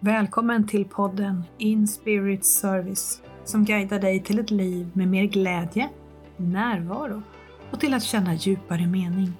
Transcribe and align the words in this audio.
Välkommen 0.00 0.66
till 0.66 0.84
podden 0.84 1.44
In 1.58 1.88
Spirit 1.88 2.44
Service 2.44 3.22
som 3.44 3.64
guidar 3.64 4.00
dig 4.00 4.22
till 4.22 4.38
ett 4.38 4.50
liv 4.50 4.90
med 4.92 5.08
mer 5.08 5.24
glädje, 5.24 5.88
närvaro 6.36 7.22
och 7.70 7.80
till 7.80 7.94
att 7.94 8.02
känna 8.02 8.34
djupare 8.34 8.86
mening. 8.86 9.32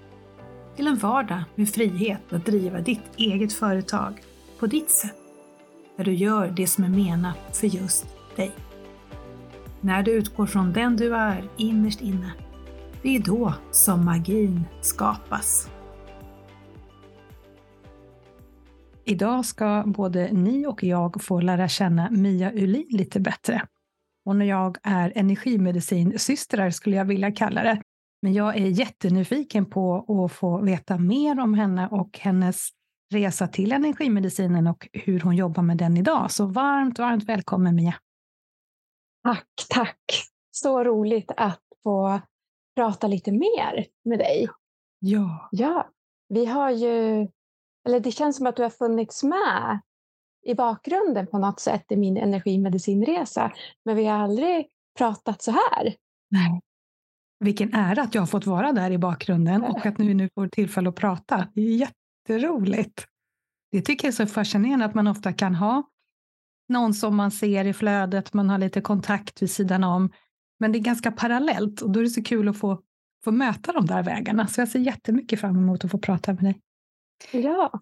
Till 0.77 0.87
en 0.87 0.97
vardag 0.97 1.43
med 1.55 1.69
frihet 1.69 2.33
att 2.33 2.47
driva 2.47 2.81
ditt 2.81 3.01
eget 3.17 3.53
företag 3.53 4.23
på 4.59 4.67
ditt 4.67 4.91
sätt, 4.91 5.17
där 5.97 6.05
du 6.05 6.15
gör 6.15 6.49
det 6.49 6.67
som 6.67 6.85
är 6.85 6.89
menat 6.89 7.57
för 7.57 7.67
just 7.67 8.07
dig. 8.37 8.53
När 9.81 10.03
du 10.03 10.11
utgår 10.11 10.47
från 10.47 10.73
den 10.73 10.97
du 10.97 11.15
är 11.15 11.49
innerst 11.57 12.01
inne, 12.01 12.33
det 13.03 13.17
är 13.17 13.21
då 13.21 13.55
som 13.71 14.05
magin 14.05 14.65
skapas. 14.81 15.69
Idag 19.09 19.45
ska 19.45 19.85
både 19.87 20.33
ni 20.33 20.67
och 20.67 20.85
jag 20.85 21.23
få 21.23 21.41
lära 21.41 21.69
känna 21.69 22.11
Mia 22.11 22.53
Ulin 22.53 22.87
lite 22.91 23.21
bättre. 23.21 23.63
Hon 24.25 24.41
och 24.41 24.47
jag 24.47 24.79
är 24.83 25.13
energimedicinsystrar 25.15 26.71
skulle 26.71 26.97
jag 26.97 27.05
vilja 27.05 27.33
kalla 27.33 27.63
det. 27.63 27.83
Men 28.23 28.33
jag 28.33 28.57
är 28.57 28.67
jättenyfiken 28.67 29.67
på 29.67 30.07
att 30.25 30.33
få 30.33 30.61
veta 30.63 30.99
mer 30.99 31.41
om 31.41 31.55
henne 31.55 31.89
och 31.89 32.19
hennes 32.19 32.69
resa 33.13 33.49
till 33.49 33.73
energimedicinen 33.73 34.67
och 34.67 34.89
hur 34.93 35.21
hon 35.21 35.37
jobbar 35.37 35.63
med 35.63 35.77
den 35.77 35.97
idag. 35.97 36.31
Så 36.31 36.47
varmt, 36.47 36.99
varmt 36.99 37.25
välkommen 37.25 37.75
Mia! 37.75 37.95
Tack, 39.25 39.49
tack! 39.69 40.01
Så 40.51 40.85
roligt 40.85 41.31
att 41.37 41.63
få 41.83 42.21
prata 42.77 43.07
lite 43.07 43.33
mer 43.33 43.87
med 44.05 44.19
dig. 44.19 44.49
Ja. 44.99 45.49
Ja, 45.51 45.91
vi 46.29 46.47
har 46.47 46.71
ju 46.71 47.29
eller 47.89 48.01
det 48.01 48.13
känns 48.13 48.37
som 48.37 48.47
att 48.47 48.57
du 48.57 48.63
har 48.63 48.71
funnits 48.71 49.25
med 49.25 49.81
i 50.47 50.55
bakgrunden 50.55 51.27
på 51.27 51.39
något 51.39 51.61
sätt 51.61 51.85
i 51.89 51.97
min 51.97 52.17
energimedicinresa. 52.17 53.53
Men 53.85 53.97
vi 53.97 54.05
har 54.05 54.19
aldrig 54.19 54.67
pratat 54.99 55.43
så 55.43 55.51
här. 55.51 55.95
Nej. 56.31 56.61
Vilken 57.41 57.75
ära 57.75 58.03
att 58.03 58.15
jag 58.15 58.23
har 58.23 58.27
fått 58.27 58.47
vara 58.47 58.73
där 58.73 58.91
i 58.91 58.99
bakgrunden 58.99 59.65
och 59.65 59.87
att 59.87 60.01
vi 60.01 60.15
nu 60.15 60.29
får 60.35 60.49
tillfälle 60.49 60.89
att 60.89 60.95
prata. 60.95 61.49
Det 61.55 61.61
är 61.61 61.89
jätteroligt. 62.29 63.05
Det 63.73 63.81
tycker 63.81 64.07
jag 64.07 64.13
är 64.13 64.27
så 64.27 64.27
fascinerande 64.27 64.85
att 64.85 64.95
man 64.95 65.07
ofta 65.07 65.33
kan 65.33 65.55
ha 65.55 65.83
någon 66.69 66.95
som 66.95 67.17
man 67.17 67.31
ser 67.31 67.65
i 67.65 67.73
flödet, 67.73 68.35
man 68.35 68.51
har 68.51 68.59
lite 68.59 68.81
kontakt 68.81 69.43
vid 69.43 69.51
sidan 69.51 69.85
om. 69.85 70.11
Men 70.61 70.73
det 70.73 70.79
är 70.79 70.81
ganska 70.81 71.13
parallellt 71.13 71.81
och 71.81 71.91
då 71.91 72.01
är 72.01 72.05
det 72.05 72.11
så 72.11 72.23
kul 72.23 72.49
att 72.49 72.59
få, 72.59 72.83
få 73.25 73.31
möta 73.31 73.73
de 73.73 73.87
där 73.87 74.03
vägarna. 74.03 74.47
Så 74.47 74.61
jag 74.61 74.69
ser 74.69 74.79
jättemycket 74.79 75.41
fram 75.41 75.57
emot 75.57 75.85
att 75.85 75.91
få 75.91 75.99
prata 75.99 76.33
med 76.33 76.45
dig. 76.45 76.61
Ja. 77.33 77.81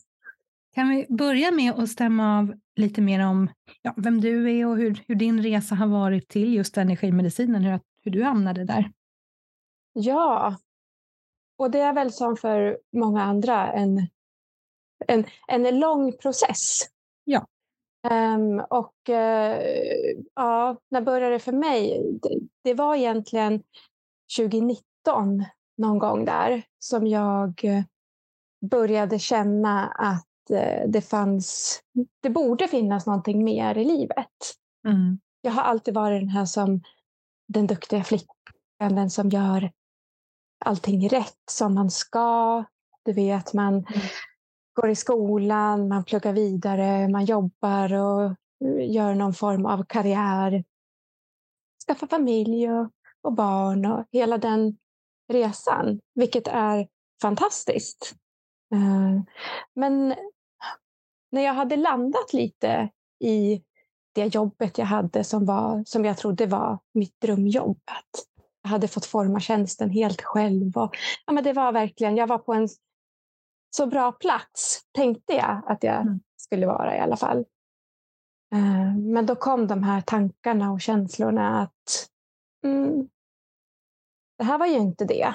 Kan 0.75 0.89
vi 0.89 1.07
börja 1.09 1.51
med 1.51 1.73
att 1.73 1.89
stämma 1.89 2.39
av 2.39 2.55
lite 2.77 3.01
mer 3.01 3.27
om 3.27 3.49
ja, 3.83 3.95
vem 3.97 4.21
du 4.21 4.59
är 4.59 4.67
och 4.67 4.77
hur, 4.77 5.03
hur, 5.09 5.15
din 5.15 5.43
resa 5.43 5.75
har 5.75 5.87
varit 5.87 6.29
till 6.29 6.55
just 6.55 6.77
energimedicinen, 6.77 7.65
hur, 7.65 7.81
hur 8.03 8.11
du 8.11 8.23
hamnade 8.23 8.65
där? 8.65 8.93
Ja, 9.93 10.57
och 11.59 11.71
det 11.71 11.81
är 11.81 11.93
väl 11.93 12.13
som 12.13 12.37
för 12.37 12.79
många 12.93 13.23
andra 13.23 13.73
en, 13.73 14.07
en, 15.07 15.25
en 15.49 15.81
lång 15.81 16.13
process. 16.13 16.79
Ja. 17.25 17.47
Um, 18.11 18.61
och 18.71 18.95
uh, 19.09 19.57
ja, 20.35 20.77
när 20.89 21.01
började 21.01 21.35
det 21.35 21.39
för 21.39 21.53
mig? 21.53 22.03
Det, 22.23 22.41
det, 22.63 22.75
var 22.75 22.95
egentligen 22.95 23.63
2019 24.39 25.45
någon 25.77 25.99
gång 25.99 26.25
där 26.25 26.63
som 26.79 27.07
jag 27.07 27.85
började 28.61 29.19
känna 29.19 29.89
att 29.89 30.51
eh, 30.51 30.89
det 30.89 31.01
fanns, 31.01 31.81
det 32.23 32.31
borde 32.31 32.69
finnas 32.69 33.07
någonting 33.07 33.45
mer 33.45 33.79
i 33.79 33.85
livet. 33.85 34.55
Mm. 34.89 35.19
Jag 35.41 35.53
har 35.53 35.63
alltid 35.63 35.95
varit 35.95 36.23
den 36.23 36.29
här 36.29 36.45
som 36.45 36.83
den 37.49 37.67
duktiga 37.67 38.05
flickan, 38.05 38.35
den 38.79 39.11
som 39.11 39.29
gör 39.29 39.71
allting 40.65 41.09
rätt 41.09 41.43
som 41.51 41.75
man 41.75 41.91
ska. 41.91 42.65
Du 43.05 43.13
vet, 43.13 43.53
man 43.53 43.75
mm. 43.75 43.87
går 44.75 44.91
i 44.91 44.97
skolan, 44.97 45.89
man 45.89 46.05
pluggar 46.05 46.33
vidare, 46.33 47.09
man 47.09 47.25
jobbar 47.25 47.95
och 47.95 48.25
eh, 48.65 48.91
gör 48.91 49.15
någon 49.15 49.35
form 49.35 49.67
av 49.67 49.85
karriär. 49.85 50.65
Skaffa 51.87 52.07
familj 52.07 52.71
och, 52.71 52.91
och 53.23 53.33
barn 53.33 53.87
och 53.87 54.05
hela 54.13 54.39
den 54.39 54.77
resan, 55.33 56.01
vilket 56.15 56.49
är 56.49 56.89
fantastiskt. 57.23 58.15
Eh, 58.75 59.23
men 59.75 60.15
när 61.31 61.43
jag 61.43 61.55
hade 61.55 61.77
landat 61.77 62.33
lite 62.33 62.89
i 63.25 63.63
det 64.15 64.35
jobbet 64.35 64.79
jag 64.79 64.87
hade 64.87 65.25
som, 65.25 65.47
var, 65.47 65.85
som 65.87 66.05
jag 66.05 66.19
trodde 66.19 66.47
var 66.47 66.79
mitt 66.95 67.21
drömjobb. 67.21 67.81
Att 67.85 68.27
jag 68.63 68.71
hade 68.71 68.89
fått 68.89 69.07
forma 69.07 69.41
tjänsten 69.41 69.91
helt 69.91 70.23
själv. 70.23 70.77
Och, 70.77 70.97
ja, 71.27 71.33
men 71.33 71.45
det 71.45 71.53
var 71.53 71.73
verkligen, 71.73 72.17
jag 72.17 72.27
var 72.27 72.39
på 72.39 72.55
en 72.55 72.69
så 73.77 73.87
bra 73.87 74.13
plats, 74.13 74.81
tänkte 74.93 75.33
jag 75.33 75.63
att 75.67 75.83
jag 75.83 76.01
mm. 76.01 76.21
skulle 76.37 76.67
vara 76.67 76.97
i 76.97 77.01
alla 77.01 77.17
fall. 77.17 77.39
Eh, 78.53 78.97
men 78.97 79.27
då 79.27 79.37
kom 79.37 79.67
de 79.67 79.83
här 79.83 80.01
tankarna 80.01 80.73
och 80.73 80.81
känslorna 80.81 81.61
att 81.63 82.09
mm, 82.65 83.09
det 84.39 84.45
här 84.45 84.59
var 84.59 84.67
ju 84.67 84.77
inte 84.77 85.05
det 85.05 85.35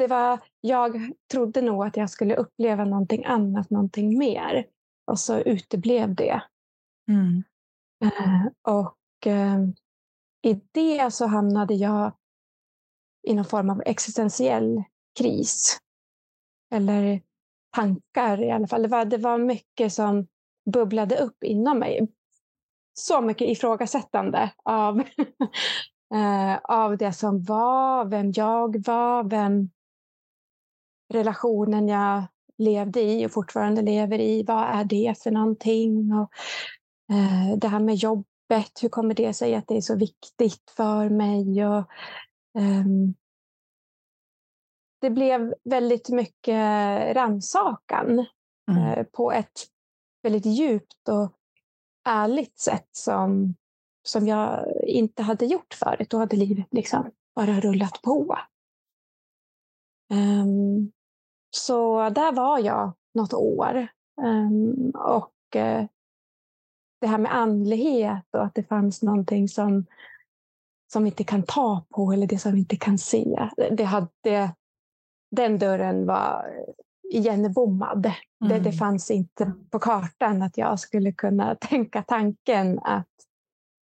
det 0.00 0.06
var, 0.06 0.38
jag 0.60 1.12
trodde 1.32 1.62
nog 1.62 1.84
att 1.84 1.96
jag 1.96 2.10
skulle 2.10 2.36
uppleva 2.36 2.84
någonting 2.84 3.24
annat, 3.24 3.70
någonting 3.70 4.18
mer. 4.18 4.66
Och 5.06 5.18
så 5.18 5.38
uteblev 5.38 6.14
det. 6.14 6.42
Mm. 7.08 7.42
Uh, 8.04 8.46
och 8.76 9.26
uh, 9.26 9.68
i 10.42 10.60
det 10.72 11.10
så 11.10 11.26
hamnade 11.26 11.74
jag 11.74 12.12
i 13.28 13.34
någon 13.34 13.44
form 13.44 13.70
av 13.70 13.82
existentiell 13.86 14.82
kris. 15.18 15.78
Eller 16.74 17.22
tankar 17.76 18.42
i 18.42 18.50
alla 18.50 18.66
fall. 18.66 18.82
Det 18.82 18.88
var, 18.88 19.04
det 19.04 19.18
var 19.18 19.38
mycket 19.38 19.92
som 19.92 20.26
bubblade 20.72 21.18
upp 21.18 21.44
inom 21.44 21.78
mig. 21.78 22.08
Så 22.94 23.20
mycket 23.20 23.48
ifrågasättande 23.48 24.52
av, 24.64 24.98
uh, 26.14 26.58
av 26.64 26.96
det 26.96 27.12
som 27.12 27.42
var, 27.42 28.04
vem 28.04 28.32
jag 28.32 28.86
var, 28.86 29.24
vem, 29.24 29.70
relationen 31.10 31.88
jag 31.88 32.24
levde 32.58 33.00
i 33.00 33.26
och 33.26 33.32
fortfarande 33.32 33.82
lever 33.82 34.18
i. 34.18 34.42
Vad 34.42 34.64
är 34.64 34.84
det 34.84 35.22
för 35.22 35.30
någonting? 35.30 36.12
Och, 36.12 36.30
eh, 37.14 37.58
det 37.58 37.68
här 37.68 37.80
med 37.80 37.94
jobbet, 37.94 38.82
hur 38.82 38.88
kommer 38.88 39.14
det 39.14 39.34
sig 39.34 39.54
att 39.54 39.68
det 39.68 39.76
är 39.76 39.80
så 39.80 39.96
viktigt 39.96 40.70
för 40.76 41.08
mig? 41.08 41.66
Och, 41.66 41.84
eh, 42.58 42.84
det 45.00 45.10
blev 45.10 45.54
väldigt 45.64 46.08
mycket 46.08 47.16
rannsakan 47.16 48.26
mm. 48.70 48.84
eh, 48.84 49.04
på 49.04 49.32
ett 49.32 49.66
väldigt 50.22 50.46
djupt 50.46 51.08
och 51.08 51.32
ärligt 52.08 52.58
sätt 52.58 52.88
som, 52.92 53.54
som 54.02 54.26
jag 54.26 54.66
inte 54.86 55.22
hade 55.22 55.46
gjort 55.46 55.74
förut. 55.74 56.10
Då 56.10 56.18
hade 56.18 56.36
livet 56.36 56.66
liksom 56.70 57.10
bara 57.34 57.60
rullat 57.60 58.02
på. 58.02 58.36
Um, 60.12 60.92
så 61.50 62.10
där 62.10 62.32
var 62.32 62.58
jag 62.58 62.92
något 63.14 63.34
år. 63.34 63.86
Um, 64.22 64.90
och 64.90 65.34
uh, 65.56 65.84
det 67.00 67.06
här 67.06 67.18
med 67.18 67.34
andlighet 67.34 68.24
och 68.32 68.44
att 68.44 68.54
det 68.54 68.62
fanns 68.62 69.02
någonting 69.02 69.48
som, 69.48 69.86
som 70.92 71.02
vi 71.02 71.08
inte 71.08 71.24
kan 71.24 71.42
ta 71.42 71.84
på 71.90 72.12
eller 72.12 72.26
det 72.26 72.38
som 72.38 72.52
vi 72.52 72.58
inte 72.58 72.76
kan 72.76 72.98
se. 72.98 73.48
Det 73.70 73.84
hade, 73.84 74.54
den 75.30 75.58
dörren 75.58 76.06
var 76.06 76.46
igenbommad. 77.12 78.06
Mm. 78.06 78.14
Det, 78.38 78.48
det 78.48 78.58
mm. 78.58 78.72
fanns 78.72 79.10
inte 79.10 79.52
på 79.70 79.78
kartan 79.78 80.42
att 80.42 80.58
jag 80.58 80.80
skulle 80.80 81.12
kunna 81.12 81.54
tänka 81.60 82.02
tanken 82.02 82.78
att 82.78 83.08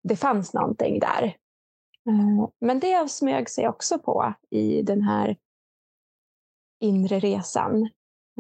det 0.03 0.17
fanns 0.17 0.55
någonting 0.55 1.00
där. 1.00 1.37
Uh, 2.09 2.49
men 2.61 2.81
det 2.81 3.11
smög 3.11 3.50
sig 3.50 3.69
också 3.69 3.99
på 3.99 4.35
i 4.50 4.82
den 4.82 5.03
här 5.03 5.37
inre 6.82 7.19
resan. 7.19 7.82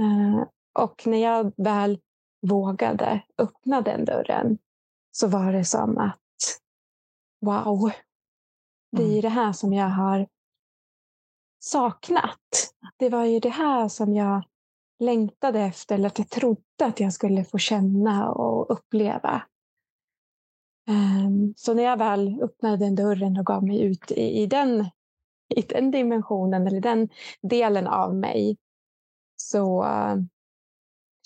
Eh, 0.00 0.46
och 0.78 1.06
när 1.06 1.18
jag 1.18 1.52
väl 1.56 2.00
vågade 2.46 3.22
öppna 3.38 3.80
den 3.80 4.04
dörren 4.04 4.58
så 5.10 5.28
var 5.28 5.52
det 5.52 5.64
som 5.64 5.98
att 5.98 6.18
wow, 7.40 7.92
det 8.96 9.02
är 9.02 9.08
mm. 9.08 9.20
det 9.20 9.28
här 9.28 9.52
som 9.52 9.72
jag 9.72 9.88
har 9.88 10.28
saknat. 11.58 12.72
Det 12.96 13.08
var 13.08 13.24
ju 13.24 13.40
det 13.40 13.48
här 13.48 13.88
som 13.88 14.14
jag 14.14 14.44
längtade 14.98 15.60
efter, 15.60 15.94
eller 15.94 16.06
att 16.06 16.18
jag 16.18 16.28
trodde 16.28 16.84
att 16.84 17.00
jag 17.00 17.12
skulle 17.12 17.44
få 17.44 17.58
känna 17.58 18.30
och 18.30 18.70
uppleva. 18.70 19.42
Ehm, 20.88 21.54
så 21.56 21.74
när 21.74 21.82
jag 21.82 21.96
väl 21.96 22.42
öppnade 22.42 22.76
den 22.76 22.94
dörren 22.94 23.36
och 23.36 23.46
gav 23.46 23.64
mig 23.64 23.82
ut 23.82 24.10
i 24.10 24.46
den 24.46 24.86
i 25.58 25.62
den 25.62 25.90
dimensionen 25.90 26.66
eller 26.66 26.80
den 26.80 27.08
delen 27.42 27.86
av 27.86 28.14
mig 28.14 28.56
så, 29.36 29.86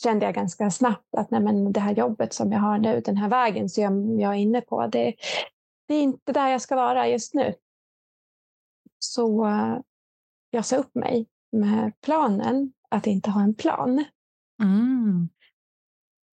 kände 0.02 0.26
jag 0.26 0.34
ganska 0.34 0.70
snabbt 0.70 1.14
att 1.16 1.30
nej, 1.30 1.40
men 1.40 1.72
det 1.72 1.80
här 1.80 1.94
jobbet 1.94 2.32
som 2.32 2.52
jag 2.52 2.60
har 2.60 2.78
nu, 2.78 3.00
den 3.00 3.16
här 3.16 3.28
vägen 3.28 3.68
som 3.68 4.20
jag 4.20 4.32
är 4.32 4.38
inne 4.38 4.60
på, 4.60 4.86
det, 4.86 5.14
det 5.88 5.94
är 5.94 6.02
inte 6.02 6.32
där 6.32 6.48
jag 6.48 6.60
ska 6.60 6.76
vara 6.76 7.08
just 7.08 7.34
nu. 7.34 7.54
Så 8.98 9.46
jag 10.50 10.66
sa 10.66 10.76
upp 10.76 10.94
mig 10.94 11.26
med 11.52 11.92
planen 12.00 12.72
att 12.90 13.06
inte 13.06 13.30
ha 13.30 13.42
en 13.42 13.54
plan. 13.54 14.04
Mm. 14.62 15.28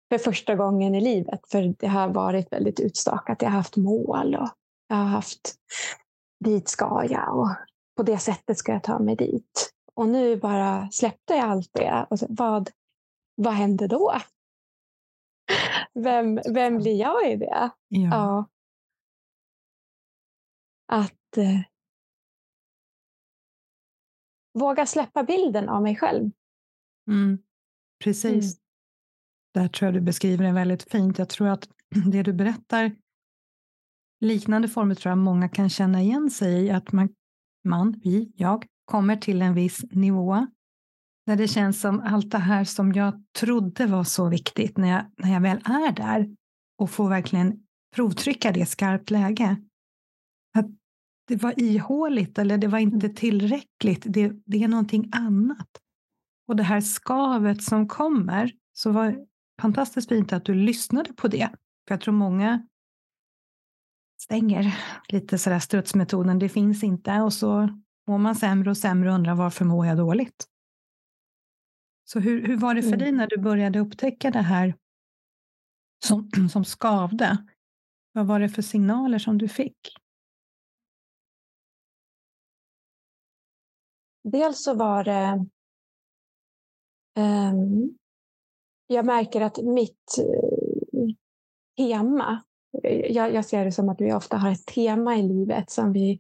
För 0.09 0.19
första 0.19 0.55
gången 0.55 0.95
i 0.95 1.01
livet, 1.01 1.41
för 1.49 1.75
det 1.79 1.87
har 1.87 2.09
varit 2.09 2.53
väldigt 2.53 2.81
utstakat. 2.81 3.43
Jag 3.43 3.51
har 3.51 3.57
haft 3.57 3.77
mål 3.77 4.35
och 4.35 4.49
jag 4.89 4.97
har 4.97 5.05
haft 5.05 5.55
dit 6.45 6.69
ska 6.69 7.07
jag 7.11 7.39
och 7.39 7.51
på 7.97 8.03
det 8.03 8.19
sättet 8.19 8.59
ska 8.59 8.73
jag 8.73 8.83
ta 8.83 8.99
mig 8.99 9.17
dit. 9.17 9.73
Och 9.95 10.09
nu 10.09 10.37
bara 10.37 10.91
släppte 10.91 11.35
jag 11.35 11.49
allt 11.49 11.71
det. 11.73 12.07
Och 12.11 12.19
så, 12.19 12.27
vad, 12.29 12.71
vad 13.35 13.55
hände 13.55 13.87
då? 13.87 14.13
Vem, 15.95 16.41
vem 16.55 16.79
blir 16.79 17.01
jag 17.01 17.33
i 17.33 17.37
det? 17.37 17.71
Ja. 17.89 18.09
ja. 18.11 18.49
Att 20.89 21.37
eh, 21.37 21.61
våga 24.59 24.87
släppa 24.87 25.23
bilden 25.23 25.69
av 25.69 25.83
mig 25.83 25.97
själv. 25.97 26.31
Mm. 27.09 27.39
Precis. 28.05 28.45
Mm. 28.45 28.63
Där 29.55 29.69
tror 29.69 29.87
jag 29.87 29.95
du 29.95 30.01
beskriver 30.01 30.45
det 30.45 30.53
väldigt 30.53 30.91
fint. 30.91 31.19
Jag 31.19 31.29
tror 31.29 31.49
att 31.49 31.69
det 32.13 32.23
du 32.23 32.33
berättar, 32.33 32.97
liknande 34.21 34.69
former 34.69 34.95
tror 34.95 35.11
jag 35.11 35.19
många 35.19 35.49
kan 35.49 35.71
känna 35.71 36.03
igen 36.03 36.31
sig 36.31 36.65
i. 36.65 36.71
Att 36.71 36.93
man, 36.93 37.15
man 37.67 38.01
vi, 38.05 38.33
jag, 38.37 38.65
kommer 38.85 39.17
till 39.17 39.43
en 39.43 39.55
viss 39.55 39.85
nivå 39.91 40.47
när 41.27 41.37
det 41.37 41.49
känns 41.49 41.81
som 41.81 42.01
allt 42.01 42.31
det 42.31 42.39
här 42.39 42.65
som 42.65 42.93
jag 42.93 43.25
trodde 43.39 43.87
var 43.87 44.05
så 44.05 44.29
viktigt 44.29 44.77
när 44.77 44.89
jag, 44.89 45.05
när 45.17 45.33
jag 45.33 45.41
väl 45.41 45.59
är 45.65 45.93
där 45.93 46.37
och 46.79 46.91
får 46.91 47.09
verkligen 47.09 47.67
provtrycka 47.95 48.53
det 48.53 48.61
i 48.61 48.67
skarpt 48.67 49.11
läge. 49.11 49.57
Att 50.59 50.67
det 51.29 51.43
var 51.43 51.61
ihåligt 51.61 52.39
eller 52.39 52.59
det 52.59 52.69
var 52.69 52.79
inte 52.79 53.07
mm. 53.07 53.17
tillräckligt. 53.17 54.03
Det, 54.07 54.33
det 54.47 54.63
är 54.63 54.69
någonting 54.69 55.09
annat. 55.13 55.69
Och 56.49 56.57
det 56.57 56.63
här 56.63 56.81
skavet 56.81 57.63
som 57.63 57.89
kommer, 57.89 58.53
så 58.73 58.91
var 58.93 59.17
fantastiskt 59.61 60.09
fint 60.09 60.33
att 60.33 60.45
du 60.45 60.55
lyssnade 60.55 61.13
på 61.13 61.29
det. 61.29 61.49
För 61.89 61.95
jag 61.95 62.01
tror 62.01 62.15
många 62.15 62.67
stänger 64.19 64.79
lite 65.09 65.39
sådär 65.39 65.59
strutsmetoden, 65.59 66.39
det 66.39 66.49
finns 66.49 66.85
inte 66.85 67.21
och 67.21 67.33
så 67.33 67.69
mår 68.07 68.19
man 68.19 68.35
sämre 68.35 68.71
och 68.71 68.77
sämre 68.77 69.09
och 69.09 69.15
undrar 69.15 69.35
varför 69.35 69.65
mår 69.65 69.87
jag 69.87 69.97
dåligt? 69.97 70.47
Så 72.05 72.21
hur, 72.21 72.47
hur 72.47 72.57
var 72.57 72.75
det 72.75 72.83
för 72.83 72.89
mm. 72.89 72.99
dig 72.99 73.13
när 73.13 73.27
du 73.27 73.39
började 73.39 73.79
upptäcka 73.79 74.31
det 74.31 74.43
här 74.43 74.75
som, 76.05 76.31
som 76.53 76.65
skavde? 76.65 77.47
Vad 78.13 78.27
var 78.27 78.41
det 78.41 78.49
för 78.49 78.63
signaler 78.63 79.19
som 79.19 79.39
du 79.39 79.49
fick? 79.49 79.79
Dels 84.25 84.65
så 84.65 84.75
var 84.75 85.05
det 85.05 85.47
um, 87.19 87.99
jag 88.87 89.07
märker 89.07 89.41
att 89.41 89.59
mitt 89.63 90.19
uh, 90.19 91.15
tema, 91.77 92.43
jag, 92.83 93.35
jag, 93.35 93.45
ser 93.45 93.65
det 93.65 93.73
som 93.73 93.89
att 93.89 94.01
vi 94.01 94.13
ofta 94.13 94.37
har 94.37 94.51
ett 94.51 94.67
tema 94.67 95.17
i 95.17 95.23
livet 95.23 95.71
som 95.71 95.93
vi 95.93 96.19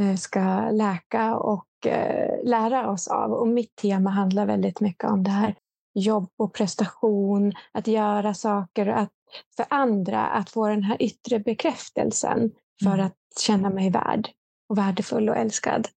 uh, 0.00 0.16
ska 0.16 0.70
läka 0.70 1.36
och 1.36 1.66
uh, 1.86 2.44
lära 2.44 2.90
oss 2.90 3.08
av. 3.08 3.32
Och 3.32 3.48
mitt 3.48 3.76
tema 3.76 4.10
handlar 4.10 4.46
väldigt 4.46 4.80
mycket 4.80 5.10
om 5.10 5.22
det 5.22 5.30
här 5.30 5.54
jobb 5.94 6.30
och 6.36 6.54
prestation, 6.54 7.52
att 7.72 7.86
göra 7.86 8.34
saker 8.34 8.86
att, 8.86 9.12
för 9.56 9.66
andra, 9.70 10.26
att 10.26 10.50
få 10.50 10.68
den 10.68 10.82
här 10.82 11.02
yttre 11.02 11.38
bekräftelsen 11.38 12.50
för 12.82 12.94
mm. 12.94 13.06
att 13.06 13.16
känna 13.40 13.70
mig 13.70 13.90
värd 13.90 14.28
och 14.68 14.78
värdefull 14.78 15.28
och 15.28 15.36
älskad. 15.36 15.88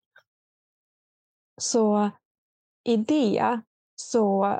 Så 1.62 2.10
i 2.84 2.98
det 2.98 3.62
så 3.96 4.60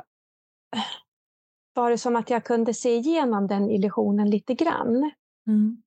var 1.74 1.90
det 1.90 1.98
som 1.98 2.16
att 2.16 2.30
jag 2.30 2.44
kunde 2.44 2.74
se 2.74 2.96
igenom 2.96 3.46
den 3.46 3.70
illusionen 3.70 4.30
lite 4.30 4.54
grann. 4.54 5.10
Mm. 5.46 5.82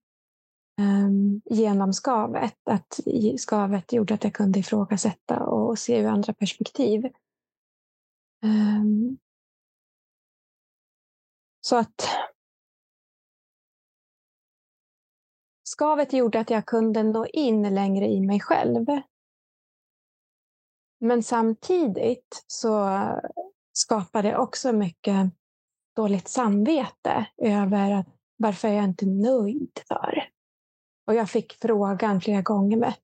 Um, 0.80 1.40
genom 1.44 1.92
skavet. 1.92 2.58
Att 2.64 3.00
skavet 3.38 3.92
gjorde 3.92 4.14
att 4.14 4.24
jag 4.24 4.34
kunde 4.34 4.58
ifrågasätta 4.58 5.46
och 5.46 5.78
se 5.78 5.98
ur 5.98 6.06
andra 6.06 6.32
perspektiv. 6.32 7.04
Um, 8.42 9.18
så 11.60 11.76
att 11.76 12.08
skavet 15.62 16.12
gjorde 16.12 16.40
att 16.40 16.50
jag 16.50 16.66
kunde 16.66 17.02
nå 17.02 17.26
in 17.26 17.74
längre 17.74 18.06
i 18.06 18.20
mig 18.20 18.40
själv. 18.40 18.86
Men 21.00 21.22
samtidigt 21.22 22.44
så 22.46 23.00
skapar 23.72 24.22
det 24.22 24.36
också 24.36 24.72
mycket 24.72 25.30
dåligt 25.96 26.28
samvete 26.28 27.26
över 27.36 27.90
att 27.90 28.15
varför 28.36 28.68
är 28.68 28.72
jag 28.72 28.84
inte 28.84 29.06
nöjd 29.06 29.80
för? 29.88 30.28
Och 31.06 31.14
jag 31.14 31.30
fick 31.30 31.52
frågan 31.52 32.20
flera 32.20 32.42
gånger 32.42 32.76
med 32.76 32.94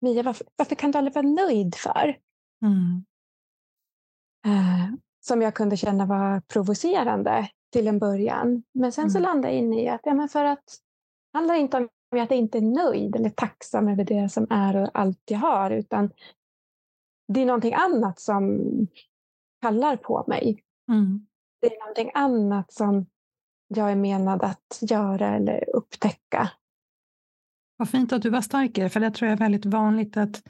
Mia, 0.00 0.22
varför, 0.22 0.46
varför 0.56 0.74
kan 0.74 0.90
du 0.90 0.98
aldrig 0.98 1.14
vara 1.14 1.26
nöjd 1.26 1.74
för? 1.74 2.18
Mm. 2.62 3.04
Eh, 4.46 4.94
som 5.20 5.42
jag 5.42 5.54
kunde 5.54 5.76
känna 5.76 6.06
var 6.06 6.40
provocerande 6.40 7.48
till 7.72 7.88
en 7.88 7.98
början. 7.98 8.62
Men 8.74 8.92
sen 8.92 9.02
mm. 9.02 9.10
så 9.10 9.18
landade 9.18 9.54
jag 9.54 9.58
in 9.58 9.72
i 9.72 9.88
att, 9.88 10.00
ja, 10.04 10.14
men 10.14 10.28
för 10.28 10.44
att 10.44 10.64
det 11.32 11.38
handlar 11.38 11.54
inte 11.54 11.76
om 11.76 11.84
att 11.84 12.30
jag 12.30 12.32
inte 12.32 12.58
är 12.58 12.62
nöjd 12.62 13.16
eller 13.16 13.30
tacksam 13.30 13.88
över 13.88 14.04
det 14.04 14.28
som 14.28 14.46
är 14.50 14.76
och 14.76 14.90
allt 14.94 15.20
jag 15.24 15.38
har, 15.38 15.70
utan 15.70 16.10
det 17.28 17.40
är 17.40 17.46
någonting 17.46 17.74
annat 17.74 18.20
som 18.20 18.60
kallar 19.60 19.96
på 19.96 20.24
mig. 20.28 20.64
Mm. 20.92 21.26
Det 21.60 21.76
är 21.76 21.80
någonting 21.80 22.10
annat 22.14 22.72
som 22.72 23.06
jag 23.76 23.92
är 23.92 23.96
menad 23.96 24.42
att 24.42 24.78
göra 24.80 25.36
eller 25.36 25.76
upptäcka. 25.76 26.50
Vad 27.76 27.88
fint 27.88 28.12
att 28.12 28.22
du 28.22 28.30
var 28.30 28.40
starkare, 28.40 28.88
för 28.88 29.00
det 29.00 29.10
tror 29.10 29.28
jag 29.28 29.36
är 29.36 29.40
väldigt 29.40 29.66
vanligt 29.66 30.16
att 30.16 30.42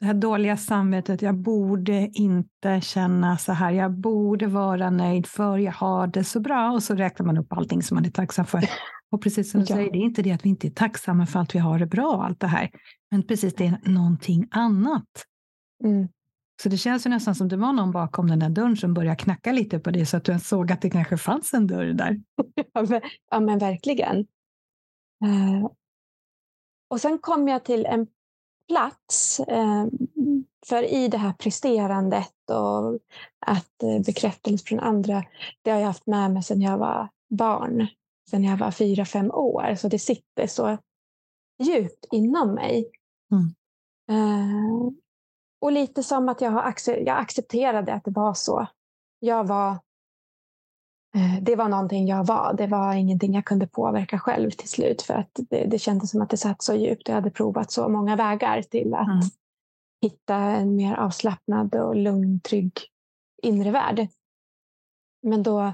det 0.00 0.06
här 0.06 0.14
dåliga 0.14 0.56
samvetet, 0.56 1.22
jag 1.22 1.34
borde 1.34 2.10
inte 2.12 2.80
känna 2.80 3.38
så 3.38 3.52
här, 3.52 3.70
jag 3.72 3.92
borde 3.92 4.46
vara 4.46 4.90
nöjd 4.90 5.26
för 5.26 5.58
jag 5.58 5.72
har 5.72 6.06
det 6.06 6.24
så 6.24 6.40
bra 6.40 6.70
och 6.70 6.82
så 6.82 6.94
räknar 6.94 7.26
man 7.26 7.38
upp 7.38 7.52
allting 7.52 7.82
som 7.82 7.94
man 7.94 8.04
är 8.04 8.10
tacksam 8.10 8.46
för. 8.46 8.64
Och 9.10 9.22
precis 9.22 9.50
som 9.50 9.60
du 9.60 9.66
ja. 9.68 9.76
säger, 9.76 9.92
det 9.92 9.98
är 9.98 10.02
inte 10.02 10.22
det 10.22 10.32
att 10.32 10.44
vi 10.44 10.48
inte 10.48 10.66
är 10.66 10.70
tacksamma 10.70 11.26
för 11.26 11.40
att 11.40 11.54
vi 11.54 11.58
har 11.58 11.78
det 11.78 11.86
bra, 11.86 12.24
allt 12.24 12.40
det 12.40 12.46
här, 12.46 12.70
men 13.10 13.22
precis 13.22 13.54
det 13.54 13.66
är 13.66 13.80
någonting 13.90 14.48
annat. 14.50 15.24
Mm. 15.84 16.08
Så 16.62 16.68
det 16.68 16.76
känns 16.76 17.06
ju 17.06 17.10
nästan 17.10 17.34
som 17.34 17.48
det 17.48 17.56
var 17.56 17.72
någon 17.72 17.92
bakom 17.92 18.28
den 18.28 18.38
där 18.38 18.48
dörren 18.48 18.76
som 18.76 18.94
började 18.94 19.16
knacka 19.16 19.52
lite 19.52 19.78
på 19.78 19.90
dig 19.90 20.06
så 20.06 20.16
att 20.16 20.24
du 20.24 20.38
såg 20.38 20.72
att 20.72 20.82
det 20.82 20.90
kanske 20.90 21.16
fanns 21.16 21.54
en 21.54 21.66
dörr 21.66 21.92
där. 21.92 22.20
ja, 23.30 23.40
men 23.40 23.58
verkligen. 23.58 24.18
Uh, 25.24 25.70
och 26.90 27.00
sen 27.00 27.18
kom 27.18 27.48
jag 27.48 27.64
till 27.64 27.86
en 27.86 28.06
plats, 28.68 29.40
uh, 29.40 29.86
för 30.66 30.82
i 30.82 31.08
det 31.08 31.18
här 31.18 31.32
presterandet 31.32 32.50
och 32.50 32.98
att 33.46 33.82
uh, 33.82 34.04
bekräftelse 34.06 34.66
från 34.66 34.80
andra, 34.80 35.24
det 35.62 35.70
har 35.70 35.78
jag 35.78 35.86
haft 35.86 36.06
med 36.06 36.30
mig 36.30 36.42
sedan 36.42 36.60
jag 36.60 36.78
var 36.78 37.08
barn, 37.30 37.86
sedan 38.30 38.44
jag 38.44 38.56
var 38.56 38.70
fyra, 38.70 39.04
fem 39.04 39.30
år. 39.30 39.74
Så 39.74 39.88
det 39.88 39.98
sitter 39.98 40.46
så 40.46 40.78
djupt 41.62 42.06
inom 42.12 42.54
mig. 42.54 42.90
Mm. 43.32 43.54
Och 45.66 45.72
lite 45.72 46.02
som 46.02 46.28
att 46.28 46.40
jag, 46.40 46.50
har 46.50 46.74
jag 46.86 47.18
accepterade 47.18 47.94
att 47.94 48.04
det 48.04 48.10
var 48.10 48.34
så. 48.34 48.66
Jag 49.18 49.44
var, 49.46 49.70
eh, 51.14 51.42
det 51.42 51.56
var 51.56 51.68
någonting 51.68 52.06
jag 52.06 52.26
var. 52.26 52.54
Det 52.58 52.66
var 52.66 52.94
ingenting 52.94 53.34
jag 53.34 53.44
kunde 53.44 53.66
påverka 53.66 54.18
själv 54.18 54.50
till 54.50 54.68
slut. 54.68 55.02
För 55.02 55.14
att 55.14 55.30
det, 55.34 55.64
det 55.64 55.78
kändes 55.78 56.10
som 56.10 56.22
att 56.22 56.30
det 56.30 56.36
satt 56.36 56.62
så 56.62 56.74
djupt. 56.74 57.08
Jag 57.08 57.14
hade 57.14 57.30
provat 57.30 57.70
så 57.70 57.88
många 57.88 58.16
vägar 58.16 58.62
till 58.62 58.94
att 58.94 59.08
mm. 59.08 59.20
hitta 60.02 60.34
en 60.36 60.76
mer 60.76 60.94
avslappnad 60.94 61.74
och 61.74 61.96
lugn, 61.96 62.40
trygg 62.40 62.80
inre 63.42 63.70
värld. 63.70 64.08
Men 65.22 65.42
då 65.42 65.72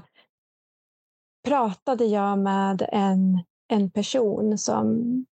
pratade 1.47 2.05
jag 2.05 2.39
med 2.39 2.89
en, 2.91 3.43
en 3.67 3.91
person 3.91 4.57
som 4.57 5.25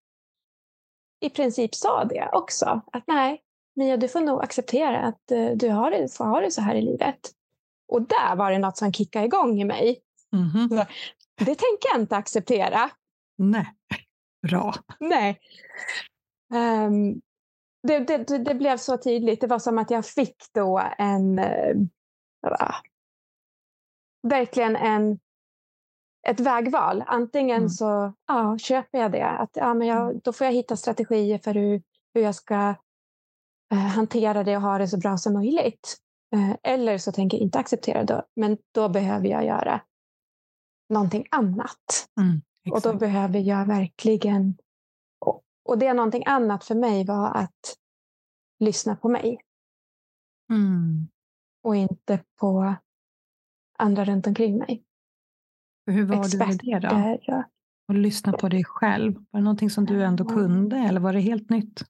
i 1.20 1.30
princip 1.30 1.74
sa 1.74 2.04
det 2.04 2.30
också. 2.32 2.80
Att 2.92 3.04
nej, 3.06 3.41
Mia, 3.74 3.96
du 3.96 4.08
får 4.08 4.20
nog 4.20 4.44
acceptera 4.44 5.00
att 5.00 5.30
eh, 5.30 5.50
du 5.50 5.68
har 5.68 5.90
det, 5.90 6.16
får 6.16 6.24
ha 6.24 6.40
det 6.40 6.50
så 6.50 6.60
här 6.60 6.74
i 6.74 6.82
livet. 6.82 7.20
Och 7.88 8.02
där 8.02 8.36
var 8.36 8.50
det 8.50 8.58
något 8.58 8.76
som 8.76 8.92
kickade 8.92 9.26
igång 9.26 9.60
i 9.60 9.64
mig. 9.64 10.02
Mm 10.32 10.48
-hmm. 10.48 10.86
Det 11.38 11.44
tänker 11.44 11.88
jag 11.92 12.00
inte 12.00 12.16
acceptera. 12.16 12.90
Nej, 13.38 13.66
bra. 14.48 14.74
Nej. 15.00 15.40
Um, 16.54 17.20
det, 17.82 17.98
det, 17.98 18.38
det, 18.38 18.54
blev 18.54 18.76
så 18.76 18.98
tydligt. 18.98 19.40
Det 19.40 19.46
var 19.46 19.58
som 19.58 19.78
att 19.78 19.90
jag 19.90 20.06
fick 20.06 20.36
då 20.52 20.82
en... 20.98 21.38
Uh, 21.38 21.88
verkligen 24.22 24.76
en, 24.76 25.18
ett 26.28 26.40
vägval. 26.40 27.04
Antingen 27.06 27.56
mm. 27.56 27.68
så 27.68 28.12
ja, 28.26 28.58
köper 28.58 28.98
jag 28.98 29.12
det, 29.12 29.26
att, 29.26 29.50
ja, 29.52 29.74
men 29.74 29.88
jag, 29.88 30.20
då 30.22 30.32
får 30.32 30.44
jag 30.44 30.54
hitta 30.54 30.76
strategier 30.76 31.38
för 31.38 31.54
hur, 31.54 31.82
hur 32.14 32.22
jag 32.22 32.34
ska 32.34 32.74
hantera 33.76 34.44
det 34.44 34.56
och 34.56 34.62
ha 34.62 34.78
det 34.78 34.88
så 34.88 34.98
bra 34.98 35.16
som 35.16 35.32
möjligt. 35.32 35.96
Eh, 36.34 36.56
eller 36.62 36.98
så 36.98 37.12
tänker 37.12 37.36
jag 37.36 37.42
inte 37.42 37.58
acceptera 37.58 38.04
det, 38.04 38.24
men 38.36 38.58
då 38.74 38.88
behöver 38.88 39.28
jag 39.28 39.44
göra 39.44 39.80
någonting 40.88 41.26
annat. 41.30 42.08
Mm, 42.20 42.42
och 42.70 42.80
då 42.80 42.94
behöver 42.94 43.38
jag 43.38 43.66
verkligen... 43.66 44.58
Och, 45.26 45.42
och 45.64 45.78
det 45.78 45.92
någonting 45.92 46.22
annat 46.26 46.64
för 46.64 46.74
mig 46.74 47.04
var 47.04 47.36
att 47.36 47.76
lyssna 48.60 48.96
på 48.96 49.08
mig. 49.08 49.38
Mm. 50.52 51.08
Och 51.62 51.76
inte 51.76 52.20
på 52.40 52.74
andra 53.78 54.04
runt 54.04 54.26
omkring 54.26 54.58
mig. 54.58 54.84
Hur 55.86 56.04
var 56.04 56.20
Experter, 56.20 56.58
du 56.58 56.68
med 56.68 56.80
det 56.82 57.20
då? 57.26 57.44
Och 57.88 57.94
lyssna 57.94 58.32
på 58.32 58.48
dig 58.48 58.64
själv. 58.64 59.14
Var 59.14 59.40
det 59.40 59.44
någonting 59.44 59.70
som 59.70 59.86
du 59.86 60.04
ändå 60.04 60.24
kunde 60.24 60.76
eller 60.76 61.00
var 61.00 61.12
det 61.12 61.20
helt 61.20 61.50
nytt? 61.50 61.84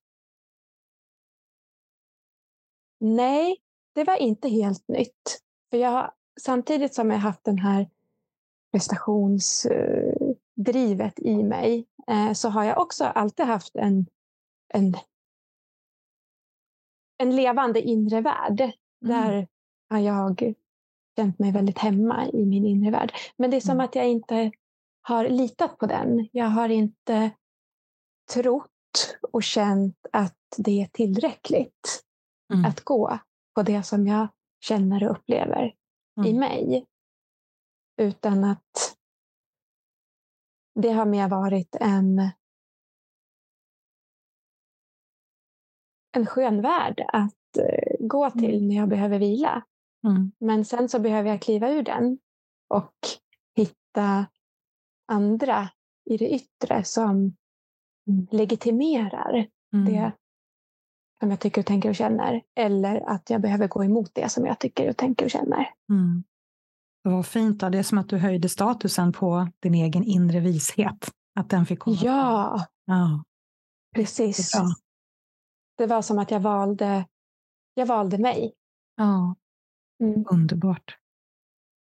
Nej, 3.04 3.56
det 3.94 4.04
var 4.04 4.16
inte 4.16 4.48
helt 4.48 4.88
nytt. 4.88 5.42
För 5.70 5.76
jag, 5.76 6.12
samtidigt 6.40 6.94
som 6.94 7.10
jag 7.10 7.18
haft 7.18 7.44
den 7.44 7.58
här 7.58 7.90
prestationsdrivet 8.72 11.18
i 11.18 11.42
mig 11.42 11.86
eh, 12.06 12.32
så 12.32 12.48
har 12.48 12.64
jag 12.64 12.78
också 12.78 13.04
alltid 13.04 13.46
haft 13.46 13.76
en, 13.76 14.06
en, 14.74 14.94
en 17.18 17.36
levande 17.36 17.80
inre 17.80 18.20
värld. 18.20 18.60
Mm. 18.60 18.72
Där 19.00 19.48
har 19.90 19.98
jag 19.98 20.54
känt 21.16 21.38
mig 21.38 21.52
väldigt 21.52 21.78
hemma 21.78 22.28
i 22.28 22.44
min 22.44 22.66
inre 22.66 22.90
värld. 22.90 23.12
Men 23.36 23.50
det 23.50 23.56
är 23.56 23.60
som 23.60 23.70
mm. 23.70 23.84
att 23.84 23.94
jag 23.94 24.08
inte 24.08 24.50
har 25.02 25.28
litat 25.28 25.78
på 25.78 25.86
den. 25.86 26.28
Jag 26.32 26.46
har 26.46 26.68
inte 26.68 27.30
trott 28.34 28.68
och 29.32 29.42
känt 29.42 30.06
att 30.12 30.38
det 30.56 30.82
är 30.82 30.86
tillräckligt 30.86 32.04
mm. 32.52 32.64
att 32.64 32.80
gå 32.80 33.18
på 33.54 33.62
det 33.62 33.82
som 33.82 34.06
jag 34.06 34.28
känner 34.60 35.04
och 35.04 35.10
upplever 35.10 35.74
mm. 36.16 36.30
i 36.30 36.38
mig. 36.38 36.86
Utan 37.96 38.44
att 38.44 38.96
det 40.74 40.92
har 40.92 41.06
mer 41.06 41.28
varit 41.28 41.76
en, 41.80 42.30
en 46.16 46.26
skön 46.26 46.62
värld 46.62 47.04
att 47.12 47.56
eh, 47.58 48.06
gå 48.06 48.30
till 48.30 48.56
mm. 48.56 48.68
när 48.68 48.76
jag 48.76 48.88
behöver 48.88 49.18
vila. 49.18 49.64
Mm. 50.06 50.32
Men 50.38 50.64
sen 50.64 50.88
så 50.88 50.98
behöver 50.98 51.30
jag 51.30 51.42
kliva 51.42 51.70
ur 51.70 51.82
den 51.82 52.18
och 52.68 52.94
hitta 53.54 54.26
andra 55.08 55.68
i 56.10 56.16
det 56.16 56.30
yttre 56.30 56.84
som 56.84 57.36
legitimerar 58.30 59.48
mm. 59.74 59.84
det 59.84 60.12
som 61.22 61.30
jag 61.30 61.40
tycker 61.40 61.60
och 61.60 61.66
tänker 61.66 61.88
och 61.88 61.94
känner. 61.94 62.42
Eller 62.54 63.00
att 63.10 63.30
jag 63.30 63.40
behöver 63.40 63.68
gå 63.68 63.84
emot 63.84 64.10
det 64.14 64.28
som 64.28 64.46
jag 64.46 64.58
tycker 64.58 64.90
och 64.90 64.96
tänker 64.96 65.24
och 65.24 65.30
känner. 65.30 65.74
Mm. 65.90 66.24
Vad 67.02 67.26
fint. 67.26 67.60
Då. 67.60 67.68
Det 67.68 67.78
är 67.78 67.82
som 67.82 67.98
att 67.98 68.08
du 68.08 68.18
höjde 68.18 68.48
statusen 68.48 69.12
på 69.12 69.48
din 69.60 69.74
egen 69.74 70.04
inre 70.04 70.40
vishet. 70.40 71.10
Att 71.40 71.50
den 71.50 71.66
fick 71.66 71.78
komma 71.78 71.96
Ja, 72.02 72.66
ja. 72.84 73.24
precis. 73.94 74.52
Det, 74.52 74.74
det, 75.78 75.86
var 75.86 76.02
som 76.02 76.18
att 76.18 76.30
jag 76.30 76.40
valde, 76.40 77.06
jag 77.74 77.86
valde 77.86 78.18
mig. 78.18 78.54
Ja, 78.96 79.34
mm. 80.02 80.24
underbart. 80.30 80.98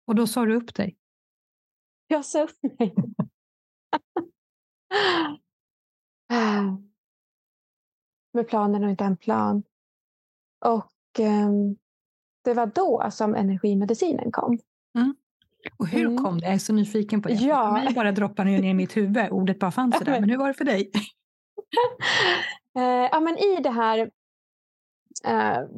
Och 0.07 0.14
då 0.14 0.26
sa 0.26 0.45
du 0.45 0.55
upp 0.55 0.75
dig? 0.75 0.97
Jag 2.07 2.25
sa 2.25 2.43
upp 2.43 2.62
mig. 2.79 2.95
Med 8.35 8.49
planen 8.49 8.85
och 8.85 8.91
inte 8.91 9.05
en 9.05 9.17
plan. 9.17 9.62
Och 10.64 11.21
um, 11.21 11.76
det 12.45 12.55
var 12.55 12.67
då 12.67 13.09
som 13.12 13.35
energimedicinen 13.35 14.33
kom. 14.33 14.59
Mm. 14.95 15.14
Och 15.79 15.87
hur 15.87 16.07
mm. 16.07 16.25
kom 16.25 16.41
det? 16.41 16.47
Jag 16.47 16.55
är 16.55 16.59
så 16.59 16.73
nyfiken 16.73 17.23
på 17.23 17.29
det. 17.29 17.35
Ja. 17.35 17.75
För 17.76 17.85
mig 17.85 17.95
bara 17.95 18.12
droppar 18.12 18.45
ner 18.45 18.62
i 18.62 18.75
mitt 18.75 18.97
huvud. 18.97 19.29
Ordet 19.31 19.59
bara 19.59 19.71
fanns 19.71 19.99
där. 19.99 20.21
Men 20.21 20.31
hur 20.31 20.38
var 20.38 20.49
det 20.49 20.55
för 20.55 20.64
dig? 20.64 20.91
uh, 22.79 22.83
ja, 23.12 23.21
men 23.21 23.38
I 23.38 23.61
det 23.62 23.71
här 23.71 23.99
uh, 25.26 25.69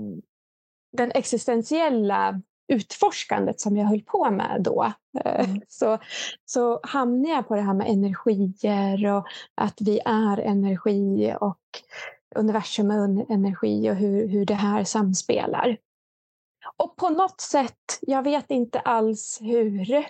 den 0.92 1.12
existentiella 1.14 2.40
utforskandet 2.68 3.60
som 3.60 3.76
jag 3.76 3.86
höll 3.86 4.02
på 4.02 4.30
med 4.30 4.60
då 4.60 4.92
eh, 5.24 5.50
mm. 5.50 5.60
så, 5.68 5.98
så 6.44 6.80
hamnade 6.82 7.34
jag 7.34 7.48
på 7.48 7.54
det 7.54 7.60
här 7.60 7.74
med 7.74 7.86
energier 7.86 9.12
och 9.12 9.26
att 9.54 9.80
vi 9.80 10.00
är 10.04 10.38
energi 10.38 11.34
och 11.40 11.60
universum 12.36 12.90
är 12.90 13.32
energi 13.32 13.90
och 13.90 13.94
hur, 13.94 14.28
hur 14.28 14.46
det 14.46 14.54
här 14.54 14.84
samspelar. 14.84 15.76
Och 16.76 16.96
på 16.96 17.10
något 17.10 17.40
sätt, 17.40 17.98
jag 18.00 18.22
vet 18.22 18.50
inte 18.50 18.80
alls 18.80 19.38
hur, 19.42 20.04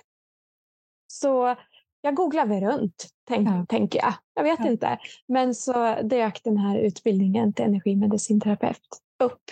så 1.07 1.57
jag 2.01 2.15
googlade 2.15 2.61
runt, 2.61 3.09
tänk, 3.29 3.49
ja. 3.49 3.67
tänker 3.69 3.99
jag. 3.99 4.15
Jag 4.35 4.43
vet 4.43 4.59
ja. 4.59 4.71
inte. 4.71 4.99
Men 5.27 5.55
så 5.55 6.03
dök 6.03 6.41
den 6.45 6.57
här 6.57 6.79
utbildningen 6.79 7.53
till 7.53 7.65
energimedicinterapeut 7.65 8.89
upp. 9.25 9.43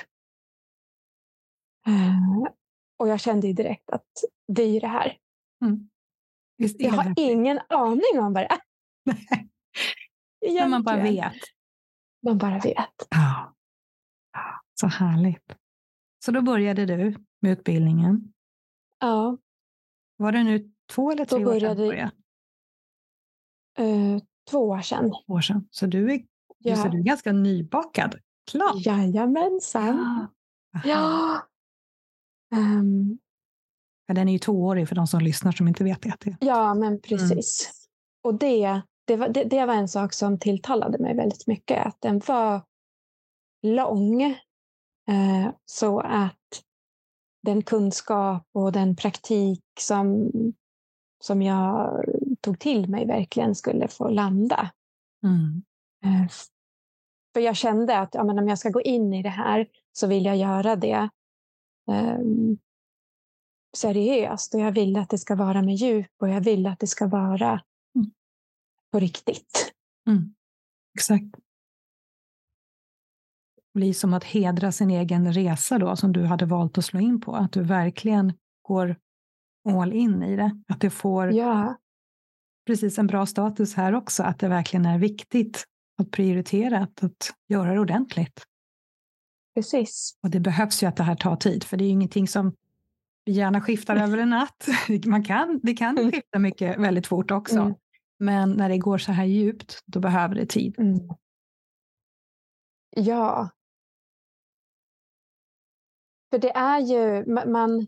Uh, 1.89 2.49
och 2.97 3.09
jag 3.09 3.21
kände 3.21 3.53
direkt 3.53 3.91
att 3.91 4.07
det 4.49 4.63
är 4.63 4.81
det 4.81 4.87
här. 4.87 5.19
Mm. 5.65 5.89
jag 6.79 6.93
har 6.93 7.15
ingen 7.17 7.61
aning 7.69 8.21
om 8.21 8.33
vad 8.33 8.43
det 8.43 8.49
är. 8.49 8.61
Men 10.61 10.71
man 10.71 10.83
bara 10.83 11.03
vet. 11.03 11.54
Man 12.25 12.39
bara 12.39 12.59
vet. 12.59 13.09
Ja. 13.11 13.55
Så 14.81 14.87
härligt. 14.87 15.57
Så 16.25 16.33
då 16.33 16.43
började 16.43 16.87
du 16.87 17.17
med 17.41 17.53
utbildningen. 17.53 18.33
Ja. 19.01 19.39
Var 20.17 20.33
det 20.33 20.43
nu 20.43 20.71
två 20.91 21.13
eller 21.13 21.25
tre 21.25 21.47
år 21.47 21.61
sedan 21.61 21.77
du 21.77 21.87
började? 21.87 22.13
Uh, 23.81 24.19
två 24.51 24.69
år 24.69 24.81
sedan. 24.81 25.11
Två 25.11 25.35
år 25.35 25.41
sedan. 25.41 25.69
Så 25.71 25.87
du 25.87 26.13
är, 26.13 26.25
ja. 26.59 26.77
så 26.77 26.89
du 26.89 26.99
är 26.99 27.03
ganska 27.03 27.33
nybakad. 27.33 28.15
Klart. 28.51 28.87
Jajamensan. 28.87 30.29
Ja. 30.73 30.81
ja. 30.85 31.41
Um. 32.57 33.19
Den 34.09 34.29
är 34.29 34.33
ju 34.33 34.39
tvåårig 34.39 34.89
för 34.89 34.95
de 34.95 35.07
som 35.07 35.21
lyssnar 35.21 35.53
som 35.53 35.69
inte 35.69 35.85
vet 35.85 36.03
det. 36.03 36.37
Ja, 36.41 36.75
men 36.75 37.01
precis. 37.01 37.71
Mm. 37.71 38.35
Och 38.35 38.39
det, 38.39 38.83
det, 39.05 39.17
var, 39.17 39.29
det, 39.29 39.45
det 39.45 39.67
var 39.67 39.75
en 39.75 39.89
sak 39.89 40.13
som 40.13 40.39
tilltalade 40.39 40.99
mig 40.99 41.15
väldigt 41.15 41.47
mycket. 41.47 41.87
Att 41.87 42.01
den 42.01 42.19
var 42.27 42.63
lång 43.63 44.37
Eh, 45.09 45.53
så 45.65 46.01
att 46.01 46.63
den 47.43 47.63
kunskap 47.63 48.49
och 48.53 48.73
den 48.73 48.97
praktik 48.97 49.63
som, 49.81 50.31
som 51.25 51.43
jag 51.43 52.05
tog 52.41 52.59
till 52.59 52.89
mig 52.89 53.07
verkligen 53.07 53.55
skulle 53.55 53.89
få 53.89 54.09
landa. 54.09 54.71
Mm. 55.25 55.63
Eh, 56.05 56.31
för 57.35 57.41
jag 57.41 57.57
kände 57.57 57.99
att 57.99 58.15
ja, 58.15 58.25
men 58.25 58.39
om 58.39 58.49
jag 58.49 58.59
ska 58.59 58.71
gå 58.71 58.83
in 58.83 59.15
i 59.15 59.23
det 59.23 59.29
här 59.29 59.67
så 59.93 60.07
vill 60.07 60.25
jag 60.25 60.37
göra 60.37 60.77
det 60.77 61.09
um, 61.91 62.59
seriöst 63.77 64.55
och 64.55 64.61
jag 64.61 64.73
vill 64.73 64.97
att 64.97 65.11
det 65.11 65.19
ska 65.19 65.35
vara 65.35 65.63
med 65.63 65.75
djup 65.75 66.11
och 66.21 66.29
jag 66.29 66.41
vill 66.41 66.67
att 66.67 66.79
det 66.79 66.87
ska 66.87 67.07
vara. 67.07 67.61
På 68.95 69.01
riktigt. 69.01 69.73
Mm. 70.09 70.35
Exakt 70.95 71.37
blir 73.75 73.93
som 73.93 74.15
att 74.15 74.25
hedra 74.25 74.73
sin 74.73 74.91
egen 74.91 75.33
resa 75.33 75.79
då, 75.79 75.97
som 75.97 76.13
du 76.13 76.25
hade 76.25 76.47
valt 76.47 76.79
att 76.79 76.85
slå 76.85 77.01
in 77.01 77.21
på. 77.21 77.37
Att 77.37 77.53
du 77.53 77.63
verkligen 77.63 78.33
går 78.63 78.97
all 79.69 79.93
in 79.93 80.23
i 80.23 80.37
det. 80.37 80.63
Att 80.69 80.81
det 80.81 80.91
får 80.91 81.33
ja. 81.33 81.77
precis 82.67 82.99
en 82.99 83.07
bra 83.07 83.27
status 83.27 83.75
här 83.75 83.95
också, 83.95 84.23
att 84.23 84.39
det 84.39 84.49
verkligen 84.49 84.87
är 84.87 84.99
viktigt 84.99 85.65
att 86.03 86.11
prioritera, 86.11 86.79
att, 86.79 87.05
att 87.05 87.35
göra 87.49 87.75
det 87.75 87.81
ordentligt. 87.81 88.43
Precis. 89.55 90.19
Och 90.23 90.31
det 90.31 90.41
behövs 90.41 90.83
ju 90.83 90.87
att 90.87 90.97
det 90.97 91.03
här 91.03 91.17
tar 91.17 91.37
tid, 91.37 91.65
för 91.65 91.77
det 91.77 91.85
är 91.85 91.87
ju 91.87 91.93
ingenting 91.93 92.29
som 92.29 92.53
vi 93.25 93.33
gärna 93.33 93.61
skiftar 93.61 93.97
över 93.97 94.19
en 94.19 94.31
natt. 94.31 94.69
Man 95.07 95.25
kan, 95.25 95.61
det 95.63 95.75
kan 95.75 95.99
mm. 95.99 96.13
skifta 96.13 96.39
mycket 96.39 96.79
väldigt 96.79 97.07
fort 97.07 97.31
också. 97.31 97.59
Mm. 97.59 97.75
Men 98.19 98.51
när 98.51 98.69
det 98.69 98.79
går 98.79 98.99
så 98.99 99.13
här 99.13 99.25
djupt, 99.25 99.83
då 99.87 100.01
behöver 100.01 100.35
det 100.35 100.47
tid. 100.47 100.79
Mm. 100.79 101.09
Ja, 102.97 103.49
för 106.35 106.39
det 106.39 106.57
är 106.57 106.81
ju, 106.81 107.27
man, 107.47 107.87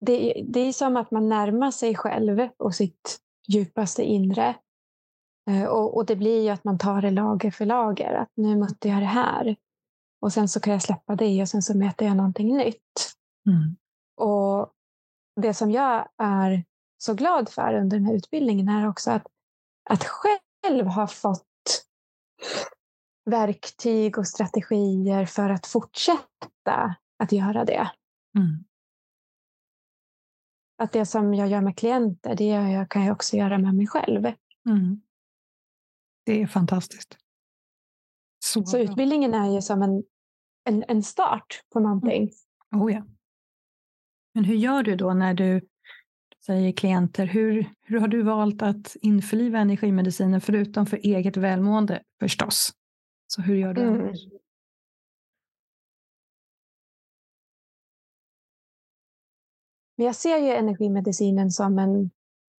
det, 0.00 0.44
det 0.48 0.60
är 0.60 0.72
som 0.72 0.96
att 0.96 1.10
man 1.10 1.28
närmar 1.28 1.70
sig 1.70 1.94
själv 1.96 2.48
och 2.56 2.74
sitt 2.74 3.18
djupaste 3.48 4.02
inre. 4.02 4.56
Eh, 5.50 5.64
och, 5.64 5.96
och, 5.96 6.06
det 6.06 6.16
blir 6.16 6.42
ju 6.42 6.48
att 6.48 6.64
man 6.64 6.78
tar 6.78 7.02
det 7.02 7.10
lager 7.10 7.50
för 7.50 7.66
lager. 7.66 8.14
Att 8.14 8.30
nu 8.34 8.56
mötte 8.56 8.88
jag 8.88 9.02
det 9.02 9.06
här. 9.06 9.56
Och 10.20 10.32
sen 10.32 10.48
så 10.48 10.60
kan 10.60 10.72
jag 10.72 10.82
släppa 10.82 11.16
det 11.16 11.42
och 11.42 11.48
sen 11.48 11.62
så 11.62 11.78
möter 11.78 12.06
jag 12.06 12.16
någonting 12.16 12.56
nytt. 12.56 13.12
Mm. 13.46 13.76
Och 14.16 14.72
det 15.40 15.54
som 15.54 15.70
jag 15.70 16.08
är 16.18 16.64
så 16.98 17.14
glad 17.14 17.48
för 17.48 17.74
under 17.74 17.96
den 17.96 18.06
här 18.06 18.14
utbildningen 18.14 18.68
är 18.68 18.88
också 18.88 19.10
att, 19.10 19.26
att 19.90 20.04
själv 20.04 20.86
ha 20.86 21.06
fått 21.06 21.86
verktyg 23.24 24.18
och 24.18 24.26
strategier 24.26 25.26
för 25.26 25.50
att 25.50 25.66
fortsätta 25.66 26.96
att 27.18 27.32
göra 27.32 27.64
det. 27.64 27.90
Mm. 28.38 28.64
Att 30.78 30.92
det 30.92 31.06
som 31.06 31.34
jag 31.34 31.48
gör 31.48 31.60
med 31.60 31.78
klienter, 31.78 32.34
det 32.34 32.46
jag, 32.46 32.90
kan 32.90 33.04
jag 33.04 33.12
också 33.12 33.36
göra 33.36 33.58
med 33.58 33.74
mig 33.74 33.86
själv. 33.86 34.26
Mm. 34.68 35.02
Det 36.24 36.42
är 36.42 36.46
fantastiskt. 36.46 37.18
Så, 38.44 38.64
Så 38.64 38.78
utbildningen 38.78 39.34
är 39.34 39.50
ju 39.54 39.62
som 39.62 39.82
en, 39.82 40.04
en, 40.64 40.84
en 40.88 41.02
start 41.02 41.62
på 41.72 41.80
någonting. 41.80 42.30
Mm. 42.72 42.84
Oh 42.84 42.92
ja. 42.92 43.06
Men 44.34 44.44
hur 44.44 44.54
gör 44.54 44.82
du 44.82 44.96
då 44.96 45.14
när 45.14 45.34
du 45.34 45.68
säger 46.46 46.72
klienter, 46.72 47.26
hur, 47.26 47.70
hur 47.82 48.00
har 48.00 48.08
du 48.08 48.22
valt 48.22 48.62
att 48.62 48.96
införliva 49.00 49.58
energimedicinen 49.58 50.40
förutom 50.40 50.86
för 50.86 50.96
eget 50.96 51.36
välmående 51.36 52.02
förstås? 52.20 52.70
Så 53.26 53.42
hur 53.42 53.56
gör 53.56 53.74
du 53.74 53.82
mm. 53.82 54.12
Men 59.96 60.06
jag 60.06 60.16
ser 60.16 60.38
ju 60.38 60.48
energimedicinen 60.48 61.50
som 61.50 61.78
en, 61.78 62.10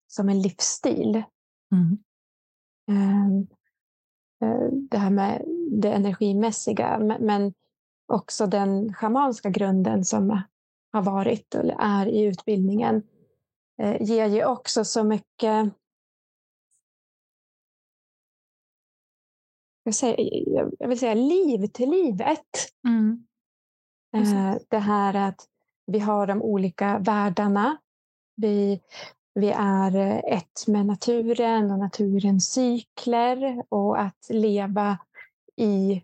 som 0.06 0.28
en 0.28 0.42
livsstil. 0.42 1.22
Mm. 1.72 1.98
Ehm, 2.88 3.46
eh, 4.42 4.72
det 4.72 4.98
här 4.98 5.10
med 5.10 5.42
det 5.70 5.92
energimässiga, 5.92 6.98
men 7.20 7.54
också 8.06 8.46
den 8.46 8.94
schamanska 8.94 9.50
grunden 9.50 10.04
som 10.04 10.42
har 10.92 11.02
varit 11.02 11.54
eller 11.54 11.76
är 11.80 12.06
i 12.06 12.22
utbildningen 12.22 13.02
ger 14.00 14.26
ju 14.26 14.44
också 14.44 14.84
så 14.84 15.04
mycket 15.04 15.72
jag, 19.82 19.94
säger, 19.94 20.70
jag 20.78 20.88
vill 20.88 20.98
säga 20.98 21.14
liv 21.14 21.66
till 21.66 21.90
livet. 21.90 22.46
Mm. 22.88 23.26
Eh, 24.16 24.56
det 24.68 24.78
här 24.78 25.14
att 25.28 25.48
vi 25.86 25.98
har 25.98 26.26
de 26.26 26.42
olika 26.42 26.98
världarna. 26.98 27.76
Vi, 28.36 28.80
vi 29.34 29.50
är 29.56 30.22
ett 30.34 30.66
med 30.66 30.86
naturen 30.86 31.70
och 31.70 31.78
naturens 31.78 32.52
cykler 32.52 33.64
och 33.68 34.00
att 34.00 34.28
leva 34.28 34.98
i, 35.56 36.02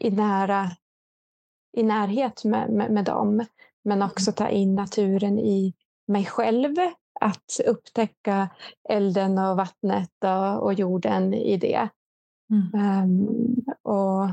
i, 0.00 0.10
nära, 0.10 0.70
i 1.76 1.82
närhet 1.82 2.44
med, 2.44 2.70
med, 2.70 2.90
med 2.90 3.04
dem. 3.04 3.44
Men 3.84 4.02
också 4.02 4.32
ta 4.32 4.48
in 4.48 4.74
naturen 4.74 5.38
i 5.38 5.74
mig 6.06 6.24
själv. 6.24 6.76
Att 7.20 7.60
upptäcka 7.66 8.48
elden 8.88 9.38
och 9.38 9.56
vattnet 9.56 10.10
och, 10.60 10.74
jorden 10.74 11.34
i 11.34 11.56
det. 11.56 11.88
Mm. 12.50 13.04
Um, 13.04 13.64
och 13.82 14.30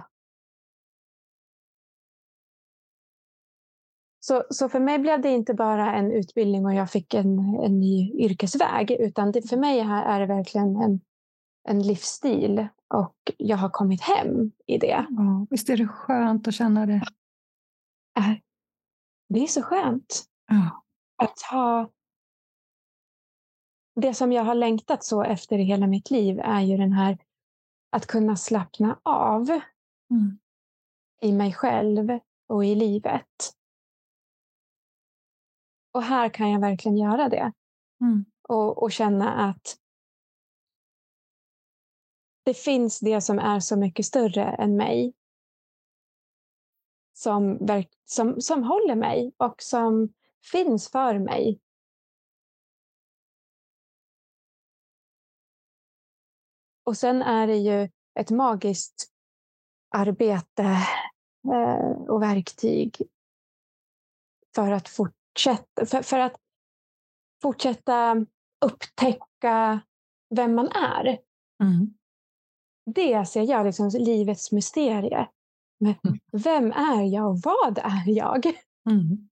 så, 4.19 4.43
så 4.49 4.69
för 4.69 4.79
mig 4.79 4.99
blev 4.99 5.21
det 5.21 5.29
inte 5.29 5.53
bara 5.53 5.95
en 5.95 6.11
utbildning 6.11 6.65
och 6.65 6.73
jag 6.73 6.91
fick 6.91 7.13
en, 7.13 7.39
en 7.39 7.79
ny 7.79 8.11
yrkesväg, 8.13 8.91
utan 8.91 9.31
det, 9.31 9.49
för 9.49 9.57
mig 9.57 9.79
är 9.79 10.19
det 10.19 10.25
verkligen 10.25 10.75
en, 10.75 11.01
en 11.69 11.83
livsstil 11.83 12.67
och 12.93 13.15
jag 13.37 13.57
har 13.57 13.69
kommit 13.69 14.01
hem 14.01 14.51
i 14.67 14.77
det. 14.77 15.05
Ja, 15.09 15.47
visst 15.49 15.69
är 15.69 15.77
det 15.77 15.87
skönt 15.87 16.47
att 16.47 16.53
känna 16.53 16.85
det? 16.85 17.01
Äh, 18.17 18.33
det 19.29 19.39
är 19.39 19.47
så 19.47 19.61
skönt. 19.61 20.23
Ja. 20.47 20.83
Att 21.21 21.41
ha... 21.41 21.91
Det 23.95 24.13
som 24.13 24.31
jag 24.31 24.43
har 24.43 24.55
längtat 24.55 25.03
så 25.03 25.23
efter 25.23 25.57
i 25.59 25.63
hela 25.63 25.87
mitt 25.87 26.11
liv 26.11 26.39
är 26.39 26.61
ju 26.61 26.77
den 26.77 26.93
här 26.93 27.17
att 27.89 28.07
kunna 28.07 28.35
slappna 28.35 28.99
av 29.03 29.49
mm. 30.09 30.39
i 31.21 31.31
mig 31.31 31.53
själv 31.53 32.19
och 32.47 32.65
i 32.65 32.75
livet. 32.75 33.53
Och 35.91 36.03
här 36.03 36.29
kan 36.29 36.51
jag 36.51 36.61
verkligen 36.61 36.97
göra 36.97 37.29
det. 37.29 37.51
Mm. 38.01 38.25
Och, 38.47 38.83
och 38.83 38.91
känna 38.91 39.49
att 39.49 39.77
det 42.43 42.53
finns 42.53 42.99
det 42.99 43.21
som 43.21 43.39
är 43.39 43.59
så 43.59 43.77
mycket 43.77 44.05
större 44.05 44.43
än 44.43 44.77
mig. 44.77 45.13
Som, 47.13 47.67
som, 48.05 48.41
som 48.41 48.63
håller 48.63 48.95
mig 48.95 49.33
och 49.37 49.55
som 49.61 50.13
finns 50.51 50.91
för 50.91 51.19
mig. 51.19 51.59
Och 56.83 56.97
sen 56.97 57.21
är 57.21 57.47
det 57.47 57.57
ju 57.57 57.89
ett 58.19 58.29
magiskt 58.29 59.11
arbete 59.89 60.77
eh, 61.53 62.01
och 62.07 62.21
verktyg 62.21 63.01
för 64.55 64.71
att 64.71 64.89
fortsätta, 64.89 65.85
för, 65.85 66.01
för 66.01 66.19
att 66.19 66.35
fortsätta 67.41 68.25
upptäcka 68.65 69.81
vem 70.35 70.55
man 70.55 70.67
är. 70.67 71.19
Mm. 71.63 71.93
Det 72.85 73.25
ser 73.25 73.41
jag 73.41 73.65
liksom 73.65 73.91
som 73.91 74.01
livets 74.01 74.51
mysterie. 74.51 75.29
Men 75.79 75.95
mm. 76.03 76.19
Vem 76.31 76.71
är 76.71 77.03
jag 77.13 77.29
och 77.29 77.39
vad 77.43 77.77
är 77.77 78.09
jag? 78.09 78.45
Mm. 78.89 79.29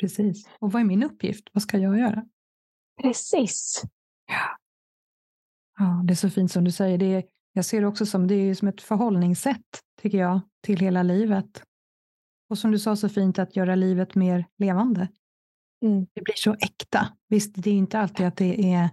Precis. 0.00 0.48
Och 0.58 0.72
vad 0.72 0.82
är 0.82 0.86
min 0.86 1.02
uppgift? 1.02 1.48
Vad 1.52 1.62
ska 1.62 1.78
jag 1.78 1.98
göra? 1.98 2.24
Precis. 3.02 3.82
Ja. 4.26 4.56
ja, 5.78 6.02
det 6.04 6.12
är 6.12 6.16
så 6.16 6.30
fint 6.30 6.52
som 6.52 6.64
du 6.64 6.72
säger. 6.72 6.98
Det 6.98 7.14
är, 7.14 7.24
jag 7.52 7.64
ser 7.64 7.80
det 7.80 7.86
också 7.86 8.06
som, 8.06 8.26
det 8.26 8.34
är 8.34 8.54
som 8.54 8.68
ett 8.68 8.80
förhållningssätt, 8.80 9.80
tycker 10.02 10.18
jag, 10.18 10.40
till 10.62 10.78
hela 10.78 11.02
livet. 11.02 11.62
Och 12.50 12.58
som 12.58 12.70
du 12.70 12.78
sa 12.78 12.96
så 12.96 13.08
fint, 13.08 13.38
att 13.38 13.56
göra 13.56 13.74
livet 13.74 14.14
mer 14.14 14.46
levande. 14.58 15.08
Mm. 15.84 16.06
Det 16.14 16.22
blir 16.22 16.34
så 16.36 16.54
äkta. 16.54 17.08
Visst, 17.28 17.54
det 17.54 17.70
är 17.70 17.74
inte 17.74 17.98
alltid 17.98 18.26
att 18.26 18.36
det 18.36 18.72
är 18.72 18.90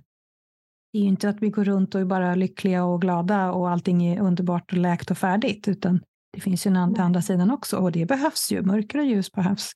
det 0.95 0.99
är 0.99 1.03
ju 1.03 1.09
inte 1.09 1.29
att 1.29 1.41
vi 1.41 1.49
går 1.49 1.63
runt 1.63 1.95
och 1.95 2.01
är 2.01 2.05
bara 2.05 2.35
lyckliga 2.35 2.85
och 2.85 3.01
glada 3.01 3.51
och 3.51 3.69
allting 3.69 4.05
är 4.05 4.21
underbart 4.21 4.71
och 4.71 4.77
läkt 4.77 5.11
och 5.11 5.17
färdigt, 5.17 5.67
utan 5.67 6.01
det 6.33 6.39
finns 6.39 6.67
ju 6.67 6.69
en 6.69 6.77
andra, 6.77 7.03
andra 7.03 7.21
sidan 7.21 7.51
också 7.51 7.77
och 7.77 7.91
det 7.91 8.05
behövs 8.05 8.51
ju. 8.51 8.61
Mörker 8.61 8.99
och 8.99 9.05
ljus 9.05 9.31
behövs. 9.31 9.71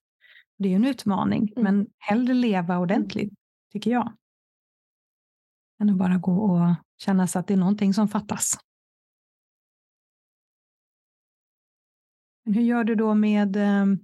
Det 0.60 0.68
är 0.68 0.70
ju 0.70 0.76
en 0.76 0.86
utmaning, 0.86 1.54
mm. 1.56 1.64
men 1.64 1.88
hellre 1.98 2.34
leva 2.34 2.78
ordentligt, 2.78 3.34
tycker 3.72 3.92
jag. 3.92 4.14
Än 5.82 5.90
att 5.90 5.96
bara 5.96 6.18
gå 6.18 6.32
och 6.32 6.76
känna 6.98 7.28
sig 7.28 7.40
att 7.40 7.48
det 7.48 7.54
är 7.54 7.58
någonting 7.58 7.94
som 7.94 8.08
fattas. 8.08 8.58
Men 12.46 12.54
hur 12.54 12.62
gör 12.62 12.84
du 12.84 12.96
då 12.96 13.14
med 13.14 13.56
ehm, 13.56 14.00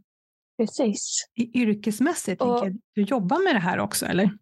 Precis. 0.57 1.25
yrkesmässigt? 1.37 2.41
Och, 2.41 2.67
du 2.93 3.01
jobbar 3.01 3.43
med 3.43 3.55
det 3.55 3.59
här 3.59 3.79
också, 3.79 4.05
eller? 4.05 4.37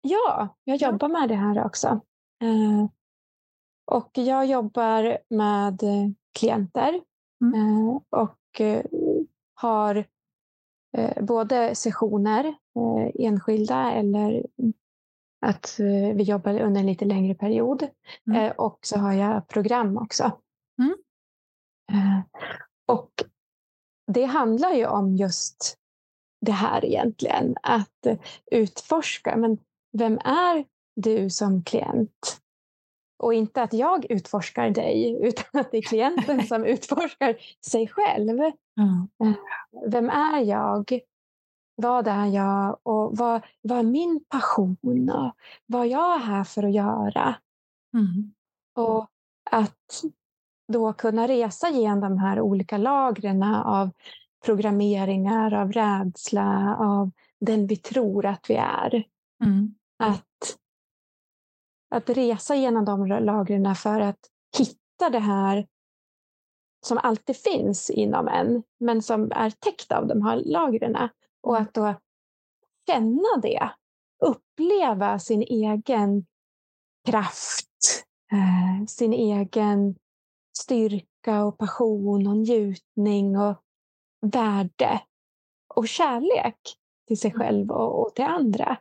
Ja, 0.00 0.56
jag 0.64 0.76
jobbar 0.76 1.08
med 1.08 1.28
det 1.28 1.34
här 1.34 1.64
också. 1.64 1.88
Eh, 2.42 2.90
och 3.84 4.10
jag 4.14 4.46
jobbar 4.46 5.18
med 5.34 5.80
klienter 6.38 7.00
mm. 7.40 7.54
eh, 7.54 8.00
och 8.10 8.60
eh, 8.60 8.84
har 9.54 9.96
eh, 9.96 10.04
både 11.20 11.74
sessioner, 11.74 12.44
eh, 12.44 13.26
enskilda 13.26 13.92
eller 13.92 14.46
att 15.46 15.80
eh, 15.80 16.16
vi 16.16 16.22
jobbar 16.22 16.60
under 16.60 16.80
en 16.80 16.86
lite 16.86 17.04
längre 17.04 17.34
period. 17.34 17.88
Mm. 18.26 18.52
och 18.58 18.78
så 18.82 18.98
har 18.98 19.12
jag 19.12 19.48
program 19.48 19.96
också. 19.96 20.32
Mm. 20.82 20.94
och 22.86 23.10
det 24.12 24.24
handlar 24.24 24.72
ju 24.72 24.86
om 24.86 25.16
just 25.16 25.78
det 26.40 26.52
här 26.52 26.84
egentligen, 26.84 27.56
att 27.62 28.06
utforska. 28.50 29.36
Men 29.36 29.58
vem 29.98 30.18
är 30.18 30.64
du 30.96 31.30
som 31.30 31.64
klient? 31.64 32.40
Och 33.18 33.34
inte 33.34 33.62
att 33.62 33.72
jag 33.72 34.10
utforskar 34.10 34.70
dig, 34.70 35.18
utan 35.22 35.60
att 35.60 35.70
det 35.70 35.78
är 35.78 35.82
klienten 35.82 36.46
som 36.46 36.64
utforskar 36.64 37.36
sig 37.66 37.88
själv. 37.88 38.38
Mm. 38.40 39.34
Vem 39.86 40.10
är 40.10 40.40
jag? 40.40 41.00
Vad 41.76 42.08
är 42.08 42.26
jag? 42.26 42.78
Och 42.82 43.16
vad, 43.16 43.40
vad 43.62 43.78
är 43.78 43.82
min 43.82 44.24
passion? 44.28 45.10
Och 45.10 45.32
vad 45.66 45.86
jag 45.86 46.14
är 46.14 46.18
här 46.18 46.44
för 46.44 46.62
att 46.62 46.72
göra? 46.72 47.34
Mm. 47.94 48.32
Och 48.74 49.10
att 49.50 50.04
då 50.72 50.92
kunna 50.92 51.28
resa 51.28 51.70
genom 51.70 52.00
de 52.00 52.18
här 52.18 52.40
olika 52.40 52.78
lagren 52.78 53.42
av 53.42 53.90
programmeringar, 54.44 55.54
av 55.54 55.72
rädsla, 55.72 56.76
av 56.76 57.10
den 57.40 57.66
vi 57.66 57.76
tror 57.76 58.26
att 58.26 58.50
vi 58.50 58.54
är. 58.54 59.04
Mm. 59.44 59.74
Att, 59.98 60.24
att 61.88 62.10
resa 62.10 62.54
genom 62.54 62.84
de 62.84 63.06
lagren 63.06 63.74
för 63.74 64.00
att 64.00 64.18
hitta 64.58 65.10
det 65.10 65.18
här 65.18 65.66
som 66.86 66.98
alltid 66.98 67.36
finns 67.36 67.90
inom 67.90 68.28
en, 68.28 68.62
men 68.80 69.02
som 69.02 69.32
är 69.32 69.50
täckt 69.50 69.92
av 69.92 70.06
de 70.06 70.22
här 70.22 70.42
lagren. 70.44 70.96
Och 71.40 71.56
mm. 71.56 71.62
att 71.62 71.74
då 71.74 71.94
känna 72.86 73.36
det. 73.42 73.70
Uppleva 74.24 75.18
sin 75.18 75.42
egen 75.42 76.26
kraft, 77.06 78.04
eh, 78.32 78.86
sin 78.86 79.12
egen 79.12 79.94
styrka 80.58 81.44
och 81.44 81.58
passion 81.58 82.26
och 82.26 82.36
njutning 82.36 83.38
och 83.38 83.62
värde 84.20 85.00
och 85.74 85.88
kärlek 85.88 86.58
till 87.06 87.18
sig 87.18 87.32
själv 87.32 87.70
och, 87.70 88.02
och 88.02 88.14
till 88.14 88.24
andra. 88.24 88.76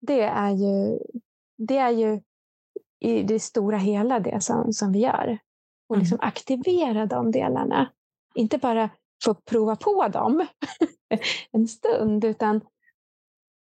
Det 0.00 0.22
är 0.22 0.50
ju, 0.50 0.98
det 1.58 1.76
är 1.76 1.90
ju 1.90 2.20
i 3.00 3.22
det 3.22 3.40
stora 3.40 3.76
hela 3.76 4.20
det 4.20 4.42
som, 4.42 4.72
som 4.72 4.92
vi 4.92 4.98
gör. 4.98 5.38
Och 5.88 5.96
mm. 5.96 6.02
liksom 6.02 6.18
aktivera 6.20 7.06
de 7.06 7.30
delarna. 7.30 7.92
Inte 8.34 8.58
bara 8.58 8.90
få 9.24 9.34
prova 9.34 9.76
på 9.76 10.08
dem 10.08 10.46
en 11.52 11.68
stund, 11.68 12.24
utan 12.24 12.60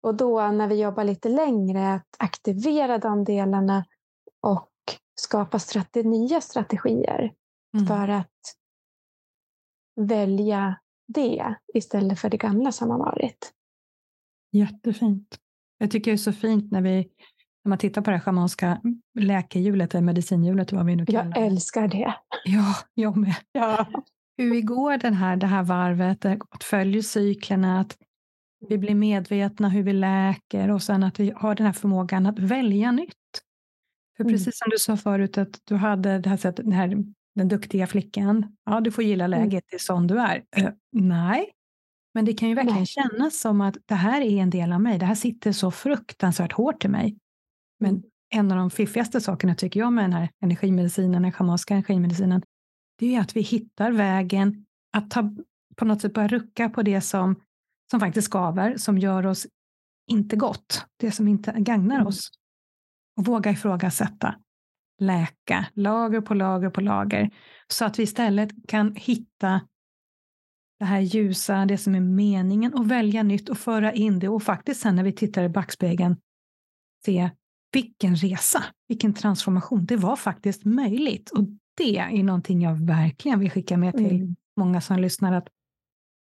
och 0.02 0.14
då 0.14 0.50
när 0.50 0.68
vi 0.68 0.80
jobbar 0.80 1.04
lite 1.04 1.28
längre, 1.28 1.94
att 1.94 2.16
aktivera 2.18 2.98
de 2.98 3.24
delarna 3.24 3.84
och 4.40 4.70
skapa 5.14 5.58
strate 5.58 6.02
nya 6.02 6.40
strategier 6.40 7.34
mm. 7.74 7.86
för 7.86 8.08
att 8.08 8.56
välja 10.00 10.80
det 11.06 11.54
istället 11.74 12.18
för 12.18 12.30
det 12.30 12.36
gamla 12.36 12.72
som 12.72 12.90
har 12.90 12.98
varit. 12.98 13.52
Jättefint. 14.52 15.38
Jag 15.78 15.90
tycker 15.90 16.10
det 16.10 16.14
är 16.14 16.16
så 16.16 16.32
fint 16.32 16.72
när 16.72 16.82
vi 16.82 17.10
när 17.64 17.68
man 17.68 17.78
tittar 17.78 18.02
på 18.02 18.10
det 18.10 18.20
schamanska 18.20 18.80
läkehjulet, 19.18 19.94
eller 19.94 20.02
medicinhjulet, 20.02 20.72
vad 20.72 20.86
vi 20.86 20.96
nu 20.96 21.06
kallar 21.06 21.24
det. 21.24 21.40
Jag 21.40 21.46
älskar 21.46 21.88
det. 21.88 22.14
Ja, 22.44 22.74
jag 22.94 23.16
med. 23.16 23.34
Ja. 23.52 23.86
Hur 24.36 24.50
vi 24.50 24.62
går 24.62 24.98
den 24.98 25.14
här, 25.14 25.36
det 25.36 25.46
här 25.46 25.62
varvet, 25.62 26.24
att 26.24 26.64
följa 26.64 27.02
cyklerna, 27.02 27.80
att 27.80 27.96
vi 28.68 28.78
blir 28.78 28.94
medvetna 28.94 29.68
hur 29.68 29.82
vi 29.82 29.92
läker 29.92 30.70
och 30.70 30.82
sen 30.82 31.02
att 31.02 31.20
vi 31.20 31.32
har 31.36 31.54
den 31.54 31.66
här 31.66 31.72
förmågan 31.72 32.26
att 32.26 32.38
välja 32.38 32.92
nytt. 32.92 33.14
För 34.16 34.24
mm. 34.24 34.34
precis 34.34 34.58
som 34.58 34.70
du 34.70 34.78
sa 34.78 34.96
förut, 34.96 35.38
att 35.38 35.60
du 35.64 35.74
hade 35.74 36.18
det 36.18 36.28
här 36.28 36.36
sättet, 36.36 36.64
den, 36.64 36.72
här, 36.72 37.04
den 37.34 37.48
duktiga 37.48 37.86
flickan. 37.86 38.56
Ja, 38.64 38.80
du 38.80 38.90
får 38.90 39.04
gilla 39.04 39.24
mm. 39.24 39.38
läget, 39.40 39.52
mm. 39.52 39.62
det 39.70 39.76
är 39.76 39.78
sån 39.78 40.06
du 40.06 40.18
är. 40.18 40.36
Uh, 40.58 40.68
nej, 40.92 41.50
men 42.14 42.24
det 42.24 42.32
kan 42.32 42.48
ju 42.48 42.54
verkligen 42.54 42.78
nej. 42.78 42.86
kännas 42.86 43.40
som 43.40 43.60
att 43.60 43.76
det 43.86 43.94
här 43.94 44.20
är 44.20 44.42
en 44.42 44.50
del 44.50 44.72
av 44.72 44.80
mig. 44.80 44.98
Det 44.98 45.06
här 45.06 45.14
sitter 45.14 45.52
så 45.52 45.70
fruktansvärt 45.70 46.52
hårt 46.52 46.84
i 46.84 46.88
mig. 46.88 47.18
Men 47.84 48.02
en 48.30 48.52
av 48.52 48.58
de 48.58 48.70
fiffigaste 48.70 49.20
sakerna 49.20 49.54
tycker 49.54 49.80
jag 49.80 49.92
med 49.92 50.04
den 50.04 50.12
här 50.12 50.28
energimedicinen, 50.40 51.22
den 51.22 51.32
schamanska 51.32 51.74
energimedicinen, 51.74 52.42
det 52.98 53.14
är 53.14 53.20
att 53.20 53.36
vi 53.36 53.40
hittar 53.40 53.92
vägen 53.92 54.66
att 54.96 55.10
ta, 55.10 55.34
på 55.76 55.84
något 55.84 56.00
sätt 56.00 56.14
börja 56.14 56.28
rucka 56.28 56.68
på 56.68 56.82
det 56.82 57.00
som, 57.00 57.40
som 57.90 58.00
faktiskt 58.00 58.26
skaver, 58.26 58.76
som 58.76 58.98
gör 58.98 59.26
oss 59.26 59.46
inte 60.10 60.36
gott, 60.36 60.86
det 60.96 61.10
som 61.10 61.28
inte 61.28 61.54
gagnar 61.58 61.96
mm. 61.96 62.06
oss. 62.06 62.30
Och 63.16 63.24
våga 63.24 63.50
ifrågasätta, 63.50 64.34
läka, 65.00 65.66
lager 65.74 66.20
på 66.20 66.34
lager 66.34 66.70
på 66.70 66.80
lager, 66.80 67.30
så 67.68 67.84
att 67.84 67.98
vi 67.98 68.02
istället 68.02 68.50
kan 68.68 68.94
hitta 68.94 69.60
det 70.78 70.84
här 70.84 71.00
ljusa, 71.00 71.66
det 71.66 71.78
som 71.78 71.94
är 71.94 72.00
meningen 72.00 72.74
och 72.74 72.90
välja 72.90 73.22
nytt 73.22 73.48
och 73.48 73.58
föra 73.58 73.92
in 73.92 74.18
det 74.18 74.28
och 74.28 74.42
faktiskt 74.42 74.80
sen 74.80 74.96
när 74.96 75.02
vi 75.04 75.12
tittar 75.12 75.44
i 75.44 75.48
backspegeln 75.48 76.16
se 77.04 77.30
vilken 77.74 78.16
resa, 78.16 78.64
vilken 78.88 79.14
transformation. 79.14 79.86
Det 79.86 79.96
var 79.96 80.16
faktiskt 80.16 80.64
möjligt 80.64 81.30
och 81.30 81.44
det 81.76 81.98
är 81.98 82.22
någonting 82.22 82.62
jag 82.62 82.86
verkligen 82.86 83.38
vill 83.38 83.50
skicka 83.50 83.76
med 83.76 83.96
till 83.96 84.16
mm. 84.16 84.36
många 84.56 84.80
som 84.80 84.98
lyssnar. 84.98 85.32
att 85.32 85.48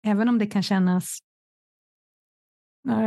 Även 0.07 0.29
om 0.29 0.39
det 0.39 0.47
kan 0.47 0.63
kännas 0.63 1.19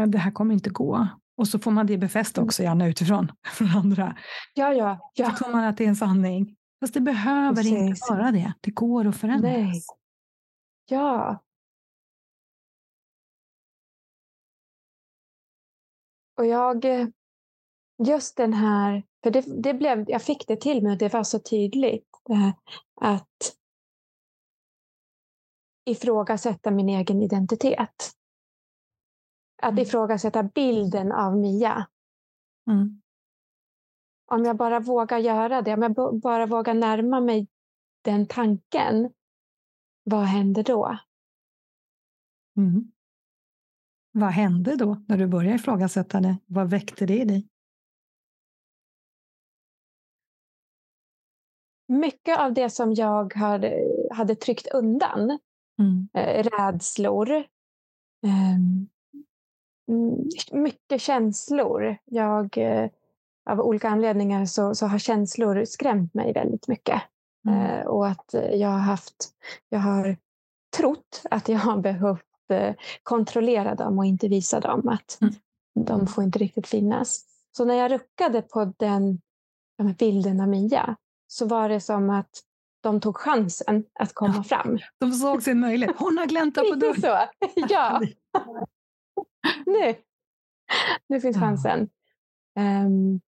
det 0.08 0.17
här 0.17 0.31
kommer 0.31 0.53
inte 0.53 0.69
gå. 0.69 1.08
Och 1.38 1.47
så 1.47 1.60
får 1.60 1.71
man 1.71 1.88
det 1.88 1.97
befäst 1.97 2.38
också 2.38 2.63
gärna 2.63 2.88
utifrån 2.88 3.31
från 3.53 3.67
andra. 3.67 4.17
Ja, 4.53 4.73
ja, 4.73 5.12
ja. 5.13 5.31
Så 5.31 5.38
tror 5.38 5.51
man 5.51 5.63
att 5.63 5.77
det 5.77 5.84
är 5.84 5.88
en 5.88 5.95
sanning. 5.95 6.55
Fast 6.79 6.93
det 6.93 7.01
behöver 7.01 7.55
Precis. 7.55 7.73
inte 7.73 7.99
vara 8.10 8.31
det. 8.31 8.53
Det 8.62 8.71
går 8.71 9.08
att 9.08 9.17
förändras. 9.17 9.51
Nej. 9.53 9.81
Ja. 10.89 11.43
Och 16.38 16.45
jag, 16.45 16.86
just 17.97 18.38
den 18.38 18.53
här, 18.53 19.03
för 19.23 19.31
det, 19.31 19.63
det 19.63 19.73
blev, 19.73 20.10
jag 20.10 20.21
fick 20.21 20.47
det 20.47 20.62
till 20.62 20.84
mig 20.84 20.91
och 20.91 20.97
det 20.97 21.13
var 21.13 21.23
så 21.23 21.39
tydligt. 21.39 22.10
Att 23.01 23.55
ifrågasätta 25.86 26.71
min 26.71 26.89
egen 26.89 27.21
identitet. 27.21 28.12
Att 29.62 29.71
mm. 29.71 29.81
ifrågasätta 29.81 30.43
bilden 30.43 31.12
av 31.12 31.38
Mia. 31.38 31.88
Mm. 32.67 33.01
Om 34.25 34.45
jag 34.45 34.58
bara 34.58 34.79
vågar 34.79 35.17
göra 35.17 35.62
det, 35.62 35.73
om 35.73 35.81
jag 35.81 36.19
bara 36.21 36.45
vågar 36.45 36.73
närma 36.73 37.19
mig 37.19 37.47
den 38.01 38.27
tanken, 38.27 39.13
vad 40.03 40.23
händer 40.23 40.63
då? 40.63 40.99
Mm. 42.58 42.91
Vad 44.12 44.29
hände 44.29 44.75
då 44.75 45.03
när 45.08 45.17
du 45.17 45.27
började 45.27 45.55
ifrågasätta 45.55 46.19
det? 46.19 46.38
Vad 46.45 46.69
väckte 46.69 47.05
det 47.05 47.17
i 47.17 47.25
dig? 47.25 47.49
Mycket 51.88 52.39
av 52.39 52.54
det 52.54 52.69
som 52.69 52.93
jag 52.93 53.34
hade, 53.34 53.88
hade 54.12 54.36
tryckt 54.36 54.67
undan, 54.67 55.39
mm. 55.80 56.08
eh, 56.13 56.43
rädslor, 56.43 57.32
eh, 58.26 58.58
mycket 60.52 61.02
känslor. 61.02 61.98
Jag, 62.06 62.58
eh, 62.58 62.89
av 63.50 63.60
olika 63.60 63.89
anledningar 63.89 64.45
så, 64.45 64.76
så 64.76 64.86
har 64.86 65.00
känslor 65.00 65.65
skrämt 65.65 66.13
mig 66.13 66.34
väldigt 66.34 66.67
mycket. 66.67 67.02
Mm. 67.48 67.60
Eh, 67.60 67.86
och 67.86 68.08
att 68.08 68.36
jag 68.52 68.69
har 68.69 68.80
haft, 68.80 69.30
jag 69.69 69.80
har 69.80 70.17
trott 70.78 71.21
att 71.32 71.50
jag 71.50 71.60
har 71.60 71.78
behövt 71.78 72.52
eh, 72.52 72.76
kontrollera 73.04 73.76
dem 73.76 74.00
och 74.00 74.06
inte 74.06 74.28
visa 74.28 74.60
dem 74.60 74.89
att 74.89 75.17
mm. 75.21 75.34
de 75.86 76.08
får 76.08 76.24
inte 76.24 76.39
riktigt 76.39 76.67
finnas. 76.67 77.26
Så 77.58 77.65
när 77.65 77.76
jag 77.76 77.91
ruckade 77.91 78.41
på 78.41 78.74
den, 78.78 79.21
den 79.78 79.93
bilden 79.93 80.41
av 80.41 80.48
Mia 80.48 80.95
så 81.27 81.47
var 81.47 81.69
det 81.69 81.79
som 81.79 82.09
att 82.09 82.29
de 82.81 82.99
tog 82.99 83.17
chansen 83.17 83.85
att 83.93 84.13
komma 84.13 84.43
fram. 84.43 84.79
De 84.97 85.11
såg 85.11 85.43
sin 85.43 85.59
möjlighet. 85.59 85.95
Hon 85.99 86.17
har 86.17 86.25
gläntat 86.25 86.69
på 86.69 86.75
dörren. 86.75 87.01
så. 87.01 87.27
Ja. 87.69 88.01
nu. 89.65 89.95
nu 91.07 91.21
finns 91.21 91.38
chansen. 91.38 91.89
Um, 92.59 93.21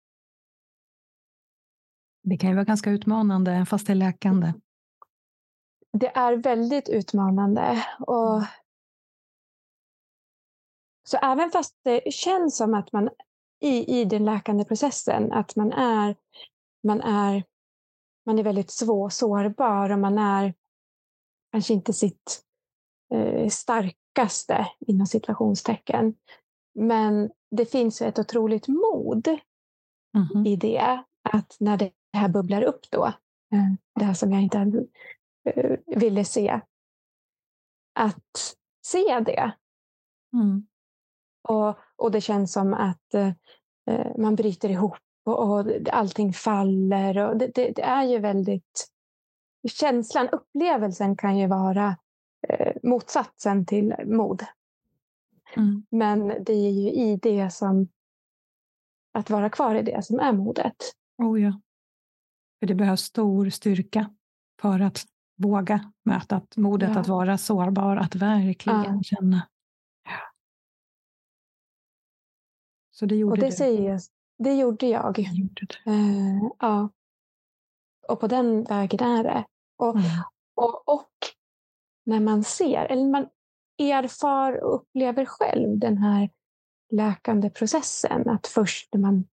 det 2.22 2.36
kan 2.36 2.50
ju 2.50 2.56
vara 2.56 2.64
ganska 2.64 2.90
utmanande, 2.90 3.66
fast 3.66 3.86
det 3.86 3.92
är 3.92 3.94
läkande. 3.94 4.52
Det 5.92 6.16
är 6.16 6.36
väldigt 6.36 6.88
utmanande. 6.88 7.84
Och 8.00 8.36
mm. 8.36 8.46
så 11.04 11.16
även 11.16 11.50
fast 11.50 11.76
det 11.84 12.12
känns 12.12 12.56
som 12.56 12.74
att 12.74 12.92
man 12.92 13.10
i, 13.60 14.00
i 14.00 14.04
den 14.04 14.24
läkande 14.24 14.64
processen, 14.64 15.32
att 15.32 15.56
man 15.56 15.72
är, 15.72 16.16
man 16.82 17.00
är 17.00 17.44
man 18.26 18.38
är 18.38 18.42
väldigt 18.42 18.70
svår, 18.70 19.08
sårbar 19.08 19.90
och 19.90 19.98
man 19.98 20.18
är 20.18 20.54
kanske 21.52 21.74
inte 21.74 21.92
sitt 21.92 22.42
eh, 23.14 23.48
starkaste 23.48 24.66
inom 24.80 25.06
situationstecken. 25.06 26.14
Men 26.74 27.30
det 27.50 27.66
finns 27.66 28.02
ett 28.02 28.18
otroligt 28.18 28.68
mod 28.68 29.28
mm. 30.16 30.46
i 30.46 30.56
det. 30.56 31.04
Att 31.22 31.56
när 31.60 31.76
det 31.76 31.92
här 32.12 32.28
bubblar 32.28 32.62
upp 32.62 32.90
då, 32.90 33.06
eh, 33.52 33.72
det 33.94 34.04
här 34.04 34.14
som 34.14 34.32
jag 34.32 34.42
inte 34.42 34.86
eh, 35.44 35.78
ville 35.86 36.24
se, 36.24 36.60
att 37.94 38.56
se 38.86 39.20
det. 39.20 39.52
Mm. 40.32 40.66
Och, 41.48 41.78
och 41.96 42.10
det 42.10 42.20
känns 42.20 42.52
som 42.52 42.74
att 42.74 43.14
eh, 43.14 43.32
eh 43.90 44.16
man 44.18 44.36
bryter 44.36 44.68
ihop 44.68 45.05
och, 45.26 45.50
och 45.50 45.66
allting 45.92 46.32
faller. 46.32 47.18
Och 47.18 47.36
det, 47.36 47.46
det, 47.54 47.70
det, 47.70 47.82
är 47.82 48.04
ju 48.04 48.18
väldigt... 48.18 48.88
Känslan, 49.68 50.28
upplevelsen 50.28 51.16
kan 51.16 51.38
ju 51.38 51.46
vara 51.46 51.96
eh, 52.48 52.72
motsatsen 52.82 53.66
till 53.66 53.94
mod. 54.04 54.44
Mm. 55.56 55.86
Men 55.90 56.28
det 56.28 56.52
är 56.52 56.70
ju 56.70 56.90
i 56.90 57.16
det 57.22 57.50
som... 57.50 57.88
Att 59.12 59.30
vara 59.30 59.50
kvar 59.50 59.74
i 59.74 59.82
det 59.82 60.04
som 60.04 60.20
är 60.20 60.32
modet. 60.32 60.76
Oh 61.18 61.42
ja. 61.42 61.60
För 62.60 62.66
det 62.66 62.74
behövs 62.74 63.00
stor 63.00 63.50
styrka 63.50 64.10
för 64.60 64.80
att 64.80 65.04
våga 65.36 65.92
möta 66.04 66.40
modet 66.56 66.90
ja. 66.94 67.00
att 67.00 67.08
vara 67.08 67.38
sårbar, 67.38 67.96
att 67.96 68.14
verkligen 68.14 68.84
ja. 68.84 69.02
känna. 69.02 69.48
Så 72.90 73.06
det 73.06 73.16
gjorde 73.16 73.32
och 73.32 73.38
det 73.38 73.46
du. 73.46 73.52
Säger, 73.52 74.00
det 74.38 74.54
gjorde 74.54 74.86
jag. 74.86 75.18
Gjorde 75.18 75.66
uh, 75.88 76.48
ja. 76.58 76.90
Och 78.08 78.20
på 78.20 78.26
den 78.26 78.64
vägen 78.64 79.00
är 79.00 79.24
det. 79.24 79.44
Och, 79.76 79.96
mm. 79.96 80.10
och, 80.54 80.88
och, 80.88 81.10
när 82.04 82.20
man 82.20 82.44
ser, 82.44 82.84
eller 82.84 83.10
man 83.10 83.28
erfar 83.78 84.64
och 84.64 84.74
upplever 84.74 85.24
själv 85.24 85.78
den 85.78 85.98
här 85.98 86.30
läkande 86.90 87.50
processen. 87.50 88.28
Att 88.28 88.46
först 88.46 88.94
när 88.94 89.00
man 89.00 89.24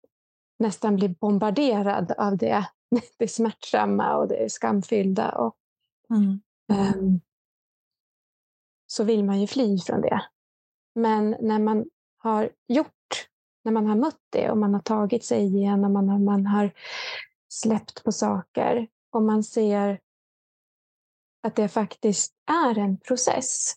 nästan 0.60 0.96
blir 0.96 1.10
bombarderad 1.10 2.12
av 2.12 2.38
det, 2.38 2.70
det 3.18 3.28
smärtsamma 3.28 4.16
och 4.16 4.28
det 4.28 4.52
skamfyllda 4.52 5.32
och, 5.32 5.56
mm. 6.10 6.42
um, 6.96 7.22
så 8.88 9.04
vill 9.04 9.24
man 9.24 9.42
ju 9.42 9.48
fly 9.48 9.80
från 9.80 10.02
det. 10.02 10.22
Men 10.96 11.36
när 11.40 11.60
man 11.60 11.86
har 12.18 12.50
gjort, 12.68 13.30
när 13.64 13.72
man 13.72 13.86
har 13.86 13.96
mött 13.96 14.22
det 14.30 14.52
och 14.52 14.58
man 14.58 14.74
har 14.74 14.82
tagit 14.82 15.26
sig 15.26 15.44
igenom, 15.44 15.94
man 15.94 16.24
man 16.24 16.46
har 16.46 16.72
släppt 17.50 18.04
på 18.04 18.12
saker 18.12 18.88
och 19.12 19.24
man 19.24 19.44
ser 19.44 20.00
att 21.44 21.56
det 21.56 21.68
faktiskt 21.68 22.34
är 22.52 22.78
en 22.78 22.98
process 22.98 23.74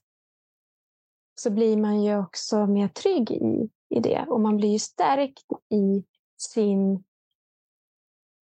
så 1.34 1.50
blir 1.50 1.76
man 1.76 2.02
ju 2.02 2.18
också 2.18 2.66
mer 2.66 2.88
trygg 2.88 3.30
i, 3.30 3.70
i 3.88 4.00
det 4.00 4.24
och 4.28 4.40
man 4.40 4.56
blir 4.56 4.72
ju 4.72 4.78
stärkt 4.78 5.52
i 5.70 6.04
sin 6.36 7.04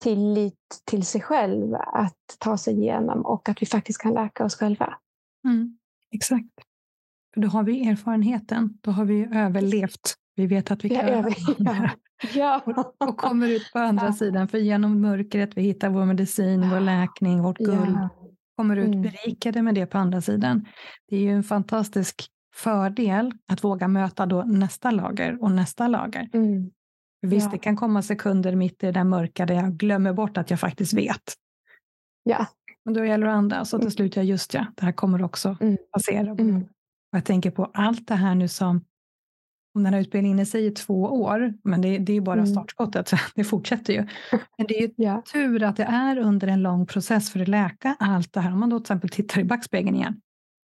tillit 0.02 0.82
till 0.84 1.06
sig 1.06 1.20
själv 1.20 1.74
att 1.74 2.36
ta 2.38 2.58
sig 2.58 2.74
igenom 2.74 3.26
och 3.26 3.48
att 3.48 3.62
vi 3.62 3.66
faktiskt 3.66 4.00
kan 4.00 4.14
läka 4.14 4.44
oss 4.44 4.56
själva. 4.56 4.98
Mm, 5.44 5.78
exakt. 6.10 6.60
Då 7.36 7.48
har 7.48 7.62
vi 7.62 7.88
erfarenheten, 7.88 8.78
då 8.80 8.90
har 8.90 9.04
vi 9.04 9.28
överlevt. 9.34 10.14
Vi 10.34 10.46
vet 10.46 10.70
att 10.70 10.84
vi 10.84 10.88
kan 10.88 11.08
överleva. 11.08 11.90
Ja. 12.34 12.62
och, 12.66 13.08
och 13.08 13.16
kommer 13.16 13.48
ut 13.48 13.72
på 13.72 13.78
andra 13.78 14.06
ja. 14.06 14.12
sidan. 14.12 14.48
För 14.48 14.58
genom 14.58 15.00
mörkret 15.00 15.50
vi 15.56 15.62
hittar 15.62 15.90
vår 15.90 16.04
medicin, 16.04 16.70
vår 16.70 16.80
läkning, 16.80 17.42
vårt 17.42 17.58
guld. 17.58 17.96
Ja. 17.96 18.08
Kommer 18.56 18.76
ut 18.76 18.86
mm. 18.86 19.02
berikade 19.02 19.62
med 19.62 19.74
det 19.74 19.86
på 19.86 19.98
andra 19.98 20.20
sidan. 20.20 20.66
Det 21.08 21.16
är 21.16 21.20
ju 21.20 21.30
en 21.30 21.42
fantastisk 21.42 22.26
fördel 22.54 23.32
att 23.48 23.64
våga 23.64 23.88
möta 23.88 24.26
då 24.26 24.42
nästa 24.42 24.90
lager 24.90 25.42
och 25.42 25.50
nästa 25.50 25.88
lager. 25.88 26.28
Mm. 26.32 26.70
Visst, 27.22 27.46
ja. 27.46 27.50
det 27.50 27.58
kan 27.58 27.76
komma 27.76 28.02
sekunder 28.02 28.56
mitt 28.56 28.82
i 28.82 28.86
det 28.86 28.92
där 28.92 29.04
mörka 29.04 29.46
där 29.46 29.54
jag 29.54 29.76
glömmer 29.76 30.12
bort 30.12 30.36
att 30.36 30.50
jag 30.50 30.60
faktiskt 30.60 30.92
vet. 30.92 31.34
Ja. 32.22 32.46
Men 32.84 32.94
då 32.94 33.04
gäller 33.04 33.26
det 33.26 33.32
att 33.32 33.38
andas 33.38 33.74
och 33.74 33.80
till 33.80 33.86
mm. 33.86 33.90
slut, 33.90 34.16
ja 34.16 34.22
just 34.22 34.54
ja, 34.54 34.66
det 34.76 34.84
här 34.84 34.92
kommer 34.92 35.22
också 35.22 35.56
mm. 35.60 35.76
passera. 35.90 36.30
Mm. 36.30 36.56
Och 36.56 37.16
jag 37.16 37.24
tänker 37.24 37.50
på 37.50 37.70
allt 37.74 38.06
det 38.06 38.14
här 38.14 38.34
nu 38.34 38.48
som, 38.48 38.84
om 39.74 39.82
den 39.82 39.94
här 39.94 40.00
utbildningen 40.00 40.46
säger 40.46 40.70
två 40.70 41.02
år, 41.02 41.54
men 41.64 41.80
det, 41.80 41.98
det 41.98 42.12
är 42.12 42.14
ju 42.14 42.20
bara 42.20 42.40
mm. 42.40 42.46
startskottet, 42.46 43.10
det 43.34 43.44
fortsätter 43.44 43.92
ju. 43.92 44.06
Men 44.58 44.66
det 44.66 44.78
är 44.78 44.82
ju 44.82 44.92
ja. 44.96 45.22
tur 45.32 45.62
att 45.62 45.76
det 45.76 45.84
är 45.84 46.18
under 46.18 46.48
en 46.48 46.62
lång 46.62 46.86
process 46.86 47.30
för 47.30 47.40
att 47.40 47.48
läka 47.48 47.96
allt 47.98 48.32
det 48.32 48.40
här. 48.40 48.52
Om 48.52 48.60
man 48.60 48.70
då 48.70 48.78
till 48.78 48.84
exempel 48.84 49.10
tittar 49.10 49.40
i 49.40 49.44
backspegeln 49.44 49.96
igen, 49.96 50.20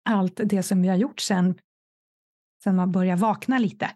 allt 0.09 0.39
det 0.43 0.63
som 0.63 0.81
vi 0.81 0.87
har 0.87 0.95
gjort 0.95 1.19
sen, 1.19 1.55
sen 2.63 2.75
man 2.75 2.91
börjar 2.91 3.17
vakna 3.17 3.59
lite, 3.59 3.89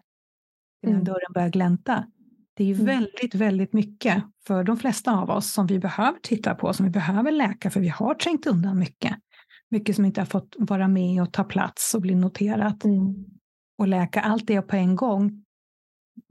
innan 0.82 0.94
mm. 0.94 1.04
dörren 1.04 1.32
börjar 1.34 1.48
glänta. 1.48 2.06
Det 2.54 2.70
är 2.70 2.74
mm. 2.74 2.86
väldigt, 2.86 3.34
väldigt 3.34 3.72
mycket 3.72 4.24
för 4.46 4.64
de 4.64 4.76
flesta 4.76 5.12
av 5.12 5.30
oss 5.30 5.52
som 5.52 5.66
vi 5.66 5.78
behöver 5.78 6.18
titta 6.22 6.54
på, 6.54 6.72
som 6.72 6.86
vi 6.86 6.90
behöver 6.90 7.32
läka, 7.32 7.70
för 7.70 7.80
vi 7.80 7.88
har 7.88 8.14
trängt 8.14 8.46
undan 8.46 8.78
mycket. 8.78 9.16
Mycket 9.68 9.96
som 9.96 10.04
inte 10.04 10.20
har 10.20 10.26
fått 10.26 10.56
vara 10.58 10.88
med 10.88 11.22
och 11.22 11.32
ta 11.32 11.44
plats 11.44 11.94
och 11.94 12.00
bli 12.00 12.14
noterat. 12.14 12.84
Mm. 12.84 13.24
Och 13.80 13.88
läka 13.88 14.20
allt 14.20 14.46
det 14.46 14.62
på 14.62 14.76
en 14.76 14.96
gång, 14.96 15.44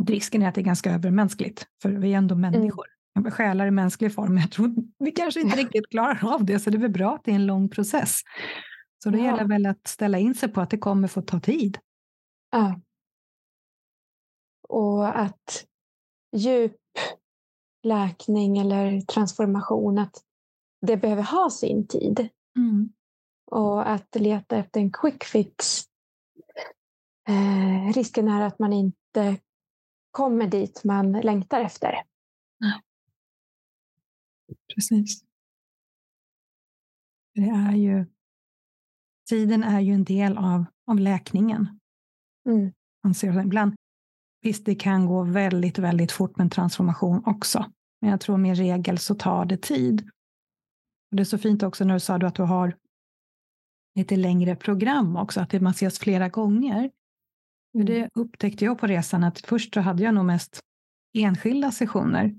risken 0.04 0.42
är 0.42 0.48
att 0.48 0.56
det 0.56 0.62
är 0.62 0.66
ganska 0.66 0.92
övermänskligt, 0.92 1.68
för 1.82 1.90
vi 1.90 2.14
är 2.14 2.18
ändå 2.18 2.36
mm. 2.36 2.52
människor. 2.52 2.86
Mm. 3.20 3.32
Själar 3.32 3.68
i 3.68 3.72
mänsklig 3.72 4.14
form, 4.14 4.38
jag 4.38 4.52
tror 4.52 4.76
vi 5.00 5.12
kanske 5.12 5.42
inte 5.42 5.58
riktigt 5.58 5.90
klarar 5.90 6.34
av 6.34 6.46
det, 6.46 6.60
så 6.60 6.70
det 6.70 6.78
är 6.78 6.80
väl 6.80 6.92
bra 6.92 7.16
att 7.16 7.24
det 7.24 7.32
är 7.32 7.36
en 7.36 7.46
lång 7.46 7.70
process. 7.70 8.20
Så 9.04 9.10
det 9.10 9.18
ja. 9.18 9.26
gäller 9.26 9.46
väl 9.46 9.66
att 9.66 9.88
ställa 9.88 10.20
in 10.20 10.36
sig 10.36 10.50
på 10.50 10.62
att 10.62 10.70
det 10.70 10.78
kommer 10.78 11.08
få 11.08 11.22
ta 11.22 11.40
tid. 11.40 11.78
Ja. 12.52 12.82
Och 14.68 15.20
att 15.20 15.66
djup 16.36 16.78
läkning 17.84 18.58
eller 18.58 19.02
transformation, 19.02 20.00
att 20.00 20.24
det 20.88 20.98
behöver 20.98 21.24
ha 21.24 21.50
sin 21.50 21.88
tid. 21.88 22.30
Mm. 22.58 22.90
Och 23.52 23.90
att 23.90 24.16
leta 24.16 24.58
efter 24.58 24.80
en 24.80 24.92
quick 24.92 25.24
fix, 25.24 25.89
eh, 27.30 27.94
risken 27.94 28.28
är 28.28 28.42
att 28.42 28.60
man 28.60 28.74
inte 28.74 29.38
kommer 30.12 30.48
dit 30.48 30.84
man 30.84 31.12
längtar 31.12 31.62
efter. 31.62 32.04
Precis. 34.76 35.24
Det 37.34 37.50
är 37.50 37.76
ju, 37.76 38.06
tiden 39.30 39.64
är 39.64 39.80
ju 39.80 39.94
en 39.94 40.04
del 40.04 40.38
av, 40.38 40.66
av 40.88 41.00
läkningen. 41.00 41.80
Mm. 42.50 42.72
Man 43.04 43.14
ser 43.14 43.42
ibland, 43.42 43.76
visst, 44.42 44.66
det 44.66 44.76
kan 44.76 45.06
gå 45.06 45.24
väldigt, 45.24 45.80
väldigt 45.80 46.12
fort 46.12 46.38
med 46.38 46.46
en 46.46 46.50
transformation 46.50 47.24
också. 47.26 47.72
Men 48.02 48.10
jag 48.10 48.22
tror 48.22 48.38
med 48.38 48.58
regel 48.58 48.98
så 48.98 49.16
tar 49.16 49.46
det 49.46 49.58
tid. 49.58 50.10
Och 51.12 51.16
det 51.16 51.24
är 51.24 51.26
så 51.26 51.38
fint 51.38 51.64
också 51.64 51.84
när 51.84 51.94
du 51.94 52.00
sa 52.00 52.16
att 52.16 52.36
du 52.36 52.44
har 52.44 52.78
lite 53.96 54.16
längre 54.16 54.56
program 54.56 55.16
också, 55.16 55.42
att 55.42 55.62
man 55.62 55.72
ses 55.72 56.00
flera 56.00 56.30
gånger. 56.30 56.92
Mm. 57.76 57.86
Det 57.86 58.10
upptäckte 58.14 58.66
jag 58.66 58.80
på 58.80 58.88
resan 58.88 59.24
att 59.24 59.40
först 59.40 59.74
så 59.74 59.80
hade 59.80 60.04
jag 60.04 60.14
nog 60.14 60.26
mest 60.26 60.60
enskilda 61.18 61.72
sessioner. 61.72 62.36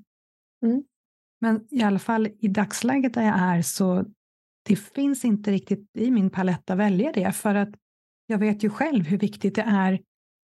Mm. 0.65 0.85
Men 1.41 1.67
i 1.71 1.83
alla 1.83 1.99
fall 1.99 2.29
i 2.39 2.49
dagsläget 2.49 3.15
där 3.15 3.23
jag 3.23 3.39
är 3.39 3.63
så 3.63 4.05
det 4.63 4.77
finns 4.77 5.25
inte 5.25 5.51
riktigt 5.51 5.97
i 5.99 6.11
min 6.11 6.31
palett 6.31 6.71
att 6.71 6.79
välja 6.79 7.13
det 7.13 7.33
för 7.33 7.55
att 7.55 7.69
jag 8.27 8.39
vet 8.39 8.63
ju 8.65 8.71
själv 8.71 9.05
hur 9.05 9.19
viktigt 9.19 9.55
det 9.55 9.63
är 9.63 10.01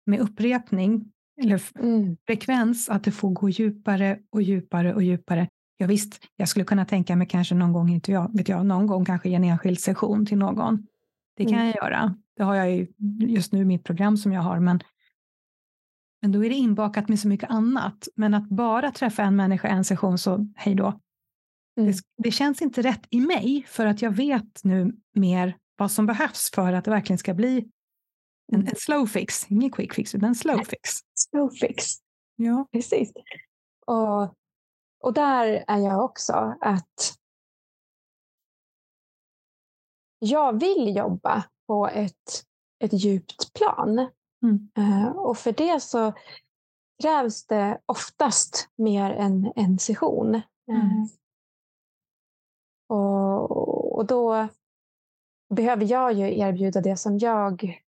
med 0.05 0.19
upprepning 0.19 1.11
eller 1.41 1.61
mm. 1.79 2.17
frekvens, 2.27 2.89
att 2.89 3.03
det 3.03 3.11
får 3.11 3.29
gå 3.29 3.49
djupare 3.49 4.19
och 4.29 4.41
djupare 4.41 4.95
och 4.95 5.03
djupare. 5.03 5.47
Ja, 5.77 5.87
visst, 5.87 6.25
jag 6.35 6.47
skulle 6.47 6.65
kunna 6.65 6.85
tänka 6.85 7.15
mig 7.15 7.27
kanske 7.27 7.55
någon 7.55 7.73
gång, 7.73 7.89
inte 7.89 8.11
jag, 8.11 8.37
vet 8.37 8.49
jag, 8.49 8.65
någon 8.65 8.87
gång 8.87 9.05
kanske 9.05 9.29
i 9.29 9.33
en 9.33 9.43
enskild 9.43 9.79
session 9.79 10.25
till 10.25 10.37
någon. 10.37 10.87
Det 11.35 11.45
kan 11.45 11.53
mm. 11.53 11.65
jag 11.65 11.75
göra. 11.75 12.15
Det 12.39 12.45
har 12.45 12.55
jag 12.55 12.71
ju 12.71 12.87
just 13.19 13.53
nu 13.53 13.61
i 13.61 13.65
mitt 13.65 13.83
program 13.83 14.17
som 14.17 14.33
jag 14.33 14.41
har, 14.41 14.59
men, 14.59 14.83
men 16.21 16.31
då 16.31 16.45
är 16.45 16.49
det 16.49 16.55
inbakat 16.55 17.09
med 17.09 17.19
så 17.19 17.27
mycket 17.27 17.49
annat. 17.49 18.07
Men 18.15 18.33
att 18.33 18.49
bara 18.49 18.91
träffa 18.91 19.23
en 19.23 19.35
människa 19.35 19.67
en 19.67 19.85
session, 19.85 20.17
så 20.17 20.47
hej 20.55 20.75
då. 20.75 20.87
Mm. 21.77 21.91
Det, 21.91 21.97
det, 22.17 22.31
känns 22.31 22.61
inte 22.61 22.81
rätt 22.81 23.01
i 23.09 23.19
mig, 23.19 23.65
för 23.67 23.85
att 23.85 24.01
jag 24.01 24.11
vet 24.11 24.63
nu 24.63 24.93
mer 25.13 25.57
vad 25.77 25.91
som 25.91 26.05
behövs 26.05 26.51
för 26.53 26.73
att 26.73 26.85
det 26.85 26.91
verkligen 26.91 27.17
ska 27.17 27.33
bli 27.33 27.69
en, 28.51 28.67
en 28.67 28.75
slow 28.75 29.05
fix, 29.05 29.51
ingen 29.51 29.71
quick 29.71 29.93
fix, 29.93 30.15
utan 30.15 30.29
en 30.29 30.35
slow 30.35 30.63
fix. 30.63 30.89
Slow 31.13 31.49
fix. 31.49 31.85
Ja. 32.35 32.67
Precis. 32.71 33.11
Och, 33.85 34.35
och 34.99 35.13
där 35.13 35.63
är 35.67 35.77
jag 35.77 36.05
också 36.05 36.57
att 36.61 37.17
jag 40.19 40.59
vill 40.59 40.95
jobba 40.95 41.43
på 41.69 41.87
ett, 41.87 42.45
ett 42.79 42.93
djupt 42.93 43.53
plan. 43.53 44.07
Mm. 44.43 44.69
Uh, 44.77 45.07
och 45.07 45.37
för 45.37 45.51
det 45.51 45.79
så 45.79 46.13
krävs 47.01 47.47
det 47.47 47.81
oftast 47.85 48.69
mer 48.75 49.11
än 49.11 49.53
en 49.55 49.79
session. 49.79 50.41
Mm. 50.71 50.81
Uh, 50.81 51.07
och, 52.87 53.97
och 53.97 54.05
då 54.05 54.47
behöver 55.49 55.85
jag 55.85 56.13
ju 56.13 56.39
erbjuda 56.39 56.81
det 56.81 56.97
som 56.97 57.17
jag 57.17 57.81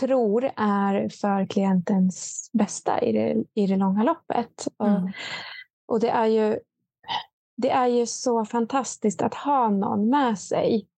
tror 0.00 0.50
är 0.56 1.08
för 1.08 1.46
klientens 1.46 2.50
bästa 2.52 3.00
i 3.00 3.12
det, 3.12 3.44
i 3.54 3.66
det 3.66 3.76
långa 3.76 4.02
loppet. 4.02 4.68
Mm. 4.78 5.04
Och, 5.04 5.10
och 5.86 6.00
det, 6.00 6.10
är 6.10 6.26
ju, 6.26 6.58
det 7.56 7.70
är 7.70 7.86
ju 7.86 8.06
så 8.06 8.44
fantastiskt 8.44 9.22
att 9.22 9.34
ha 9.34 9.68
någon 9.70 10.10
med 10.10 10.38
sig 10.38 10.89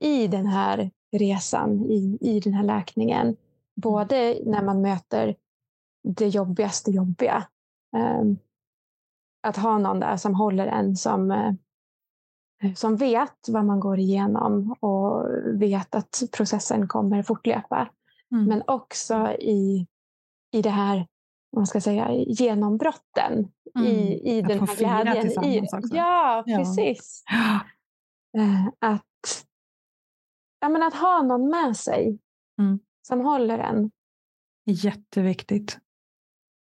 i 0.00 0.26
den 0.26 0.46
här 0.46 0.90
resan, 1.12 1.84
i, 1.90 2.18
i 2.20 2.40
den 2.40 2.54
här 2.54 2.64
läkningen. 2.64 3.36
Både 3.76 4.38
när 4.44 4.62
man 4.62 4.82
möter 4.82 5.36
det 6.02 6.28
jobbigaste 6.28 6.90
jobbiga. 6.90 7.46
Um, 7.96 8.38
att 9.42 9.56
ha 9.56 9.78
någon 9.78 10.00
där 10.00 10.16
som 10.16 10.34
håller 10.34 10.66
en 10.66 10.96
som, 10.96 11.30
uh, 11.30 11.52
Eh, 12.62 12.74
som 12.74 12.96
vet 12.96 13.48
vad 13.48 13.64
man 13.64 13.80
går 13.80 13.98
igenom 13.98 14.72
och 14.80 15.26
vet 15.60 15.94
att 15.94 16.22
processen 16.36 16.88
kommer 16.88 17.22
fortlöpa. 17.22 17.88
Mm. 18.32 18.44
Men 18.44 18.62
också 18.66 19.32
i, 19.32 19.86
i 20.52 20.62
det 20.62 20.70
här 20.70 21.06
man 21.56 21.66
ska 21.66 21.80
säga, 21.80 22.12
genombrotten 22.12 23.48
mm. 23.78 23.86
i, 23.86 24.20
i 24.36 24.42
den 24.42 24.58
här 24.60 24.76
glädjen. 24.76 25.44
I, 25.44 25.66
ja, 25.90 26.44
precis. 26.46 27.24
Ja. 27.30 27.60
Eh, 28.38 28.66
att, 28.78 29.06
ja, 30.66 30.70
men 30.70 30.82
att 30.82 30.94
ha 30.94 31.22
någon 31.22 31.48
med 31.48 31.76
sig 31.76 32.18
mm. 32.58 32.78
som 33.08 33.20
håller 33.20 33.58
en. 33.58 33.90
Jätteviktigt. 34.64 35.78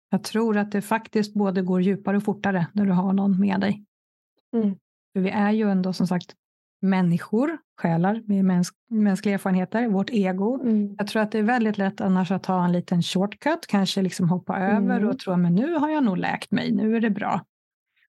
Jag 0.10 0.24
tror 0.24 0.58
att 0.58 0.72
det 0.72 0.82
faktiskt 0.82 1.34
både 1.34 1.62
går 1.62 1.82
djupare 1.82 2.18
och 2.18 2.24
fortare 2.24 2.68
när 2.74 2.86
du 2.86 2.92
har 2.92 3.14
någon 3.14 3.40
med 3.40 3.62
dig. 3.62 3.86
Mm. 4.54 4.76
För 5.14 5.20
vi 5.20 5.30
är 5.30 5.52
ju 5.52 5.72
ändå 5.72 5.94
som 5.94 6.08
sagt 6.08 6.36
människor, 6.82 7.58
själar 7.82 8.24
med 8.26 8.46
mäns 8.46 8.72
mänskliga 8.90 9.34
erfarenheter, 9.34 9.88
vårt 9.88 10.10
ego. 10.10 10.62
Mm. 10.62 10.96
Jag 10.98 11.08
tror 11.08 11.22
att 11.22 11.32
det 11.32 11.40
är 11.40 11.44
väldigt 11.44 11.78
lätt 11.78 12.02
annars 12.02 12.32
att 12.32 12.44
ta 12.44 12.66
en 12.66 12.72
liten 12.72 13.02
shortcut, 13.02 13.68
kanske 13.68 14.02
liksom 14.02 14.30
hoppa 14.30 14.58
över 14.60 14.98
Mm. 14.98 15.10
och 15.10 15.20
tro 15.20 15.34
att 15.34 15.52
nu 15.52 15.76
har 15.76 15.90
jag 15.90 16.04
nog 16.04 16.18
läkt 16.18 16.52
mig, 16.52 16.72
nu 16.72 16.96
är 16.96 17.02
det 17.02 17.10
bra. 17.10 17.46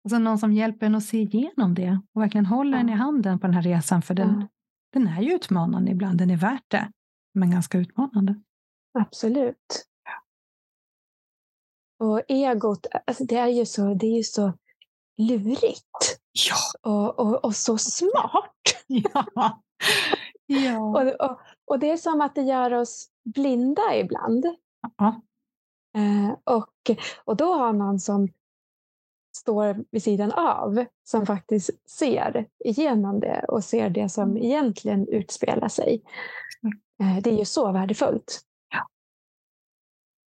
Alltså 0.04 0.18
någon 0.18 0.38
som 0.38 0.52
hjälper 0.52 0.86
en 0.86 0.94
att 0.94 1.04
se 1.04 1.18
igenom 1.22 1.74
det 1.74 2.00
och 2.14 2.22
verkligen 2.22 2.46
håller 2.46 2.78
en 2.78 2.88
i 2.88 2.92
Ja. 2.92 2.98
handen 2.98 3.38
på 3.38 3.46
den 3.46 3.54
här 3.54 3.62
resan, 3.62 4.02
för 4.02 4.14
den, 4.14 4.40
Ja, 4.40 4.46
den 4.92 5.06
är 5.06 5.22
ju 5.22 5.32
utmanande 5.34 5.90
ibland, 5.90 6.18
den 6.18 6.30
är 6.30 6.36
värt 6.36 6.70
det, 6.70 6.92
men 7.34 7.50
ganska 7.50 7.78
utmanande. 7.78 8.34
absolut. 8.98 9.86
Och 11.98 12.22
egot, 12.28 12.86
alltså 13.06 13.24
det 13.24 13.36
är 13.36 13.48
ju 13.48 13.66
så, 13.66 13.94
det 13.94 14.06
är 14.06 14.16
ju 14.16 14.22
så 14.22 14.52
lurigt 15.16 16.18
Ja, 16.32 16.90
och, 16.90 17.18
och, 17.18 17.44
och 17.44 17.56
så 17.56 17.78
smart. 17.78 18.84
ja, 18.86 19.24
ja. 20.46 20.80
Och, 21.02 21.30
och, 21.30 21.40
och 21.64 21.78
det 21.78 21.90
är 21.90 21.96
som 21.96 22.20
att 22.20 22.34
det 22.34 22.42
gör 22.42 22.72
oss 22.72 23.10
blinda 23.24 23.96
ibland. 23.96 24.44
ja. 24.96 25.22
Eh, 25.94 26.38
och, 26.44 26.90
och 27.24 27.36
då 27.36 27.54
har 27.54 27.72
någon 27.72 28.00
som 28.00 28.28
står 29.32 29.84
vid 29.90 30.02
sidan 30.02 30.32
av 30.32 30.84
som 31.04 31.26
faktiskt 31.26 31.90
ser 31.90 32.46
igenom 32.64 33.20
det 33.20 33.44
och 33.48 33.64
ser 33.64 33.90
det 33.90 34.08
som 34.08 34.36
egentligen 34.36 35.08
utspelar 35.08 35.68
sig. 35.68 36.02
Eh, 37.00 37.22
det 37.22 37.30
är 37.30 37.38
ju 37.38 37.44
så 37.44 37.72
värdefullt. 37.72 38.40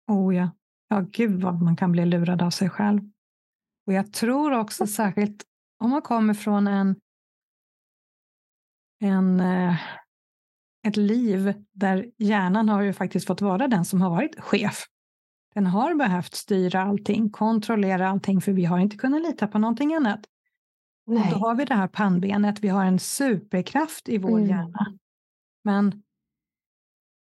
Oh 0.08 0.36
ja. 0.36 0.50
Ja, 0.88 1.04
gud 1.10 1.42
vad 1.42 1.62
man 1.62 1.76
kan 1.76 1.92
bli 1.92 2.06
lurad 2.06 2.42
av 2.42 2.50
sig 2.50 2.70
själv. 2.70 3.00
Och 3.86 3.92
jag 3.92 4.12
tror 4.12 4.58
också 4.58 4.86
särskilt 4.86 5.44
om 5.78 5.90
man 5.90 6.02
kommer 6.02 6.34
från 6.34 6.66
en, 6.66 6.96
en 9.00 9.40
eh, 9.40 9.76
ett 10.86 10.96
liv 10.96 11.54
där 11.72 12.10
hjärnan 12.16 12.68
har 12.68 12.82
ju 12.82 12.92
faktiskt 12.92 13.26
fått 13.26 13.40
vara 13.40 13.68
den 13.68 13.84
som 13.84 14.00
har 14.00 14.10
varit 14.10 14.40
chef. 14.40 14.84
Den 15.56 15.66
har 15.66 15.94
behövt 15.94 16.34
styra 16.34 16.82
allting, 16.82 17.30
kontrollera 17.30 18.08
allting, 18.08 18.40
för 18.40 18.52
vi 18.52 18.64
har 18.64 18.78
inte 18.78 18.96
kunnat 18.96 19.22
lita 19.22 19.46
på 19.46 19.58
någonting 19.58 19.94
annat. 19.94 20.20
Och 21.06 21.14
Nej. 21.14 21.30
då 21.32 21.38
har 21.38 21.54
vi 21.54 21.64
det 21.64 21.74
här 21.74 21.88
pannbenet, 21.88 22.60
vi 22.60 22.68
har 22.68 22.84
en 22.84 22.98
superkraft 22.98 24.08
i 24.08 24.18
vår 24.18 24.38
Mm. 24.38 24.50
hjärna. 24.50 24.86
Men 25.64 26.02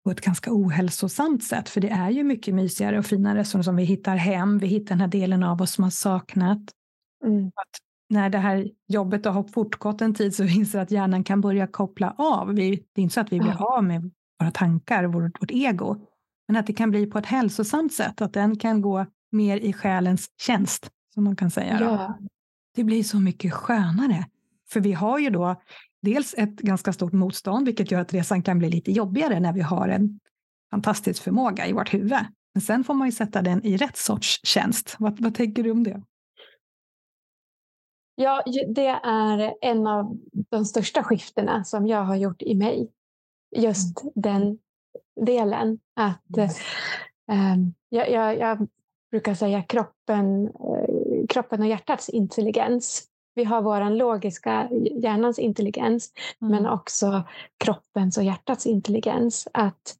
på 0.04 0.10
ett 0.10 0.20
ganska 0.20 0.50
ohälsosamt 0.52 1.44
sätt, 1.44 1.68
för 1.68 1.80
det 1.80 1.88
är 1.88 2.10
ju 2.10 2.24
mycket 2.24 2.54
mysigare 2.54 2.98
och 2.98 3.06
finare 3.06 3.44
som, 3.44 3.64
som 3.64 3.76
vi 3.76 3.84
hittar 3.84 4.16
hem, 4.16 4.58
vi 4.58 4.66
hittar 4.66 4.88
den 4.88 5.00
här 5.00 5.08
delen 5.08 5.42
av 5.42 5.62
oss 5.62 5.72
som 5.72 5.84
har 5.84 5.90
saknat. 5.90 6.62
Mm. 7.24 7.50
När 8.08 8.30
det 8.30 8.38
här 8.38 8.70
jobbet 8.88 9.24
har 9.24 9.42
fortgått 9.42 10.00
en 10.00 10.14
tid 10.14 10.34
så 10.34 10.44
inser 10.58 10.78
att 10.80 10.90
hjärnan 10.90 11.24
kan 11.24 11.40
börja 11.40 11.66
koppla 11.66 12.14
av. 12.18 12.54
Vi, 12.54 12.70
det 12.70 13.00
är 13.00 13.02
inte 13.02 13.14
så 13.14 13.20
att 13.20 13.32
vi 13.32 13.40
blir 13.40 13.76
av 13.76 13.84
med 13.84 14.10
våra 14.40 14.50
tankar, 14.50 15.04
vårt, 15.04 15.42
vårt 15.42 15.50
ego, 15.50 16.06
men 16.48 16.56
att 16.56 16.66
det 16.66 16.72
kan 16.72 16.90
bli 16.90 17.06
på 17.06 17.18
ett 17.18 17.26
hälsosamt 17.26 17.92
sätt, 17.92 18.20
att 18.20 18.32
den 18.32 18.58
kan 18.58 18.80
gå 18.80 19.06
mer 19.32 19.56
i 19.56 19.72
själens 19.72 20.26
tjänst, 20.40 20.90
som 21.14 21.24
man 21.24 21.36
kan 21.36 21.50
säga. 21.50 21.78
Ja. 21.80 22.18
Det 22.74 22.84
blir 22.84 23.02
så 23.02 23.20
mycket 23.20 23.52
skönare. 23.52 24.26
För 24.68 24.80
vi 24.80 24.92
har 24.92 25.18
ju 25.18 25.30
då 25.30 25.60
dels 26.02 26.34
ett 26.38 26.56
ganska 26.56 26.92
stort 26.92 27.12
motstånd, 27.12 27.66
vilket 27.66 27.90
gör 27.90 28.00
att 28.00 28.14
resan 28.14 28.42
kan 28.42 28.58
bli 28.58 28.70
lite 28.70 28.92
jobbigare 28.92 29.40
när 29.40 29.52
vi 29.52 29.60
har 29.60 29.88
en 29.88 30.20
fantastisk 30.70 31.22
förmåga 31.22 31.66
i 31.66 31.72
vårt 31.72 31.94
huvud. 31.94 32.12
Men 32.54 32.60
sen 32.60 32.84
får 32.84 32.94
man 32.94 33.08
ju 33.08 33.12
sätta 33.12 33.42
den 33.42 33.64
i 33.64 33.76
rätt 33.76 33.96
sorts 33.96 34.40
tjänst. 34.44 34.96
Vad, 34.98 35.20
vad 35.20 35.34
tänker 35.34 35.62
du 35.62 35.70
om 35.70 35.84
det? 35.84 36.02
Ja, 38.14 38.42
det 38.74 38.86
är 39.04 39.54
en 39.60 39.86
av 39.86 40.18
de 40.50 40.64
största 40.64 41.02
skiftena 41.02 41.64
som 41.64 41.86
jag 41.86 42.04
har 42.04 42.16
gjort 42.16 42.42
i 42.42 42.54
mig. 42.54 42.92
Just 43.56 44.02
den 44.14 44.58
delen. 45.20 45.78
Att 45.94 46.38
eh, 46.38 47.56
jag, 47.88 48.10
jag, 48.10 48.38
jag 48.38 48.68
brukar 49.10 49.34
säga 49.34 49.62
kroppen, 49.62 50.46
eh, 50.46 51.26
kroppen 51.28 51.60
och 51.60 51.66
hjärtats 51.66 52.08
intelligens. 52.08 53.08
Vi 53.34 53.44
har 53.44 53.62
vår 53.62 53.90
logiska 53.90 54.68
hjärnans 55.02 55.38
intelligens 55.38 56.12
Mm. 56.42 56.52
men 56.52 56.66
också 56.66 57.22
kroppens 57.58 58.18
och 58.18 58.24
hjärtats 58.24 58.66
intelligens. 58.66 59.48
Att, 59.52 59.96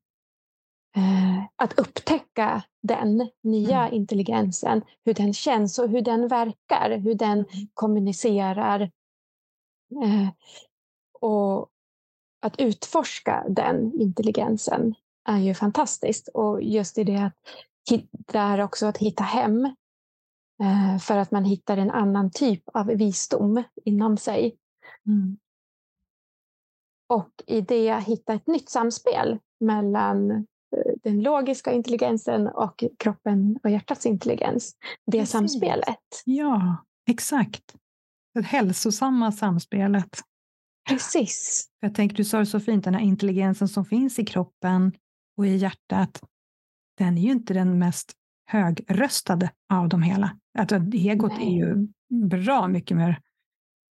eh, 0.97 1.45
att 1.57 1.79
upptäcka 1.79 2.63
den 2.83 3.29
nya 3.43 3.81
Mm. 3.81 3.95
intelligensen, 3.95 4.83
hur 5.05 5.15
den 5.15 5.35
känns 5.35 5.79
och 5.79 5.89
hur 5.89 6.01
den 6.01 6.29
verkar, 6.29 6.99
hur 6.99 7.15
den 7.15 7.45
kommunicerar. 7.75 8.81
Eh, 10.03 10.29
och 11.21 11.69
att 12.47 12.61
utforska 12.61 13.45
den 13.49 14.01
intelligensen 14.01 14.95
är 15.29 15.39
ju 15.39 15.55
fantastiskt. 15.55 16.29
Och 16.29 16.63
just 16.63 16.99
i 16.99 17.05
det 17.05 17.17
att 17.17 17.35
där 18.33 18.61
också 18.61 18.87
att 18.87 18.99
hitta 18.99 19.25
hem. 19.25 19.65
Eh, 20.63 20.99
för 21.01 21.17
att 21.17 21.31
man 21.31 21.45
hittar 21.45 21.77
en 21.77 21.91
annan 21.91 22.31
typ 22.31 22.63
av 22.75 22.87
visdom 22.87 23.63
inom 23.85 24.17
sig. 24.17 24.57
Mm. 25.07 25.37
Och 27.09 27.31
i 27.47 27.61
det 27.61 27.99
hitta 28.01 28.33
ett 28.33 28.47
nytt 28.47 28.69
samspel 28.69 29.39
mellan 29.61 30.31
eh, 30.31 30.37
den 31.03 31.23
logiska 31.23 31.73
intelligensen 31.73 32.49
och 32.49 32.85
kroppen 32.99 33.59
och 33.63 33.71
hjärtats 33.71 34.07
intelligens. 34.07 34.77
Det 35.07 35.19
Precis. 35.19 35.33
samspelet. 35.33 36.23
Ja, 36.25 36.77
exakt. 37.09 37.75
Det 38.35 38.43
hälsosamma 38.43 39.33
samspelet. 39.33 40.21
Precis. 40.89 41.67
Jag 41.81 41.95
tänker, 41.95 42.17
du 42.17 42.25
sa 42.25 42.39
det 42.39 42.47
så 42.47 42.61
fint, 42.61 42.85
den 42.85 42.95
här 42.95 43.01
intelligensen 43.01 43.69
som 43.69 43.85
finns 43.85 44.19
i 44.19 44.25
kroppen 44.25 44.93
och 45.37 45.47
i 45.47 45.57
hjärtat, 45.57 46.21
den 46.99 47.19
är 47.19 47.23
ju 47.23 47.31
inte 47.33 47.55
den 47.55 47.79
mest 47.79 48.13
högröstade 48.47 49.51
av 49.73 49.89
dem 49.89 50.03
hela. 50.03 50.39
Alltså, 50.59 50.77
egot 50.93 51.33
är 51.33 51.37
Nej. 51.37 51.59
ju 51.59 51.89
bra 52.29 52.69
mycket 52.69 52.97
mer 52.97 53.21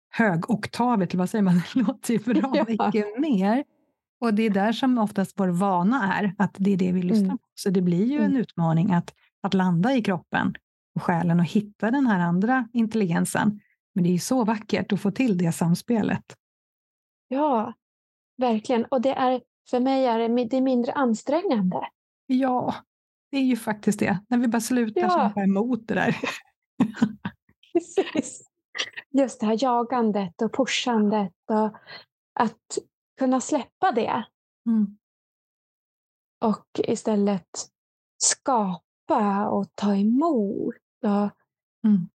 högoktavigt, 0.10 1.14
eller 1.14 1.22
vad 1.22 1.30
säger 1.30 1.44
man? 1.44 1.56
Det 1.74 1.80
låter 1.82 2.14
ju 2.14 2.20
bra 2.20 2.54
Ja. 2.56 2.66
mycket 2.68 3.20
mer. 3.20 3.64
Och 4.22 4.34
det 4.34 4.44
är 4.44 4.50
där 4.50 4.72
som 4.74 4.98
oftast 4.98 5.34
vår 5.40 5.48
vana 5.48 6.14
är, 6.16 6.36
att 6.38 6.56
det 6.60 6.74
är 6.74 6.78
det 6.78 6.92
vi 6.92 7.02
lyssnar 7.02 7.26
Mm. 7.26 7.38
på. 7.38 7.44
Så 7.56 7.70
det 7.70 7.82
blir 7.82 8.06
ju 8.06 8.18
en 8.18 8.26
Mm. 8.26 8.38
utmaning 8.38 8.92
att, 8.94 9.14
att 9.44 9.54
landa 9.54 9.94
i 9.96 10.02
kroppen 10.04 10.54
och 10.96 11.04
själen 11.04 11.40
och 11.40 11.46
hitta 11.46 11.92
den 11.92 12.08
här 12.08 12.20
andra 12.20 12.68
intelligensen. 12.74 13.60
Men 13.96 14.04
det 14.04 14.10
är 14.10 14.12
ju 14.14 14.20
så 14.20 14.44
vackert 14.46 14.92
att 14.94 15.00
få 15.02 15.12
till 15.12 15.38
det 15.38 15.52
samspelet. 15.52 16.24
Ja, 17.28 17.74
verkligen. 18.38 18.86
Och 18.86 19.02
det 19.02 19.10
är, 19.14 19.42
för 19.70 19.80
mig 19.80 20.06
är 20.06 20.20
det, 20.20 20.46
det 20.46 20.58
är 20.58 20.62
mindre 20.62 20.94
ansträngande. 20.94 21.88
Ja, 22.26 22.76
det 23.32 23.38
är 23.38 23.42
ju 23.44 23.56
faktiskt 23.56 24.00
det. 24.00 24.20
När 24.30 24.38
vi 24.38 24.48
bara 24.48 24.62
slutar 24.62 25.02
Ja. 25.02 25.10
kämpa 25.10 25.42
emot 25.44 25.88
det 25.88 25.94
där. 25.94 26.18
Precis. 27.74 28.50
Just 29.10 29.40
det 29.40 29.46
här 29.46 29.58
jagandet 29.64 30.42
och 30.42 30.54
pushandet 30.54 31.34
och 31.50 31.78
att 32.40 32.78
kunna 33.18 33.42
släppa 33.42 33.92
det 33.92 34.26
Mm. 34.68 34.98
och 36.46 36.66
istället 36.74 37.48
skapa 38.18 39.50
och 39.50 39.68
ta 39.76 39.96
emot. 39.96 40.76
Och, 41.04 41.32
Mm. 41.90 42.10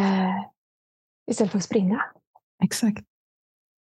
eh, 0.00 0.44
istället 1.30 1.50
för 1.52 1.58
att 1.58 1.64
springa. 1.64 2.04
Exakt. 2.64 3.04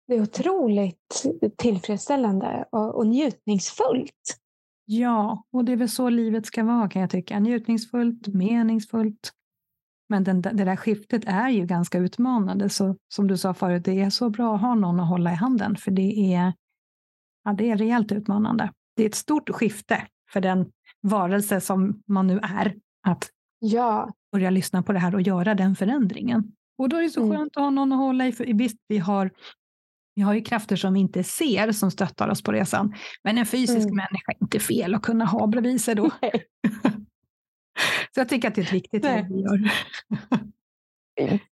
Det 0.08 0.16
är 0.16 0.22
otroligt 0.22 1.24
tillfredsställande 1.58 2.66
och, 2.72 2.96
och 2.96 3.08
njutningsfullt. 3.08 4.39
Ja, 4.86 5.44
och 5.52 5.66
det 5.66 5.72
är 5.72 5.76
väl 5.76 5.89
så 5.89 6.10
livet 6.10 6.46
ska 6.46 6.63
vara 6.63 6.89
kan 6.89 7.02
jag 7.02 7.10
tycka. 7.12 7.39
Njutningsfullt, 7.39 8.28
meningsfullt. 8.28 9.32
Men 10.10 10.24
den, 10.24 10.42
det 10.42 10.52
där 10.52 10.76
skiftet 10.76 11.24
är 11.26 11.50
ju 11.50 11.66
ganska 11.66 11.98
utmanande. 11.98 12.70
Så 12.70 12.96
som 13.13 13.28
du 13.28 13.38
sa 13.38 13.54
förut, 13.54 13.86
det 13.86 14.02
är 14.02 14.10
så 14.10 14.30
bra 14.30 14.56
att 14.56 14.62
ha 14.62 14.76
någon 14.76 15.00
att 15.00 15.10
hålla 15.10 15.32
i 15.32 15.36
handen. 15.36 15.76
För 15.76 15.92
det 15.92 16.34
är, 16.34 16.54
ja, 17.43 17.54
det 17.54 17.70
är 17.72 17.78
rejält 17.78 18.12
utmanande. 18.12 18.72
Det 18.95 19.04
är 19.04 19.08
ett 19.08 19.16
stort 19.16 19.49
skifte 19.49 20.08
för 20.32 20.41
den 20.41 20.72
varelse 21.01 21.62
som 21.62 22.01
man 22.08 22.28
nu 22.28 22.39
är. 22.43 22.76
Att 23.08 23.30
Ja, 23.60 24.12
börja 24.32 24.49
lyssna 24.49 24.84
på 24.84 24.93
det 24.93 24.99
här 24.99 25.16
och 25.16 25.22
göra 25.22 25.56
den 25.56 25.76
förändringen. 25.76 26.51
Och 26.78 26.89
då 26.89 26.97
är 26.97 27.01
det 27.01 27.10
så 27.10 27.24
Mm. 27.24 27.38
skönt 27.38 27.58
att 27.58 27.64
ha 27.64 27.70
någon 27.70 27.91
att 27.91 27.99
hålla 27.99 28.28
i. 28.28 28.32
För 28.32 28.45
visst, 28.45 28.78
vi 28.88 28.97
har, 28.97 29.32
vi 30.16 30.22
har 30.22 30.34
ju 30.34 30.41
krafter 30.41 30.76
som 30.76 30.93
vi 30.93 30.99
inte 30.99 31.24
ser 31.24 31.72
som 31.72 31.91
stöttar 31.91 32.30
oss 32.30 32.43
på 32.43 32.51
resan. 32.51 32.93
Men 33.24 33.38
en 33.38 33.45
fysisk 33.45 33.86
Mm. 33.86 33.95
människa 33.95 34.32
är 34.32 34.43
inte 34.43 34.59
fel 34.59 34.95
att 34.95 35.01
kunna 35.01 35.26
ha 35.26 35.47
bredvid 35.47 35.82
sig 35.82 35.95
då. 35.95 36.09
Så 38.14 38.20
jag 38.20 38.30
tycker 38.30 38.47
att 38.47 38.55
det 38.55 38.61
är 38.61 38.72
viktigt 38.72 39.03
Nej. 39.03 39.20
jobb 39.20 39.28
vi 39.30 39.41
gör. 39.41 39.72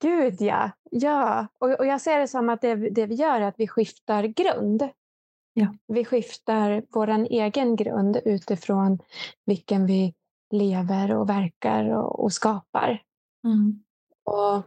Gud 0.01 0.41
ja. 0.41 0.71
ja. 0.91 1.49
Och, 1.59 1.71
och 1.71 1.87
jag 1.87 2.01
ser 2.01 2.19
det 2.19 2.29
som 2.29 2.49
att 2.49 2.61
det, 2.61 2.75
det 2.75 3.07
vi 3.07 3.15
gör 3.15 3.41
är 3.41 3.47
att 3.49 3.59
vi 3.59 3.69
skiftar 3.69 4.25
grund. 4.25 4.89
Ja. 5.53 5.75
Vi 5.87 6.05
skiftar 6.05 6.83
vår 6.89 7.09
egen 7.31 7.77
grund 7.77 8.19
utifrån 8.25 8.99
vilken 9.47 9.87
vi 9.87 10.15
lever 10.51 11.15
och 11.15 11.29
verkar 11.29 11.97
och, 11.97 12.25
och 12.25 12.33
skapar. 12.33 13.03
Mm. 13.45 13.85
Och 14.25 14.63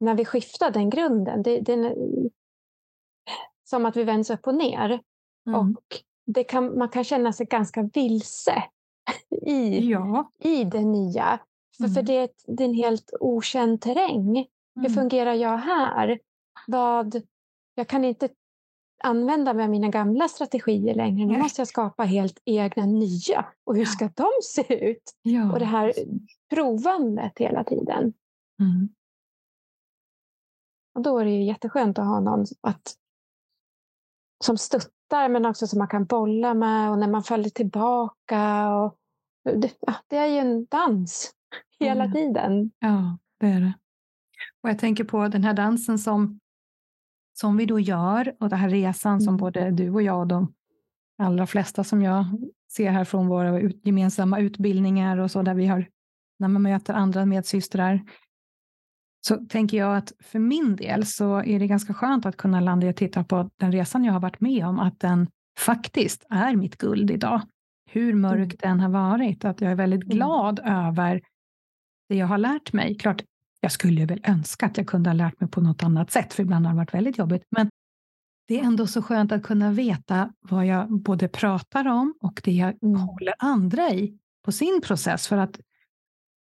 när 0.00 0.14
vi 0.14 0.24
skiftar 0.24 0.70
den 0.70 0.90
grunden, 0.90 1.42
det, 1.42 1.60
det, 1.60 1.94
som 3.70 3.86
att 3.86 3.96
vi 3.96 4.04
vänds 4.04 4.30
upp 4.30 4.46
och 4.46 4.54
ner. 4.54 5.00
Mm. 5.46 5.60
Och 5.60 5.82
det 6.26 6.44
kan, 6.44 6.78
man 6.78 6.88
kan 6.88 7.04
känna 7.04 7.32
sig 7.32 7.46
ganska 7.46 7.82
vilse 7.82 8.62
i, 9.46 9.90
ja. 9.90 10.32
i 10.38 10.64
det 10.64 10.84
nya. 10.84 11.38
För, 11.76 11.84
Mm. 11.84 11.94
för 11.94 12.02
det, 12.02 12.12
är 12.16 12.24
ett, 12.24 12.44
det 12.46 12.64
är 12.64 12.68
en 12.68 12.74
helt 12.74 13.10
okänd 13.20 13.80
terräng. 13.80 14.36
Hur 14.74 14.84
Mm. 14.86 14.92
fungerar 14.94 15.34
jag 15.34 15.58
här? 15.58 16.18
Vad, 16.66 17.22
jag 17.74 17.88
kan 17.88 18.04
inte 18.04 18.28
använda 19.04 19.54
mig 19.54 19.64
av 19.64 19.70
mina 19.70 19.88
gamla 19.88 20.28
strategier 20.28 20.94
längre. 20.94 21.26
Nu 21.26 21.38
måste 21.38 21.60
jag 21.60 21.68
skapa 21.68 22.02
helt 22.02 22.42
egna 22.44 22.86
nya. 22.86 23.46
Och 23.64 23.76
hur 23.76 23.84
ska 23.84 24.10
de 24.14 24.28
se 24.42 24.90
ut? 24.90 25.12
ja. 25.22 25.52
Och 25.52 25.58
det 25.58 25.64
här 25.64 25.92
provandet 26.50 27.32
hela 27.38 27.64
tiden. 27.64 28.12
Mm. 28.60 28.88
Och 30.94 31.02
då 31.02 31.18
är 31.18 31.24
det 31.24 31.30
ju 31.30 31.44
jätteskönt 31.44 31.98
att 31.98 32.04
ha 32.06 32.20
någon 32.20 32.44
att, 32.60 32.94
som 34.44 34.58
stöttar 34.58 35.28
men 35.28 35.46
också 35.46 35.66
som 35.66 35.78
man 35.78 35.88
kan 35.88 36.04
bolla 36.04 36.54
med 36.54 36.90
och 36.90 36.98
när 36.98 37.08
man 37.08 37.22
faller 37.22 37.48
tillbaka. 37.50 38.68
Och, 38.74 38.96
det, 39.44 39.72
ja, 39.80 39.94
det 40.06 40.16
är 40.16 40.26
ju 40.26 40.36
en 40.38 40.66
dans 40.66 41.32
hela 41.80 42.04
Ja. 42.04 42.12
tiden. 42.12 42.70
Ja, 42.78 43.18
det 43.40 43.46
är 43.46 43.60
det. 43.60 43.72
Och 44.62 44.70
jag 44.70 44.78
tänker 44.78 45.04
på 45.04 45.28
den 45.28 45.44
här 45.44 45.54
dansen 45.54 45.98
som, 45.98 46.40
som 47.40 47.56
vi 47.56 47.66
då 47.66 47.80
gör 47.80 48.34
och 48.40 48.48
den 48.48 48.58
här 48.58 48.68
resan 48.68 49.20
som 49.20 49.28
Mm. 49.28 49.36
både 49.36 49.70
du 49.70 49.90
och 49.90 50.02
jag 50.02 50.18
och 50.20 50.26
de 50.26 50.52
allra 51.18 51.46
flesta 51.46 51.84
som 51.84 52.02
jag 52.02 52.24
ser 52.72 52.90
här 52.90 53.04
från 53.04 53.28
våra 53.28 53.60
ut, 53.60 53.80
gemensamma 53.86 54.38
utbildningar 54.40 55.18
och 55.18 55.30
så 55.30 55.42
där 55.42 55.54
vi 55.54 55.66
har 55.66 55.88
när 56.38 56.48
man 56.48 56.62
möter 56.62 56.94
andra 56.94 57.26
medsystrar. 57.26 58.00
Så 59.20 59.36
tänker 59.36 59.76
jag 59.76 59.96
att 59.96 60.12
för 60.20 60.38
min 60.38 60.76
del 60.76 61.06
så 61.06 61.36
är 61.42 61.58
det 61.58 61.66
ganska 61.66 61.94
skönt 61.94 62.26
att 62.26 62.36
kunna 62.36 62.60
landa 62.60 62.86
i 62.86 62.90
och 62.90 62.96
titta 62.96 63.24
på 63.24 63.50
den 63.56 63.72
resan 63.72 64.04
jag 64.04 64.12
har 64.12 64.20
varit 64.20 64.40
med 64.40 64.66
om, 64.66 64.78
att 64.78 65.00
den 65.00 65.28
faktiskt 65.60 66.24
är 66.30 66.56
mitt 66.56 66.76
guld 66.78 67.10
idag. 67.10 67.40
Hur 67.90 68.14
mörk 68.14 68.38
Mm. 68.38 68.56
den 68.60 68.80
har 68.80 68.88
varit, 68.88 69.44
att 69.44 69.60
jag 69.60 69.70
är 69.70 69.74
väldigt 69.76 70.04
Mm. 70.04 70.16
glad 70.16 70.60
över 70.64 71.20
det 72.08 72.14
jag 72.16 72.26
har 72.26 72.38
lärt 72.38 72.72
mig. 72.72 72.94
Klart, 72.94 73.22
jag 73.60 73.72
skulle 73.72 74.06
väl 74.06 74.20
önska 74.24 74.66
att 74.66 74.76
jag 74.76 74.86
kunde 74.86 75.10
ha 75.10 75.14
lärt 75.14 75.40
mig 75.40 75.50
på 75.50 75.60
något 75.60 75.82
annat 75.82 76.10
sätt, 76.10 76.34
för 76.34 76.42
ibland 76.42 76.66
har 76.66 76.72
det 76.72 76.76
varit 76.76 76.94
väldigt 76.94 77.18
jobbigt. 77.18 77.42
Men 77.50 77.68
det 78.48 78.60
är 78.60 78.64
ändå 78.64 78.86
så 78.86 79.02
skönt 79.02 79.32
att 79.32 79.42
kunna 79.42 79.70
veta 79.72 80.32
vad 80.40 80.66
jag 80.66 80.90
både 81.02 81.28
pratar 81.28 81.88
om 81.88 82.14
och 82.20 82.40
det 82.44 82.52
jag 82.52 82.82
Mm. 82.82 83.00
håller 83.00 83.34
andra 83.38 83.90
i 83.90 84.18
på 84.44 84.52
sin 84.52 84.80
process. 84.84 85.28
För 85.28 85.36
att 85.36 85.60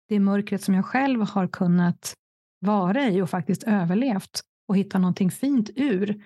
det 0.10 0.20
mörkret 0.20 0.62
som 0.64 0.74
jag 0.76 0.86
själv 0.86 1.22
har 1.22 1.48
kunnat 1.48 2.14
vara 2.60 3.08
i 3.08 3.22
och 3.22 3.30
faktiskt 3.30 3.64
överlevt 3.64 4.42
och 4.68 4.78
hitta 4.78 5.00
någonting 5.00 5.32
fint 5.32 5.70
ur 5.76 6.26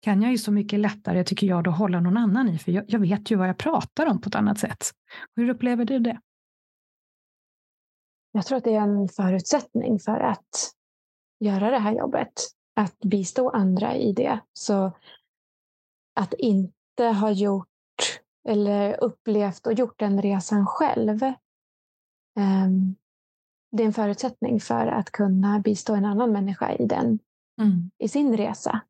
kan 0.00 0.22
jag 0.22 0.30
ju 0.30 0.38
så 0.38 0.52
mycket 0.52 0.80
lättare, 0.80 1.24
tycker 1.24 1.46
jag, 1.46 1.64
då 1.64 1.70
hålla 1.70 2.00
någon 2.00 2.16
annan 2.16 2.48
i. 2.48 2.58
För 2.58 2.72
jag, 2.72 2.84
jag 2.88 3.00
vet 3.00 3.30
ju 3.30 3.36
vad 3.36 3.48
jag 3.48 3.58
pratar 3.58 4.06
om 4.06 4.20
på 4.20 4.28
ett 4.28 4.34
annat 4.34 4.58
sätt. 4.58 4.90
Hur 5.36 5.48
upplever 5.48 5.84
du 5.84 5.98
det? 5.98 6.20
Jag 8.32 8.46
tror 8.46 8.58
att 8.58 8.64
det 8.64 8.74
är 8.74 8.80
en 8.80 9.08
förutsättning 9.08 9.98
för 9.98 10.20
att 10.20 10.72
göra 11.40 11.70
det 11.70 11.78
här 11.78 11.92
jobbet. 11.92 12.32
Att 12.76 12.98
bistå 12.98 13.50
andra 13.50 13.96
i 13.96 14.12
det. 14.12 14.40
Så 14.52 14.92
att 16.14 16.34
inte 16.34 17.04
ha 17.04 17.30
gjort 17.30 17.68
eller 18.48 19.04
upplevt 19.04 19.66
och 19.66 19.72
gjort 19.72 19.98
den 19.98 20.22
resan 20.22 20.66
själv. 20.66 21.22
um, 22.38 22.96
det 23.76 23.82
är 23.82 23.86
en 23.86 23.92
förutsättning 23.92 24.60
för 24.60 24.86
att 24.86 25.10
kunna 25.10 25.58
bistå 25.60 25.94
en 25.94 26.04
annan 26.04 26.32
människa 26.32 26.72
i, 26.74 26.86
den, 26.86 27.18
Mm. 27.60 27.90
i 27.98 28.08
sin 28.08 28.36
resa. 28.36 28.80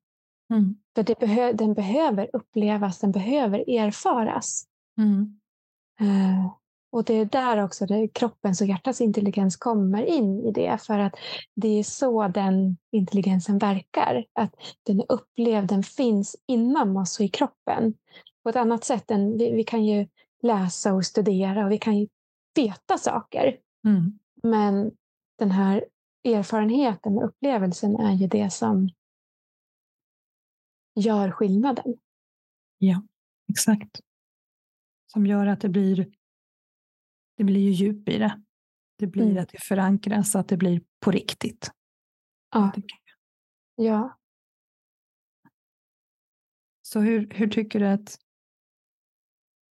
Mm. 0.50 0.76
För 0.94 1.02
det 1.02 1.18
behö, 1.18 1.52
den 1.52 1.74
behöver 1.74 2.30
upplevas, 2.32 2.98
den 2.98 3.12
behöver 3.12 3.58
erfaras. 3.70 4.64
Mm. 4.98 5.40
Eh, 6.00 6.50
Och 6.92 7.04
det 7.04 7.14
är 7.14 7.24
där 7.24 7.64
också 7.64 7.86
det, 7.86 8.08
kroppens 8.08 8.60
och 8.60 8.66
hjärtats 8.66 9.00
intelligens 9.00 9.56
kommer 9.56 10.02
in 10.02 10.40
i 10.40 10.50
det. 10.50 10.82
För 10.82 10.98
att 10.98 11.14
det 11.54 11.78
är 11.78 11.82
så 11.82 12.28
den 12.28 12.76
intelligensen 12.92 13.58
verkar. 13.58 14.24
Att 14.32 14.54
den 14.82 15.00
är 15.00 15.12
upplevd, 15.12 15.68
den 15.68 15.82
finns 15.82 16.36
inom 16.46 16.96
oss 16.96 17.18
och 17.18 17.24
i 17.24 17.28
kroppen. 17.28 17.94
På 18.42 18.48
ett 18.48 18.56
annat 18.56 18.84
sätt 18.84 19.10
än 19.10 19.38
vi, 19.38 19.50
vi 19.50 19.64
kan 19.64 19.84
ju 19.84 20.06
läsa 20.42 20.94
och 20.94 21.06
studera 21.06 21.64
och 21.64 21.70
vi 21.72 21.78
kan 21.78 21.98
ju 21.98 22.08
veta 22.54 22.98
saker. 22.98 23.56
Mm. 23.86 24.18
Men 24.50 24.96
den 25.38 25.50
här 25.50 25.84
erfarenheten 26.24 27.18
och 27.18 27.24
upplevelsen 27.24 27.96
är 27.96 28.12
ju 28.14 28.26
det 28.26 28.50
som 28.52 28.88
gör 30.94 31.30
skillnaden. 31.30 31.94
Exakt. 33.48 34.00
Som 35.06 35.26
gör 35.26 35.46
att 35.46 35.60
det 35.60 35.68
blir, 35.68 36.12
det 37.36 37.44
blir 37.44 37.60
ju 37.60 37.70
djup 37.70 38.08
i 38.08 38.18
det. 38.18 38.42
Det 38.98 39.06
blir 39.06 39.30
Mm. 39.30 39.42
att 39.42 39.48
det 39.48 39.62
förankras, 39.62 40.36
att 40.36 40.48
det 40.48 40.56
blir 40.56 40.82
på 41.00 41.10
riktigt. 41.10 41.70
Ja. 42.50 42.72
Ja. 43.74 44.18
Så 46.82 47.00
hur, 47.00 47.30
hur 47.30 47.48
tycker 47.48 47.80
du 47.80 47.86
att 47.86 48.18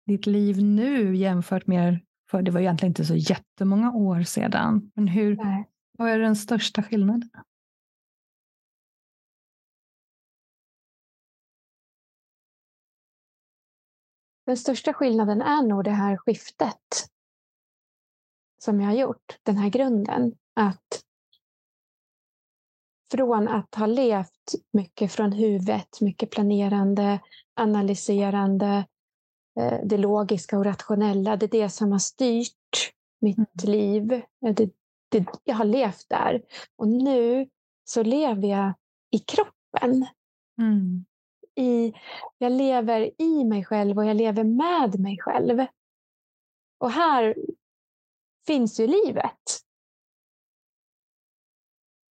ditt 0.05 0.25
liv 0.25 0.63
nu 0.63 1.15
jämfört 1.15 1.67
med, 1.67 2.05
för 2.29 2.41
det 2.41 2.51
var 2.51 2.59
egentligen 2.59 2.91
inte 2.91 3.05
så 3.05 3.15
jättemånga 3.15 3.91
år 3.91 4.23
sedan, 4.23 4.91
men 4.95 5.07
hur, 5.07 5.35
Nej. 5.35 5.69
vad 5.97 6.09
är 6.09 6.19
den 6.19 6.35
största 6.35 6.83
skillnaden? 6.83 7.29
Den 14.45 14.57
största 14.57 14.93
skillnaden 14.93 15.41
är 15.41 15.63
nog 15.63 15.83
det 15.83 15.91
här 15.91 16.17
skiftet 16.17 17.09
som 18.59 18.81
jag 18.81 18.87
har 18.87 18.95
gjort. 18.95 19.39
Den 19.43 19.57
här 19.57 19.69
grunden. 19.69 20.35
Att 20.53 21.03
från 23.11 23.47
att 23.47 23.75
ha 23.75 23.85
levt 23.85 24.53
mycket 24.73 25.11
från 25.11 25.31
huvudet, 25.31 26.01
mycket 26.01 26.31
planerande, 26.31 27.19
analyserande, 27.53 28.85
det 29.83 29.97
logiska 29.97 30.57
och 30.57 30.65
rationella. 30.65 31.35
Det 31.35 31.45
är 31.45 31.61
det 31.61 31.69
som 31.69 31.91
har 31.91 31.99
styrt 31.99 32.93
mitt 33.21 33.37
Mm. 33.37 33.47
liv. 33.63 34.13
Eh, 34.13 34.53
Det, 34.53 34.69
det, 35.09 35.25
jag 35.43 35.55
har 35.55 35.65
levt 35.65 36.09
där. 36.09 36.41
Och 36.75 36.87
nu 36.87 37.49
så 37.83 38.03
lever 38.03 38.47
jag 38.47 38.73
i 39.11 39.19
kroppen. 39.19 40.05
Mm. 40.61 41.05
i, 41.55 41.93
jag 42.37 42.51
lever 42.51 43.11
i 43.21 43.43
mig 43.43 43.65
själv 43.65 43.97
och 43.97 44.05
jag 44.05 44.17
lever 44.17 44.43
med 44.43 44.99
mig 44.99 45.17
själv. 45.21 45.65
Och 46.77 46.91
här 46.91 47.35
finns 48.47 48.79
ju 48.79 48.87
livet. 48.87 49.41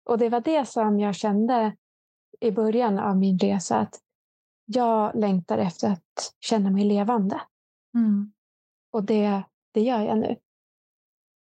Och 0.06 0.18
det 0.18 0.30
var 0.30 0.41
det 0.41 0.66
som 0.66 1.00
jag 1.00 1.16
kände 1.16 1.76
i 2.39 2.52
början 2.52 3.00
av 3.00 3.18
min 3.18 3.39
resa. 3.39 3.78
Att 3.78 4.00
jag 4.66 5.16
längtar 5.16 5.57
efter 5.57 5.91
att 5.91 6.36
känna 6.39 6.72
mig 6.72 6.86
levande. 6.86 7.41
Mm. 7.95 8.34
Och 8.91 9.03
det, 9.03 9.43
det 9.72 9.82
gör 9.82 9.99
jag 9.99 10.18
nu. 10.18 10.39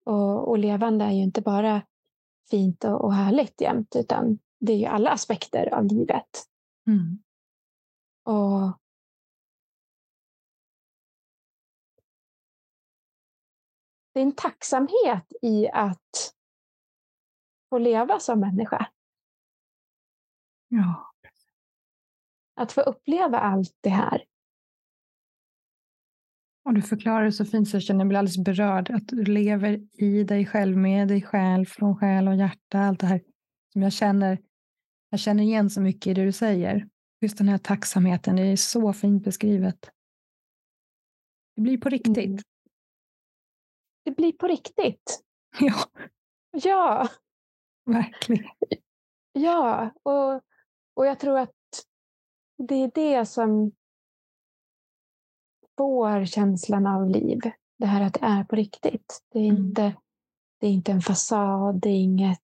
Och, 0.05 0.49
och 0.49 0.57
levande 0.57 1.05
är 1.05 1.11
ju 1.11 1.23
inte 1.23 1.41
bara 1.41 1.81
fint 2.49 2.83
och, 2.83 3.03
och 3.03 3.13
härligt 3.13 3.61
jämt. 3.61 3.95
Utan 3.95 4.39
det 4.59 4.73
är 4.73 4.77
ju 4.77 4.85
alla 4.85 5.11
aspekter 5.11 5.73
av 5.73 5.85
livet. 5.85 6.45
Mm. 6.87 7.23
Och 8.23 8.79
det 14.13 14.19
är 14.19 14.23
en 14.23 14.35
tacksamhet 14.35 15.33
i 15.41 15.69
att 15.69 16.35
få 17.69 17.77
leva 17.77 18.19
som 18.19 18.39
människa. 18.39 18.91
Ja. 20.67 21.10
Att 22.55 22.71
få 22.71 22.81
uppleva 22.81 23.39
allt 23.39 23.77
det 23.81 23.89
här. 23.89 24.23
Och 26.65 26.73
du 26.73 26.81
förklarar 26.81 27.25
det 27.25 27.31
så 27.31 27.45
fint 27.45 27.69
så 27.69 27.75
jag 27.75 27.83
känner 27.83 28.05
mig 28.05 28.17
alldeles 28.17 28.37
berörd. 28.37 28.89
Att 28.89 29.07
du 29.07 29.23
lever 29.23 29.79
i 30.03 30.23
dig 30.23 30.45
själv, 30.45 30.77
med 30.77 31.07
dig 31.07 31.21
själv, 31.21 31.65
från 31.65 31.97
själ 31.97 32.27
och 32.27 32.35
hjärta. 32.35 32.79
Allt 32.79 32.99
det 32.99 33.07
här 33.07 33.21
som 33.73 33.81
jag 33.81 33.93
känner. 33.93 34.37
Jag 35.09 35.19
känner 35.19 35.43
igen 35.43 35.69
så 35.69 35.81
mycket 35.81 36.07
i 36.07 36.13
det 36.13 36.25
du 36.25 36.31
säger. 36.31 36.87
Just 37.21 37.37
den 37.37 37.47
här 37.47 37.57
tacksamheten, 37.57 38.35
det 38.35 38.41
är 38.41 38.55
så 38.55 38.93
fint 38.93 39.23
beskrivet. 39.23 39.91
Det 41.55 41.61
blir 41.61 41.77
på 41.77 41.89
riktigt. 41.89 42.17
Mm. 42.17 42.37
Det 44.03 44.11
blir 44.11 44.31
på 44.31 44.47
riktigt. 44.47 45.23
Ja, 45.59 45.73
Ja, 46.51 47.07
verkligen. 47.85 48.45
ja. 49.33 49.91
Och, 50.03 50.41
och 50.93 51.05
jag 51.05 51.19
tror 51.19 51.39
att 51.39 51.51
det 52.67 52.75
är 52.75 52.91
det 52.95 53.25
som 53.25 53.71
får 55.77 56.25
känslan 56.25 56.87
av 56.87 57.09
liv. 57.09 57.39
Det 57.77 57.85
här 57.85 58.01
att 58.07 58.13
det 58.13 58.25
är 58.25 58.43
på 58.43 58.55
riktigt. 58.55 59.23
Det 59.31 59.39
är, 59.39 59.49
Mm. 59.49 59.57
inte, 59.65 59.95
det 60.59 60.67
är 60.67 60.71
inte 60.71 60.91
en 60.91 61.01
fasad, 61.01 61.81
det 61.81 61.89
är 61.89 62.03
inget 62.03 62.39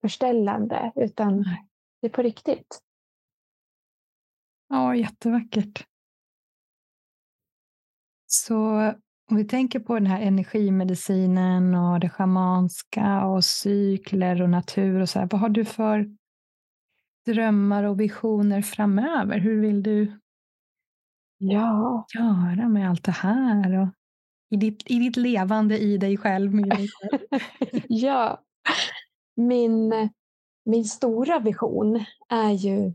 förställande, 0.00 0.92
utan 0.96 1.42
det 2.00 2.06
är 2.06 2.10
på 2.10 2.22
riktigt. 2.22 2.80
Ja, 4.68 4.96
jättevackert. 4.96 5.86
Så 8.26 8.54
om 9.30 9.36
vi 9.36 9.44
tänker 9.44 9.80
på 9.80 9.94
den 9.94 10.06
här 10.06 10.20
energimedicinen 10.20 11.74
och 11.74 12.00
det 12.00 12.08
schamanska 12.08 13.26
och 13.26 13.44
cykler 13.44 14.42
och 14.42 14.50
natur 14.50 15.00
och 15.00 15.08
så 15.08 15.18
här. 15.18 15.28
Vad 15.30 15.40
har 15.40 15.48
du 15.48 15.64
för 15.64 16.16
drömmar 17.26 17.84
och 17.84 18.00
visioner 18.00 18.62
framöver? 18.62 19.38
Hur 19.38 19.60
vill 19.60 19.82
du 19.82 20.20
ja. 21.38 22.06
göra 22.14 22.68
med 22.68 22.90
allt 22.90 23.04
det 23.04 23.12
här? 23.12 23.78
Och 23.78 23.88
i, 24.50 24.56
ditt, 24.56 24.90
I 24.90 24.98
ditt 24.98 25.16
levande 25.16 25.78
i 25.78 25.96
dig 25.96 26.16
själv? 26.16 26.54
Med 26.54 26.68
dig 26.68 26.88
själv? 26.88 27.20
ja. 27.88 28.42
Min, 29.36 30.10
min 30.64 30.84
stora 30.84 31.38
vision 31.38 32.04
är 32.28 32.50
ju 32.50 32.92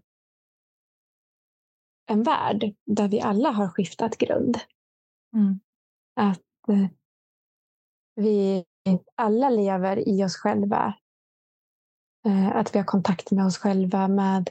en 2.06 2.24
värld 2.24 2.76
där 2.86 3.08
vi 3.08 3.22
alla 3.22 3.52
har 3.52 3.68
skiftat 3.68 4.18
grund. 4.18 4.58
Mm. 5.34 5.60
Att 6.16 6.70
eh, 6.70 6.88
vi 8.16 8.66
alla 9.16 9.50
lever 9.50 10.10
i 10.10 10.24
oss 10.24 10.36
själva. 10.36 10.94
Eh, 12.26 12.56
att 12.56 12.76
vi 12.76 12.80
har 12.80 12.86
kontakt 12.86 13.32
med 13.32 13.46
oss 13.46 13.58
själva 13.58 14.08
med, 14.08 14.50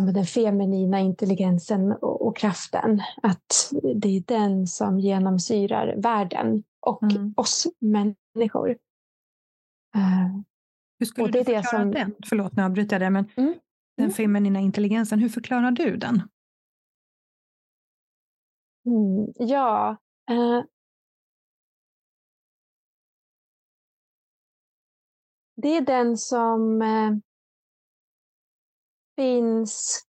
med 0.00 0.14
den 0.14 0.24
feminina 0.24 1.00
intelligensen 1.00 1.92
och, 1.92 2.26
och, 2.26 2.36
kraften. 2.36 3.02
Att 3.22 3.72
det 3.94 4.08
är 4.08 4.20
den 4.26 4.66
som 4.66 5.00
genomsyrar 5.00 5.94
världen 5.96 6.62
och 6.80 7.02
mm. 7.02 7.34
oss 7.36 7.66
människor. 7.78 8.70
Uh, 9.96 10.40
hur 10.98 11.06
skulle 11.06 11.28
du 11.28 11.44
förklara 11.44 11.62
som... 11.62 11.90
den? 11.90 12.14
Förlåt, 12.26 12.56
nu 12.56 12.62
avbryter 12.62 12.94
jag 12.94 13.02
det. 13.02 13.10
Men 13.10 13.28
mm. 13.36 13.54
Den 13.96 14.04
mm. 14.04 14.14
feminina 14.14 14.60
intelligensen, 14.60 15.18
hur 15.18 15.28
förklarar 15.28 15.70
du 15.70 15.96
den? 15.96 16.22
Mm, 18.86 19.32
ja. 19.38 19.96
Eh, 20.30 20.64
det 25.54 25.76
är 25.76 25.80
den 25.80 26.18
som 26.18 26.82
eh, 26.82 27.12
finns 29.16 30.04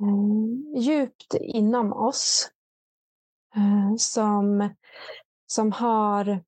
eh, 0.00 0.80
djupt 0.80 1.34
inom 1.40 1.92
oss. 1.92 2.50
Eh, 3.56 3.96
som, 3.96 4.74
som 5.46 5.72
har, 5.72 6.44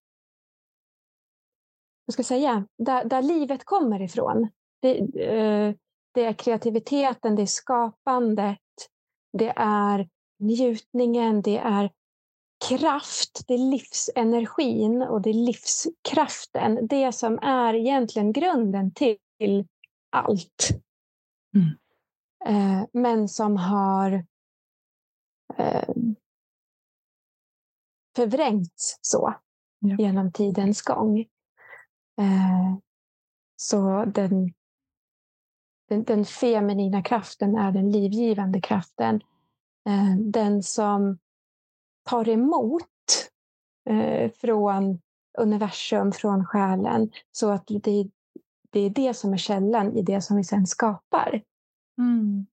vad 2.04 2.12
ska 2.12 2.20
jag 2.20 2.26
säga, 2.26 2.66
där, 2.78 3.04
där 3.04 3.22
livet 3.22 3.64
kommer 3.64 4.02
ifrån. 4.02 4.48
Det, 4.80 4.98
eh, 4.98 5.74
det 6.14 6.24
är 6.24 6.32
kreativiteten, 6.32 7.36
det 7.36 7.42
är 7.42 7.46
skapandet, 7.46 8.58
det 9.32 9.52
är 9.56 10.08
njutningen, 10.38 11.42
det 11.42 11.58
är 11.58 11.90
kraft, 12.68 13.44
det 13.48 13.54
är 13.54 13.70
livsenergin 13.70 15.02
och 15.02 15.22
det 15.22 15.30
är 15.30 15.34
livskraften. 15.34 16.86
Det 16.86 17.12
som 17.12 17.38
är 17.38 17.74
egentligen 17.74 18.32
grunden 18.32 18.94
till 18.94 19.18
allt. 20.10 20.68
Mm. 21.54 21.78
Eh, 22.44 22.86
men 22.92 23.28
som 23.28 23.56
har 23.56 24.26
eh, 25.56 25.94
förvrängts 28.16 28.98
så 29.00 29.34
ja. 29.78 29.96
genom 29.98 30.32
tidens 30.32 30.82
gång. 30.82 31.20
Eh, 32.20 32.76
så 33.56 34.04
den, 34.04 34.52
den, 35.88 36.04
den, 36.04 36.24
feminina 36.24 37.02
kraften 37.02 37.56
är 37.56 37.72
den 37.72 37.90
livgivande 37.92 38.60
kraften. 38.60 39.20
Eh, 39.88 40.16
den 40.16 40.62
som 40.62 41.18
tar 42.02 42.28
emot 42.28 42.82
eh, 43.90 44.30
från 44.30 45.00
universum, 45.38 46.12
från 46.12 46.46
själen. 46.46 47.10
Så 47.32 47.50
att 47.50 47.64
det, 47.66 48.10
det 48.70 48.80
är 48.80 48.90
det 48.90 49.14
som 49.14 49.32
är 49.32 49.36
källan 49.36 49.96
i 49.96 50.02
det 50.02 50.20
som 50.20 50.36
vi 50.36 50.44
sen 50.44 50.66
skapar. 50.66 51.42
Mm. 51.98 52.46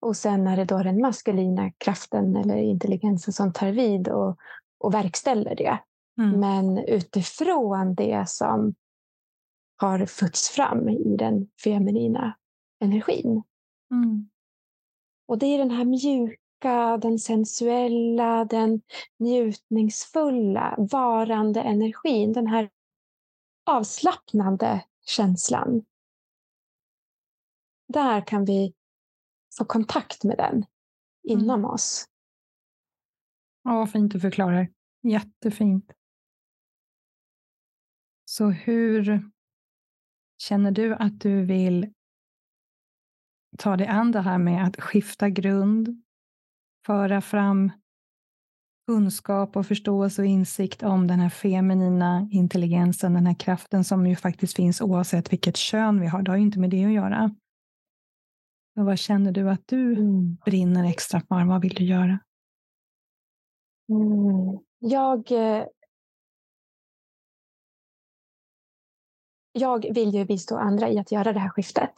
Och 0.00 0.16
sen 0.16 0.46
är 0.46 0.56
det 0.56 0.64
då 0.64 0.82
den 0.82 1.00
maskulina 1.00 1.72
kraften 1.78 2.36
eller 2.36 2.56
intelligensen 2.56 3.32
som 3.32 3.52
tar 3.52 3.72
vid 3.72 4.08
och, 4.08 4.38
och 4.78 4.94
verkställer 4.94 5.54
det. 5.54 5.78
Mm. 6.18 6.40
Men 6.40 6.78
utifrån 6.78 7.94
det 7.94 8.28
som 8.28 8.74
har 9.76 10.06
fötts 10.06 10.48
fram 10.48 10.88
i 10.88 11.16
den 11.16 11.48
feminina 11.64 12.36
energin. 12.80 13.42
Mm. 13.90 14.28
Och 15.28 15.38
det 15.38 15.46
är 15.46 15.58
den 15.58 15.70
här 15.70 15.84
mjuka, 15.84 16.40
den 17.02 17.18
sensuella, 17.18 18.44
den 18.44 18.82
njutningsfulla, 19.18 20.74
varande 20.78 21.60
energin. 21.60 22.32
Den 22.32 22.46
här 22.46 22.70
avslappnande 23.64 24.84
känslan. 25.06 25.84
Där 27.88 28.26
kan 28.26 28.44
vi 28.44 28.74
få 29.58 29.64
kontakt 29.64 30.24
med 30.24 30.36
den 30.36 30.64
inom 31.22 31.60
mm. 31.60 31.64
oss. 31.64 32.08
Ja, 33.62 33.74
vad 33.74 33.92
fint 33.92 34.12
du 34.12 34.20
förklarar. 34.20 34.68
Jättefint. 35.02 35.92
Så 38.24 38.50
hur 38.50 39.30
känner 40.38 40.70
du 40.70 40.94
att 40.94 41.20
du 41.20 41.44
vill 41.44 41.92
ta 43.58 43.76
dig 43.76 43.86
an 43.86 44.12
det 44.12 44.20
här 44.20 44.38
med 44.38 44.66
att 44.66 44.80
skifta 44.80 45.30
grund, 45.30 46.02
föra 46.86 47.20
fram 47.20 47.72
kunskap 48.86 49.56
och 49.56 49.66
förståelse 49.66 50.22
och 50.22 50.26
insikt 50.26 50.82
om 50.82 51.06
den 51.06 51.20
här 51.20 51.28
feminina 51.28 52.28
intelligensen, 52.30 53.14
den 53.14 53.26
här 53.26 53.34
kraften 53.34 53.84
som 53.84 54.06
ju 54.06 54.16
faktiskt 54.16 54.56
finns 54.56 54.80
oavsett 54.80 55.32
vilket 55.32 55.56
kön 55.56 56.00
vi 56.00 56.06
har. 56.06 56.22
Det 56.22 56.30
har 56.30 56.36
ju 56.36 56.42
inte 56.42 56.58
med 56.58 56.70
det 56.70 56.84
att 56.84 56.92
göra. 56.92 57.34
Men 58.74 58.84
vad 58.84 58.98
känner 58.98 59.32
du 59.32 59.50
att 59.50 59.62
du 59.66 59.92
mm. 59.92 60.36
brinner 60.44 60.84
extra 60.84 61.20
för? 61.20 61.44
Vad 61.44 61.62
vill 61.62 61.74
du 61.74 61.84
göra? 61.84 62.18
Mm. 63.88 64.58
Jag, 64.78 65.32
eh, 65.32 65.66
jag 69.52 69.94
vill 69.94 70.14
ju 70.14 70.24
bistå 70.24 70.56
andra 70.56 70.88
i 70.88 70.98
att 70.98 71.12
göra 71.12 71.32
det 71.32 71.40
här 71.40 71.48
skiftet. 71.48 71.94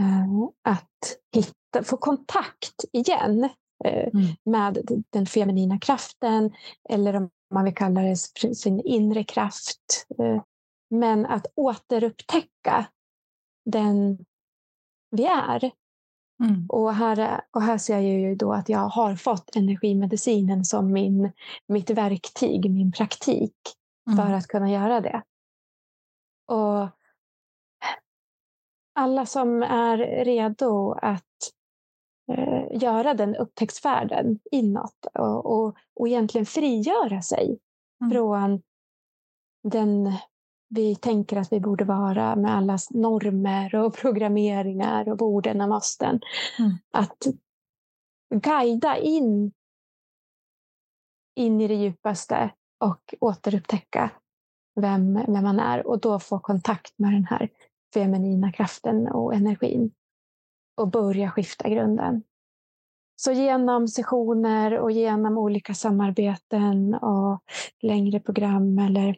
Eh, 0.00 0.48
att 0.62 1.18
hitta, 1.34 1.82
få 1.84 1.96
kontakt 1.96 2.84
igen 2.92 3.50
mm. 3.84 4.26
med 4.44 5.02
den 5.10 5.26
feminina 5.26 5.78
kraften 5.78 6.54
eller 6.88 7.16
om 7.16 7.30
man 7.54 7.64
vill 7.64 7.74
kalla 7.74 8.00
det 8.00 8.16
sin 8.54 8.80
inre 8.80 9.24
kraft. 9.24 10.06
Eh, 10.18 10.42
men 10.90 11.26
att 11.26 11.46
återupptäcka 11.54 12.86
den 13.64 14.24
vi 15.10 15.24
är. 15.24 15.70
Mm. 16.42 16.66
Och, 16.68 16.94
här, 16.94 17.40
och 17.50 17.62
här 17.62 17.78
ser 17.78 17.94
jag 17.94 18.20
ju 18.20 18.34
då 18.34 18.52
att 18.52 18.68
jag 18.68 18.88
har 18.88 19.16
fått 19.16 19.56
energimedicinen 19.56 20.64
som 20.64 20.92
min, 20.92 21.32
mitt 21.66 21.90
verktyg, 21.90 22.70
min 22.70 22.92
praktik 22.92 23.56
mm. 24.10 24.16
för 24.16 24.34
att 24.34 24.46
kunna 24.46 24.70
göra 24.70 25.00
det. 25.00 25.22
Och 26.46 26.88
alla 28.94 29.26
som 29.26 29.62
är 29.62 30.24
redo 30.24 30.92
att 30.92 31.24
eh, 32.30 32.82
göra 32.82 33.14
den 33.14 33.36
upptäcktsfärden 33.36 34.38
inåt 34.50 35.06
och, 35.14 35.46
och, 35.46 35.76
och 35.94 36.08
egentligen 36.08 36.46
frigöra 36.46 37.22
sig 37.22 37.58
mm. 38.00 38.10
från 38.12 38.62
den 39.62 40.12
vi 40.74 40.96
tänker 40.96 41.36
att 41.36 41.52
vi 41.52 41.60
borde 41.60 41.84
vara 41.84 42.36
med 42.36 42.56
alla 42.56 42.78
normer 42.90 43.74
och 43.74 43.94
programmeringar 44.00 45.08
och 45.08 45.16
borden 45.16 45.60
och 45.60 45.68
måsten. 45.68 46.20
Mm. 46.58 46.72
Att 46.90 47.26
guida 48.34 48.96
in, 48.96 49.52
in 51.36 51.60
i 51.60 51.68
det 51.68 51.74
djupaste 51.74 52.50
och 52.78 53.14
återupptäcka 53.20 54.10
vem, 54.80 55.14
vem 55.14 55.44
man 55.44 55.60
är 55.60 55.86
och 55.86 56.00
då 56.00 56.18
få 56.18 56.38
kontakt 56.38 56.98
med 56.98 57.12
den 57.12 57.24
här 57.24 57.48
feminina 57.94 58.52
kraften 58.52 59.08
och 59.08 59.34
energin 59.34 59.92
och 60.80 60.88
börja 60.88 61.30
skifta 61.30 61.68
grunden. 61.68 62.22
Så 63.16 63.32
genom 63.32 63.88
sessioner 63.88 64.78
och 64.78 64.90
genom 64.90 65.38
olika 65.38 65.74
samarbeten 65.74 66.94
och 66.94 67.42
längre 67.82 68.20
program 68.20 68.78
eller 68.78 69.16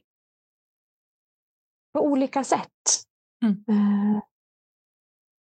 på 1.92 2.00
olika 2.00 2.44
sätt. 2.44 2.68
Mm. 3.44 3.64
Uh, 3.68 4.20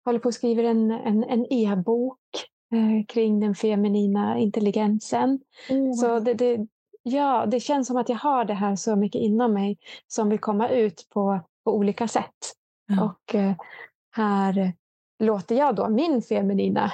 håller 0.05 0.19
på 0.19 0.29
att 0.29 0.35
skriva 0.35 0.63
en, 0.63 0.91
en, 0.91 1.25
en 1.25 1.53
e-bok 1.53 2.19
uh, 2.75 3.05
kring 3.07 3.41
den 3.41 3.55
feminina 3.55 4.39
intelligensen. 4.39 5.41
Mm. 5.69 5.93
Så 5.93 6.21
det, 6.21 6.35
det, 6.35 6.67
ja, 7.03 7.47
det 7.47 7.61
känns 7.61 7.87
som 7.87 7.97
att 7.97 8.09
jag 8.09 8.17
har 8.17 8.45
det 8.45 8.55
här 8.55 8.77
så 8.77 8.97
mycket 8.97 9.21
inom 9.21 9.53
mig 9.53 9.79
som 10.07 10.29
vill 10.29 10.41
komma 10.41 10.69
ut 10.69 11.07
på, 11.11 11.41
på 11.65 11.77
olika 11.77 12.09
sätt. 12.09 12.55
Mm. 12.91 13.05
Och 13.05 13.35
uh, 13.35 13.53
här 14.11 14.75
låter 15.21 15.55
jag 15.55 15.77
då 15.77 15.89
min 15.89 16.23
feminina 16.23 16.93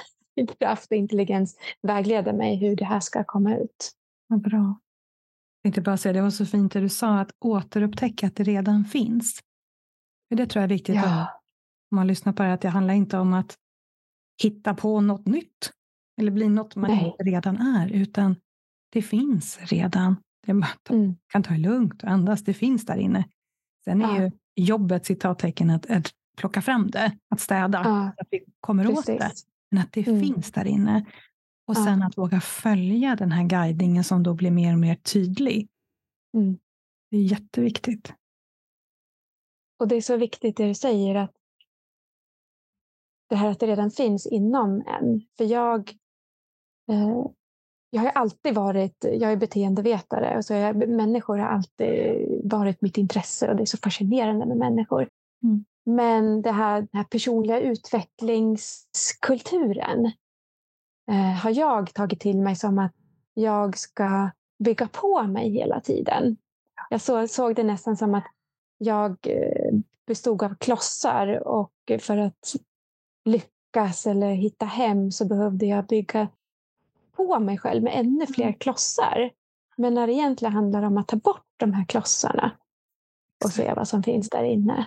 kraft 0.59 0.91
och 0.91 0.97
intelligens 0.97 1.59
vägleda 1.83 2.33
mig 2.33 2.57
hur 2.57 2.77
det 2.77 2.85
här 2.85 3.01
ska 3.01 3.25
komma 3.25 3.57
ut. 3.57 3.93
Vad 4.27 4.41
bra. 4.41 4.81
Jag 5.63 5.63
tänkte 5.63 5.81
bara 5.81 5.97
säga, 5.97 6.13
det 6.13 6.23
var 6.23 6.31
så 6.31 6.47
fint 6.47 6.73
det 6.73 6.81
du 6.81 6.89
sa, 6.89 7.19
att 7.19 7.31
återupptäcka 7.39 8.27
att 8.27 8.37
det 8.37 8.43
redan 8.43 8.85
finns. 8.85 9.41
För 10.29 10.37
det 10.37 10.47
tror 10.47 10.61
jag 10.61 10.65
är 10.65 10.75
viktigt. 10.75 10.95
Ja. 10.95 11.41
Om 11.91 11.97
man 11.97 12.07
lyssnar 12.07 12.33
på 12.33 12.43
det, 12.43 12.53
att 12.53 12.61
det 12.61 12.69
handlar 12.69 12.95
inte 12.95 13.19
om 13.19 13.33
att 13.33 13.57
hitta 14.43 14.75
på 14.75 15.01
något 15.01 15.27
nytt. 15.27 15.73
Eller 16.21 16.31
bli 16.31 16.49
något 16.49 16.77
man 16.77 16.91
Nej. 16.91 17.07
inte 17.07 17.23
redan 17.23 17.57
är, 17.57 17.93
utan 17.93 18.37
det 18.93 19.03
finns 19.03 19.59
redan. 19.61 20.17
Det 20.47 20.55
man 20.55 20.69
mm. 20.91 21.17
kan 21.33 21.43
ta 21.43 21.53
det 21.53 21.59
lugnt 21.59 22.03
och 22.03 22.09
andas, 22.09 22.45
det 22.45 22.55
finns 22.55 22.87
där 22.87 22.97
inne. 22.97 23.25
Sen 23.85 24.03
är 24.03 24.17
ja. 24.17 24.23
ju 24.23 24.31
jobbet, 24.55 25.07
citattecken, 25.07 25.71
att, 25.71 25.91
att 25.91 26.13
plocka 26.37 26.63
fram 26.63 26.91
det, 26.91 27.19
att 27.29 27.41
städa, 27.41 27.83
ja. 27.85 28.11
att 28.19 28.29
vi 28.31 28.45
kommer 28.61 28.85
Precis. 28.85 28.99
åt 28.99 29.07
det. 29.07 29.33
Men 29.71 29.83
att 29.83 29.93
det 29.93 30.07
mm. 30.07 30.21
finns 30.21 30.53
där 30.53 30.67
inne. 30.67 31.05
Och 31.67 31.77
sen 31.77 32.01
ja. 32.01 32.07
att 32.07 32.19
våga 32.19 32.41
följa 32.41 33.17
den 33.17 33.33
här 33.33 33.45
guidningen 33.45 34.05
som 34.05 34.23
då 34.23 34.35
blir 34.35 34.51
mer 34.51 34.73
och 34.73 34.79
mer 34.79 34.95
tydlig. 34.95 35.69
Mm. 36.35 36.59
Det 37.11 37.17
är 37.17 37.23
jätteviktigt. 37.23 38.13
Och 39.79 39.89
det 39.89 39.97
är 39.97 40.01
så 40.01 40.17
viktigt 40.17 40.57
det 40.57 40.67
du 40.67 40.75
säger 40.75 41.15
att 41.15 41.33
det 43.29 43.37
här 43.37 43.51
att 43.51 43.61
det 43.61 43.67
redan 43.67 43.91
finns 43.91 44.27
inom 44.27 44.83
en. 44.87 45.23
För 45.37 45.45
jag, 45.45 45.91
eh, 46.91 47.27
jag 47.91 48.03
har 48.03 48.09
alltid 48.09 48.55
varit, 48.55 49.05
jag 49.05 49.33
är 49.33 49.37
beteendevetare, 49.37 50.37
och 50.37 50.45
så 50.45 50.55
jag, 50.55 50.89
människor 50.89 51.39
har 51.39 51.47
alltid 51.47 52.25
varit 52.45 52.83
mitt 52.83 52.99
intresse 52.99 53.51
och 53.51 53.57
det 53.57 53.63
är 53.63 53.67
så 53.67 53.79
fascinerande 53.79 54.47
med 54.47 54.57
människor. 54.57 55.09
Mm. 55.43 55.65
Men 55.87 56.43
det 56.43 56.53
här, 56.53 56.81
den 56.81 56.89
här 56.93 57.05
personliga 57.05 57.61
utvecklingskulturen 57.61 60.07
eh, 61.11 61.33
har 61.43 61.51
jag 61.51 61.95
tagit 61.95 62.21
till 62.21 62.39
mig 62.39 62.57
som 62.57 62.79
att 62.79 62.93
jag 63.35 63.79
ska 63.79 64.31
bygga 64.59 64.89
på 64.89 65.23
mig 65.23 65.51
hela 65.51 65.81
tiden. 65.81 66.37
Jag 66.91 67.01
så, 67.01 67.29
såg 67.29 67.55
det 67.55 67.63
nästan 67.63 67.97
som 67.97 68.15
att 68.15 68.27
jag 68.79 69.17
eh, 69.23 69.75
bestod 70.07 70.43
av 70.43 70.55
klossar 70.55 71.49
och 71.49 71.73
för 72.01 72.17
att 72.17 72.55
lyckas 73.25 74.07
eller 74.07 74.33
hitta 74.33 74.67
hem 74.67 75.11
så 75.11 75.25
behövde 75.25 75.67
jag 75.67 75.87
bygga 75.87 76.29
på 77.17 77.39
mig 77.39 77.59
själv 77.59 77.83
med 77.83 77.93
ännu 77.97 78.27
fler 78.27 78.45
mm. 78.45 78.59
klossar. 78.59 79.31
Men 79.77 79.95
när 79.95 80.07
det 80.07 80.13
egentligen 80.13 80.55
handlar 80.55 80.83
om 80.83 80.99
att 80.99 81.09
ta 81.09 81.17
bort 81.17 81.47
de 81.57 81.73
här 81.73 81.85
klossarna 81.85 82.51
och 83.45 83.51
se 83.51 83.75
vad 83.75 83.89
som 83.89 84.03
finns 84.03 84.31
där 84.31 84.45
inne. 84.45 84.87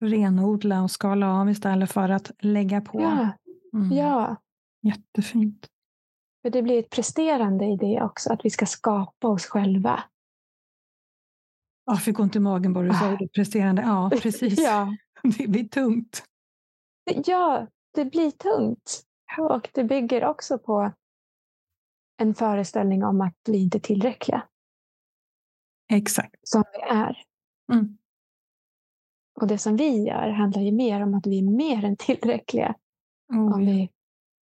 Renodla 0.00 0.82
och 0.82 0.90
skala 0.90 1.40
av 1.40 1.50
istället 1.50 1.92
för 1.92 2.08
att 2.08 2.30
lägga 2.38 2.80
på. 2.80 3.00
Ja. 3.00 3.28
Mm. 3.74 3.96
ja. 3.96 4.36
Jättefint. 4.82 5.66
För 6.42 6.50
det 6.50 6.62
blir 6.62 6.78
ett 6.78 6.90
presterande 6.90 7.64
i 7.64 7.76
det 7.76 8.02
också, 8.02 8.32
att 8.32 8.44
vi 8.44 8.50
ska 8.50 8.66
skapa 8.66 9.28
oss 9.28 9.46
själva. 9.46 10.04
Jag 11.84 12.02
fick 12.02 12.18
ont 12.18 12.36
i 12.36 12.40
magen 12.40 12.72
bara 12.72 12.84
du 12.84 12.94
sa 12.94 13.12
ah. 13.12 13.16
det. 13.16 13.28
Presterande. 13.28 13.82
Ja, 13.82 14.10
precis. 14.22 14.58
ja. 14.58 14.96
Det 15.38 15.48
blir 15.48 15.68
tungt. 15.68 16.24
Ja, 17.26 17.66
det 17.94 18.04
blir 18.04 18.30
tungt. 18.30 19.02
Och 19.38 19.68
det 19.74 19.84
bygger 19.84 20.24
också 20.24 20.58
på 20.58 20.92
en 22.22 22.34
föreställning 22.34 23.04
om 23.04 23.20
att 23.20 23.34
vi 23.48 23.62
inte 23.62 23.78
är 23.78 23.80
tillräckliga. 23.80 24.42
Exakt. 25.92 26.36
Som 26.42 26.64
vi 26.72 26.96
är. 26.96 27.22
Mm. 27.72 27.98
Och 29.40 29.46
det 29.46 29.58
som 29.58 29.76
vi 29.76 30.02
gör 30.02 30.28
handlar 30.28 30.62
ju 30.62 30.72
mer 30.72 31.02
om 31.02 31.14
att 31.14 31.26
vi 31.26 31.38
är 31.38 31.42
mer 31.42 31.84
än 31.84 31.96
tillräckliga. 31.96 32.74
Oh, 33.32 33.54
om 33.54 33.66
vi 33.66 33.90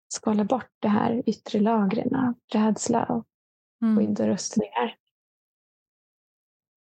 skalar 0.08 0.44
bort 0.44 0.70
det 0.82 0.88
här 0.88 1.22
yttre 1.26 1.60
lagren 1.60 2.14
av 2.14 2.34
rädsla 2.52 3.04
och 3.04 3.26
mm. 3.82 3.96
skydd 3.96 4.20
och 4.20 4.26
rustningar. 4.26 4.96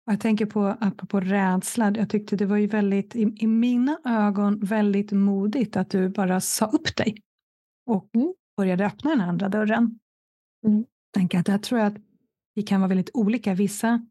Jag 0.07 0.21
tänker 0.21 0.47
på, 0.47 0.77
apropå 0.81 1.21
rädsla, 1.21 1.93
jag 1.97 2.11
tyckte 2.11 2.37
det 2.37 2.47
var 2.47 2.57
ju 2.57 2.67
väldigt, 2.67 3.17
i, 3.17 3.35
i 3.37 3.47
mina 3.47 3.99
ögon, 4.05 4.61
väldigt 4.61 5.13
modigt 5.13 5.77
att 5.77 5.91
du 5.91 6.09
bara 6.09 6.41
sa 6.41 6.67
upp 6.67 6.97
dig 6.97 7.17
och 7.87 8.09
mm. 8.15 8.35
började 8.57 8.87
öppna 8.87 9.11
den 9.11 9.21
andra 9.21 9.49
dörren. 9.49 9.99
Mm. 10.67 10.85
Tänker 11.15 11.39
att 11.39 11.49
jag 11.49 11.63
tror 11.63 11.81
att 11.81 11.95
vi 12.55 12.63
kan 12.63 12.81
vara 12.81 12.89
väldigt 12.89 13.11
olika. 13.15 13.55
Vissa 13.55 14.07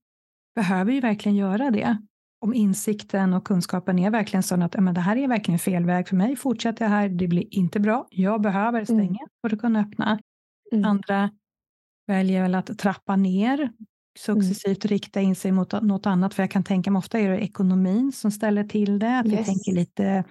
behöver 0.55 0.91
ju 0.91 0.99
verkligen 0.99 1.35
göra 1.35 1.71
det. 1.71 1.97
Om 2.43 2.53
insikten 2.53 3.33
och 3.33 3.43
kunskapen 3.43 3.99
är 3.99 4.09
verkligen 4.11 4.43
sån 4.43 4.61
att 4.61 4.75
men 4.79 4.93
det 4.93 5.01
här 5.01 5.15
är 5.15 5.27
verkligen 5.27 5.59
fel 5.59 5.85
väg 5.85 6.07
för 6.07 6.15
mig. 6.15 6.35
Fortsätter 6.35 6.85
jag 6.85 6.89
här, 6.89 7.09
det 7.09 7.27
blir 7.27 7.53
inte 7.53 7.79
bra. 7.79 8.07
Jag 8.09 8.41
behöver 8.41 8.79
mm. 8.79 8.85
stänga 8.85 9.19
mm. 9.19 9.29
för 9.41 9.55
att 9.55 9.61
kunna 9.61 9.79
öppna. 9.79 10.19
Mm. 10.71 10.85
Andra 10.85 11.29
väljer 12.07 12.41
väl 12.41 12.55
att 12.55 12.77
trappa 12.77 13.15
ner 13.15 13.71
successivt 14.19 14.85
mm. 14.85 14.89
rikta 14.89 15.21
in 15.21 15.35
sig 15.35 15.51
mot 15.51 15.81
något 15.81 16.05
annat. 16.05 16.33
För 16.33 16.43
jag 16.43 16.51
kan 16.51 16.63
tänka 16.63 16.91
mig 16.91 16.97
ofta 16.97 17.19
är 17.19 17.29
det 17.29 17.39
ekonomin 17.39 18.11
som 18.11 18.31
ställer 18.31 18.63
till 18.63 18.99
det. 18.99 19.19
Att 19.19 19.25
yes. 19.25 19.39
vi 19.39 19.43
tänker 19.43 19.71
lite, 19.71 20.23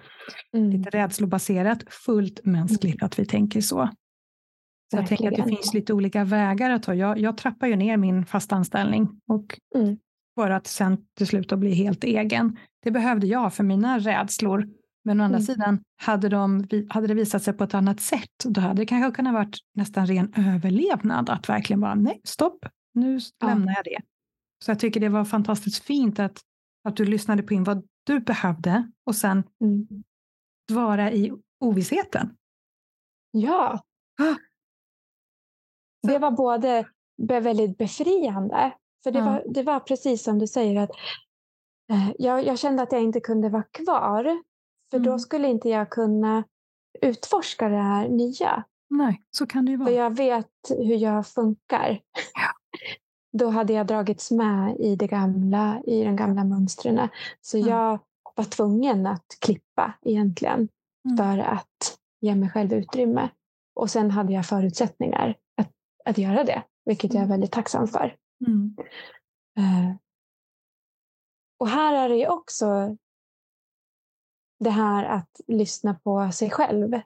mm. 0.57 0.69
lite 0.69 0.89
rädslobaserat. 0.89 1.83
Fullt 1.89 2.45
mänskligt 2.45 3.01
mm. 3.01 3.05
att 3.05 3.19
vi 3.19 3.25
tänker 3.25 3.61
så. 3.61 3.89
Så 4.91 4.97
jag 4.97 5.07
tänker 5.07 5.31
att 5.31 5.37
det 5.37 5.55
finns 5.55 5.73
lite 5.73 5.93
olika 5.93 6.23
vägar 6.23 6.69
att 6.69 6.83
ta. 6.83 6.93
Jag, 6.93 7.19
jag 7.19 7.37
trappar 7.37 7.67
ju 7.67 7.75
ner 7.75 7.97
min 7.97 8.25
fasta 8.25 8.55
anställning 8.55 9.21
och 9.27 9.59
mm. 9.75 9.97
För 10.35 10.49
att 10.49 10.67
sen 10.67 10.97
till 11.17 11.27
slut 11.27 11.53
bli 11.53 11.73
helt 11.73 12.03
egen. 12.03 12.57
Det 12.83 12.91
behövde 12.91 13.27
jag 13.27 13.53
för 13.53 13.63
mina 13.63 13.99
rädslor. 13.99 14.69
Men 15.05 15.21
å 15.21 15.23
andra 15.23 15.37
mm. 15.37 15.45
sidan, 15.45 15.83
hade, 16.01 16.29
de, 16.29 16.67
hade 16.89 17.07
det 17.07 17.13
visat 17.13 17.43
sig 17.43 17.53
på 17.53 17.63
ett 17.63 17.73
annat 17.73 17.99
sätt, 17.99 18.29
då 18.45 18.61
hade 18.61 18.81
det 18.81 18.85
kanske 18.85 19.15
kunnat 19.15 19.33
varit 19.33 19.57
nästan 19.73 20.07
ren 20.07 20.33
överlevnad 20.37 21.29
att 21.29 21.49
verkligen 21.49 21.79
bara, 21.79 21.95
nej, 21.95 22.21
stopp, 22.23 22.65
nu 22.93 23.19
ja. 23.39 23.47
lämnar 23.47 23.73
jag 23.73 23.83
det. 23.85 24.01
Så 24.65 24.71
jag 24.71 24.79
tycker 24.79 24.99
det 24.99 25.09
var 25.09 25.25
fantastiskt 25.25 25.83
fint 25.83 26.19
att, 26.19 26.41
att 26.83 26.95
du 26.97 27.05
lyssnade 27.05 27.43
på 27.43 27.53
in 27.53 27.63
vad 27.63 27.87
du 28.03 28.19
behövde 28.19 28.91
och 29.05 29.15
sen 29.15 29.43
mm. 29.61 29.87
vara 30.71 31.11
i 31.11 31.31
ovissheten. 31.59 32.35
Ja. 33.31 33.83
Ah. 34.21 34.35
Det 36.07 36.19
var 36.19 36.31
både 36.31 36.85
väldigt 37.27 37.77
befriande, 37.77 38.73
för 39.03 39.11
det, 39.11 39.21
var, 39.21 39.43
det 39.47 39.63
var 39.63 39.79
precis 39.79 40.23
som 40.23 40.39
du 40.39 40.47
säger 40.47 40.81
att 40.81 40.91
eh, 41.91 42.11
jag, 42.17 42.45
jag, 42.45 42.59
kände 42.59 42.83
att 42.83 42.91
jag 42.91 43.01
inte 43.01 43.19
kunde 43.19 43.49
vara 43.49 43.63
kvar, 43.63 44.23
för 44.91 44.97
mm. 44.97 45.11
då 45.11 45.19
skulle 45.19 45.47
inte 45.47 45.69
jag 45.69 45.89
kunna 45.89 46.43
utforska 47.01 47.69
det 47.69 47.81
här 47.81 48.07
nya. 48.07 48.63
Nej, 48.89 49.21
så 49.31 49.47
kan 49.47 49.65
det 49.65 49.71
ju 49.71 49.77
vara. 49.77 49.87
För 49.87 49.95
jag 49.95 50.17
vet 50.17 50.51
hur 50.69 50.97
jag 50.97 51.27
funkar. 51.27 51.99
Ja 52.33 52.49
då 53.33 53.49
hade 53.49 53.73
jag 53.73 53.87
dragits 53.87 54.31
med 54.31 54.79
i, 54.79 54.95
det 54.95 55.07
gamla, 55.07 55.81
i 55.85 56.03
de 56.03 56.15
gamla 56.15 56.43
mönstren. 56.43 57.09
Så 57.41 57.57
mm. 57.57 57.69
jag 57.69 57.99
var 58.35 58.43
tvungen 58.43 59.07
att 59.07 59.25
klippa 59.39 59.93
egentligen 60.01 60.69
mm. 61.05 61.17
för 61.17 61.37
att 61.37 61.97
ge 62.21 62.35
mig 62.35 62.49
själv 62.49 62.73
utrymme. 62.73 63.29
Och 63.75 63.89
sen 63.89 64.11
hade 64.11 64.33
jag 64.33 64.45
förutsättningar 64.45 65.35
att, 65.57 65.71
att 66.05 66.17
göra 66.17 66.43
det, 66.43 66.63
vilket 66.85 67.13
jag 67.13 67.21
är 67.21 67.25
mm. 67.25 67.29
väldigt 67.29 67.51
tacksam 67.51 67.87
för. 67.87 68.15
Uh, 69.59 69.95
och 71.57 71.67
här 71.67 71.93
är 71.93 72.09
det 72.09 72.29
också 72.29 72.97
det 74.59 74.69
här 74.69 75.03
att 75.03 75.41
lyssna 75.47 75.93
på 75.93 76.31
sig 76.31 76.49
själv. 76.49 77.01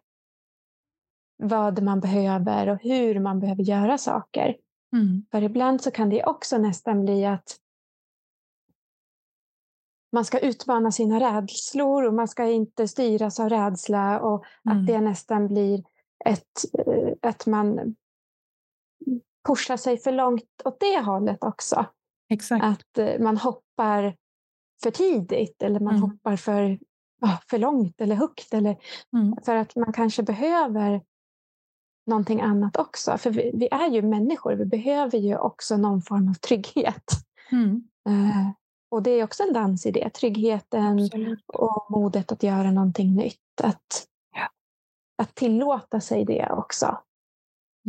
Vad 1.43 1.83
man 1.83 1.99
behöver 1.99 2.69
och 2.69 2.81
hur 2.81 3.19
man 3.19 3.39
behöver 3.39 3.63
göra 3.63 3.97
saker. 3.97 4.57
Mm. 4.93 5.25
För 5.31 5.43
ibland 5.43 5.81
så 5.81 5.91
kan 5.91 6.09
det 6.09 6.25
också 6.25 6.57
nästan 6.57 7.01
bli 7.05 7.25
att 7.25 7.59
man 10.11 10.25
ska 10.25 10.39
utmana 10.39 10.91
sina 10.91 11.19
rädslor 11.19 12.03
och 12.03 12.13
man 12.13 12.27
ska 12.27 12.45
inte 12.45 12.87
styras 12.87 13.39
av 13.39 13.49
rädsla 13.49 14.19
och 14.19 14.45
mm. 14.65 14.77
att 14.77 14.87
det 14.87 15.01
nästan 15.01 15.47
blir 15.47 15.83
ett, 16.25 16.87
eh, 16.87 17.13
att 17.21 17.45
man 17.45 17.95
pushar 19.47 19.77
sig 19.77 19.97
för 19.97 20.11
långt 20.11 20.61
åt 20.65 20.79
det 20.79 20.99
hållet 20.99 21.43
också. 21.43 21.85
Exakt. 22.29 22.65
Att 22.65 22.97
eh, 22.97 23.19
man 23.19 23.37
hoppar 23.37 24.15
för 24.83 24.91
tidigt 24.91 25.63
eller 25.63 25.79
man 25.79 25.95
mm. 25.95 26.09
hoppar 26.09 26.35
för, 26.35 26.79
för 27.49 27.57
långt 27.57 28.01
eller 28.01 28.15
högt. 28.15 28.53
Eller, 28.53 28.77
mm. 29.13 29.35
För 29.45 29.55
att 29.55 29.75
man 29.75 29.93
kanske 29.93 30.23
behöver 30.23 31.01
någonting 32.07 32.41
annat 32.41 32.77
också. 32.77 33.17
För 33.17 33.29
vi, 33.29 33.51
vi, 33.53 33.67
är 33.71 33.89
ju 33.89 34.01
människor, 34.01 34.53
vi 34.53 34.65
behöver 34.65 35.17
ju 35.17 35.37
också 35.37 35.77
någon 35.77 36.01
form 36.01 36.29
av 36.29 36.33
trygghet. 36.33 37.03
Mm. 37.51 37.83
Uh, 38.09 38.49
och 38.89 39.03
det 39.03 39.11
är 39.11 39.23
också 39.23 39.43
en 39.43 39.53
dans 39.53 39.85
i 39.85 39.91
det, 39.91 40.09
tryggheten 40.09 40.99
Absolut. 40.99 41.43
och 41.47 41.87
modet 41.89 42.31
att 42.31 42.43
göra 42.43 42.71
någonting 42.71 43.15
nytt. 43.15 43.61
Att, 43.63 44.07
ja. 44.35 44.49
att 45.17 45.35
tillåta 45.35 45.99
sig 45.99 46.25
det 46.25 46.49
också. 46.51 46.97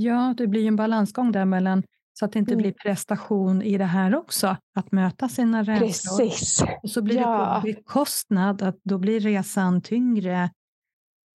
Ja, 0.00 0.34
det 0.36 0.46
blir 0.46 0.68
en 0.68 0.76
balansgång 0.76 1.32
där 1.32 1.44
mellan 1.44 1.82
så 2.12 2.24
att 2.24 2.32
det 2.32 2.38
inte 2.38 2.52
mm. 2.52 2.62
blir 2.62 2.72
prestation 2.72 3.62
i 3.62 3.78
det 3.78 3.84
här 3.84 4.14
också, 4.14 4.56
att 4.74 4.92
möta 4.92 5.28
sina 5.28 5.62
rädslor. 5.62 6.18
Precis. 6.18 6.64
Och 6.82 6.90
så 6.90 7.02
blir 7.02 7.16
ja. 7.16 7.62
det 7.64 7.72
på 7.72 7.78
bekostnad, 7.78 8.62
att 8.62 8.78
då 8.82 8.98
blir 8.98 9.20
resan 9.20 9.82
tyngre 9.82 10.50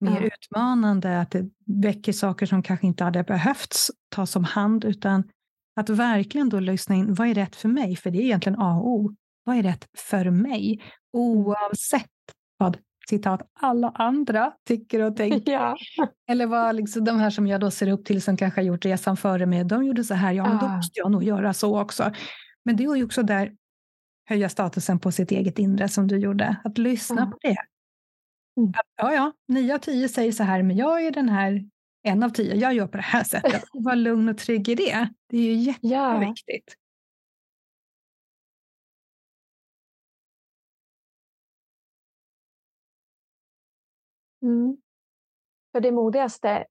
mer 0.02 0.22
ja. 0.22 0.28
utmanande, 0.28 1.22
att 1.22 1.32
det 1.32 1.50
väcker 1.66 2.14
saker 2.14 2.46
som 2.46 2.64
kanske 2.64 2.88
inte 2.88 3.04
hade 3.04 3.24
behövts 3.24 3.92
tas 4.10 4.36
om 4.36 4.44
hand, 4.44 4.86
utan 4.86 5.24
att 5.76 5.90
verkligen 5.90 6.50
då 6.50 6.60
lyssna 6.60 6.96
in, 6.96 7.14
vad 7.14 7.28
är 7.28 7.34
rätt 7.34 7.56
för 7.56 7.70
mig? 7.70 7.96
För 7.96 8.12
det 8.12 8.18
är 8.18 8.24
egentligen 8.24 8.60
A 8.60 8.80
och 8.80 8.88
O. 8.88 9.16
Vad 9.44 9.58
är 9.58 9.64
rätt 9.64 9.88
för 9.98 10.30
mig? 10.30 10.74
Mm. 10.74 10.86
Oavsett 11.14 12.12
vad 12.58 12.78
citat, 13.10 13.42
alla 13.54 13.90
andra 13.96 14.54
tycker 14.68 15.00
och 15.00 15.16
tänker. 15.16 15.52
Ja. 15.52 15.78
Eller 16.30 16.46
vad 16.46 16.76
liksom, 16.76 17.04
de 17.04 17.20
här 17.20 17.30
som 17.30 17.48
jag 17.48 17.62
då 17.62 17.72
ser 17.72 17.88
upp 17.88 18.06
till 18.06 18.22
som 18.22 18.38
kanske 18.38 18.62
har 18.62 18.66
gjort 18.66 18.86
resan 18.86 19.18
före 19.18 19.46
mig, 19.46 19.64
de 19.64 19.86
gjorde 19.86 20.04
så 20.04 20.14
här, 20.14 20.34
ja 20.34 20.48
men 20.48 20.58
då 20.58 20.68
måste 20.68 21.00
jag 21.00 21.12
nog 21.12 21.24
göra 21.24 21.54
så 21.54 21.82
också. 21.82 22.12
Men 22.66 22.76
det 22.76 22.84
är 22.84 22.96
ju 22.96 23.04
också 23.04 23.24
där 23.24 23.52
höja 24.30 24.50
statusen 24.50 25.00
på 25.00 25.12
sitt 25.12 25.32
eget 25.32 25.60
inre 25.60 25.90
som 25.90 26.08
du 26.08 26.18
gjorde, 26.18 26.56
att 26.64 26.78
lyssna 26.78 27.22
mm. 27.22 27.32
på 27.32 27.38
det. 27.42 27.58
Mm. 28.58 28.74
ja, 28.96 29.14
ja, 29.14 29.32
nio 29.48 29.76
av 29.76 29.80
tio 29.80 30.10
säger 30.10 30.32
så 30.32 30.44
här, 30.44 30.64
men 30.64 30.78
jag 30.78 31.06
är 31.06 31.12
den 31.12 31.30
här 31.30 31.70
en 32.04 32.24
av 32.24 32.30
tio, 32.30 32.56
jag 32.56 32.74
gör 32.74 32.88
på 32.88 32.98
det 32.98 33.04
här 33.04 33.24
sättet. 33.24 33.64
Var 33.74 33.96
lugn 33.96 34.30
och 34.30 34.38
trygg 34.38 34.70
i 34.70 34.76
det. 34.76 35.10
Det 35.30 35.38
är 35.38 35.56
ju 35.56 35.74
jätteviktigt. 35.82 36.76
Mm. 44.44 44.78
För 45.72 45.82
det 45.82 45.92
modigaste 45.92 46.66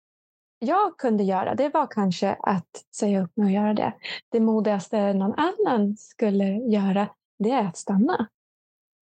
jag 0.59 0.99
kunde 0.99 1.25
göra, 1.25 1.55
det 1.55 1.69
var 1.69 1.87
kanske 1.87 2.35
att 2.35 2.85
säga 2.97 3.23
upp 3.23 3.37
mig 3.37 3.47
och 3.47 3.53
göra 3.53 3.75
det. 3.75 3.95
Det 4.29 4.41
modigaste 4.41 5.13
någon 5.13 5.35
annan 5.35 5.97
skulle 5.97 6.45
göra, 6.45 7.09
det 7.39 7.51
är 7.51 7.67
att 7.67 7.77
stanna. 7.77 8.29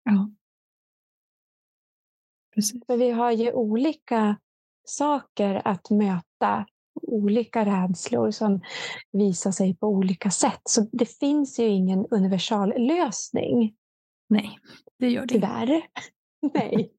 Ja. 0.03 0.31
Precis. 2.55 2.85
För 2.85 2.97
vi 2.97 3.09
har 3.11 3.31
ju 3.31 3.53
olika 3.53 4.37
saker 4.83 5.61
att 5.65 5.89
möta, 5.89 6.65
olika 7.01 7.65
rädslor 7.65 8.31
som 8.31 8.61
visar 9.11 9.51
sig 9.51 9.75
på 9.75 9.87
olika 9.87 10.31
sätt. 10.31 10.61
Så 10.63 10.81
det 10.91 11.05
finns 11.05 11.59
ju 11.59 11.65
ingen 11.65 12.05
universal 12.05 12.73
lösning. 12.77 13.75
Nej, 14.27 14.59
det 14.99 15.09
gör 15.09 15.21
det 15.21 15.33
Tyvärr. 15.33 15.87
Nej. 16.53 16.91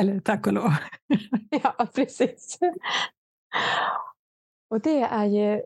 Eller 0.00 0.20
tack 0.20 0.46
och 0.46 0.52
lov. 0.52 0.72
ja, 1.50 1.86
precis. 1.94 2.58
Och 4.70 4.80
det 4.80 5.00
är 5.00 5.24
ju, 5.24 5.62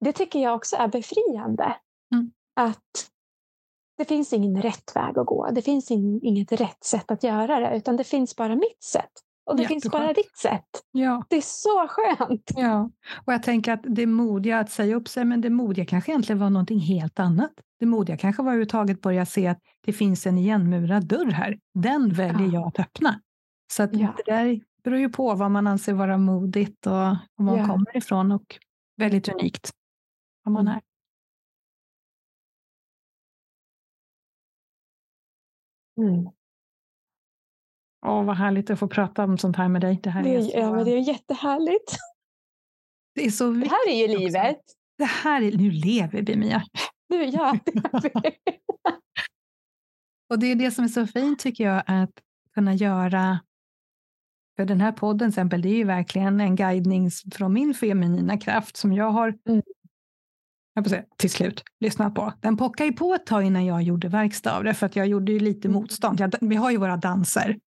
det 0.00 0.12
tycker 0.12 0.38
jag 0.38 0.54
också 0.54 0.76
är 0.76 0.88
befriande. 0.88 1.76
Mm. 2.14 2.32
Att 2.56 3.10
det 3.96 4.04
finns 4.04 4.32
ingen 4.32 4.62
rätt 4.62 4.96
väg 4.96 5.18
att 5.18 5.26
gå. 5.26 5.50
Det 5.50 5.62
finns 5.62 5.90
inget 5.90 6.52
rätt 6.52 6.84
sätt 6.84 7.10
att 7.10 7.22
göra 7.22 7.60
det, 7.60 7.76
utan 7.76 7.96
det 7.96 8.04
finns 8.04 8.36
bara 8.36 8.54
mitt 8.54 8.82
sätt. 8.82 9.10
Och 9.46 9.56
det 9.56 9.62
Jätteskönt. 9.62 9.82
finns 9.82 9.92
bara 9.92 10.12
ditt 10.12 10.36
sätt. 10.36 10.68
Ja. 10.92 11.24
Det 11.28 11.36
är 11.36 11.40
så 11.40 11.88
skönt. 11.88 12.50
Ja, 12.56 12.90
och 13.24 13.32
jag 13.32 13.42
tänker 13.42 13.72
att 13.72 13.80
det 13.82 14.06
modiga 14.06 14.58
att 14.58 14.70
säga 14.70 14.96
upp 14.96 15.08
sig, 15.08 15.24
men 15.24 15.40
det 15.40 15.50
modiga 15.50 15.84
kanske 15.84 16.12
egentligen 16.12 16.38
var 16.38 16.50
någonting 16.50 16.80
helt 16.80 17.18
annat. 17.18 17.52
Det 17.80 17.86
modiga 17.86 18.16
kanske 18.16 18.42
var 18.42 18.50
överhuvudtaget 18.50 19.00
börja 19.00 19.26
se 19.26 19.46
att 19.46 19.58
det 19.86 19.92
finns 19.92 20.26
en 20.26 20.38
igenmurad 20.38 21.06
dörr 21.06 21.30
här. 21.30 21.58
Den 21.74 22.12
väljer 22.12 22.46
ja. 22.46 22.52
jag 22.52 22.68
att 22.68 22.80
öppna. 22.80 23.20
Så 23.72 23.82
att 23.82 23.96
ja. 23.96 24.14
det 24.16 24.32
där 24.32 24.60
beror 24.82 24.98
ju 24.98 25.08
på 25.08 25.34
vad 25.34 25.50
man 25.50 25.66
anser 25.66 25.92
vara 25.92 26.18
modigt 26.18 26.86
och 26.86 26.92
var 26.92 27.18
man 27.44 27.58
ja. 27.58 27.66
kommer 27.66 27.96
ifrån 27.96 28.32
och 28.32 28.58
väldigt 28.96 29.28
unikt 29.28 29.70
vad 30.44 30.52
man 30.52 30.68
mm. 30.68 30.74
är. 30.74 30.82
Mm. 35.96 36.28
Åh, 38.06 38.24
vad 38.24 38.36
härligt 38.36 38.70
att 38.70 38.78
få 38.78 38.88
prata 38.88 39.24
om 39.24 39.38
sånt 39.38 39.56
här 39.56 39.68
med 39.68 39.80
dig. 39.80 40.00
Det, 40.02 40.10
här 40.10 40.22
det 40.22 40.34
är, 40.34 40.42
så... 40.42 40.58
ja, 40.58 40.72
men 40.72 40.84
det 40.84 40.90
är 40.90 41.08
jättehärligt. 41.08 41.96
Det 43.14 43.24
är 43.24 43.30
så 43.30 43.50
Det 43.50 43.68
här 43.68 43.88
är 43.88 44.08
ju 44.08 44.18
livet. 44.18 44.60
Det 44.98 45.04
här 45.04 45.42
är, 45.42 45.52
nu 45.52 45.70
lever 45.70 46.22
vi, 46.22 46.36
Mia. 46.36 46.62
Nu, 47.08 47.24
ja, 47.24 47.58
det 47.64 48.34
Och 50.30 50.38
det 50.38 50.46
är 50.46 50.54
det 50.54 50.70
som 50.70 50.84
är 50.84 50.88
så 50.88 51.06
fint 51.06 51.38
tycker 51.38 51.64
jag, 51.64 51.82
att 51.86 52.22
kunna 52.54 52.74
göra 52.74 53.40
för 54.56 54.64
den 54.64 54.80
här 54.80 54.92
podden 54.92 55.18
till 55.18 55.38
exempel, 55.38 55.62
det 55.62 55.68
är 55.68 55.76
ju 55.76 55.84
verkligen 55.84 56.40
en 56.40 56.56
guidning 56.56 57.10
från 57.32 57.52
min 57.52 57.74
feminina 57.74 58.38
kraft 58.38 58.76
som 58.76 58.92
jag 58.92 59.10
har 59.10 59.34
mm. 59.48 59.62
jag 60.74 60.88
säga, 60.90 61.04
till 61.16 61.30
slut 61.30 61.62
lyssnat 61.80 62.14
på. 62.14 62.32
Den 62.40 62.56
pockade 62.56 62.90
ju 62.90 62.96
på 62.96 63.14
ett 63.14 63.26
tag 63.26 63.44
innan 63.44 63.66
jag 63.66 63.82
gjorde 63.82 64.08
verkstad 64.08 64.56
av 64.56 64.64
det, 64.64 64.74
för 64.74 64.86
att 64.86 64.96
jag 64.96 65.06
gjorde 65.06 65.32
ju 65.32 65.40
lite 65.40 65.68
mm. 65.68 65.80
motstånd. 65.80 66.20
Jag, 66.20 66.34
vi 66.40 66.56
har 66.56 66.70
ju 66.70 66.76
våra 66.76 66.96
danser. 66.96 67.58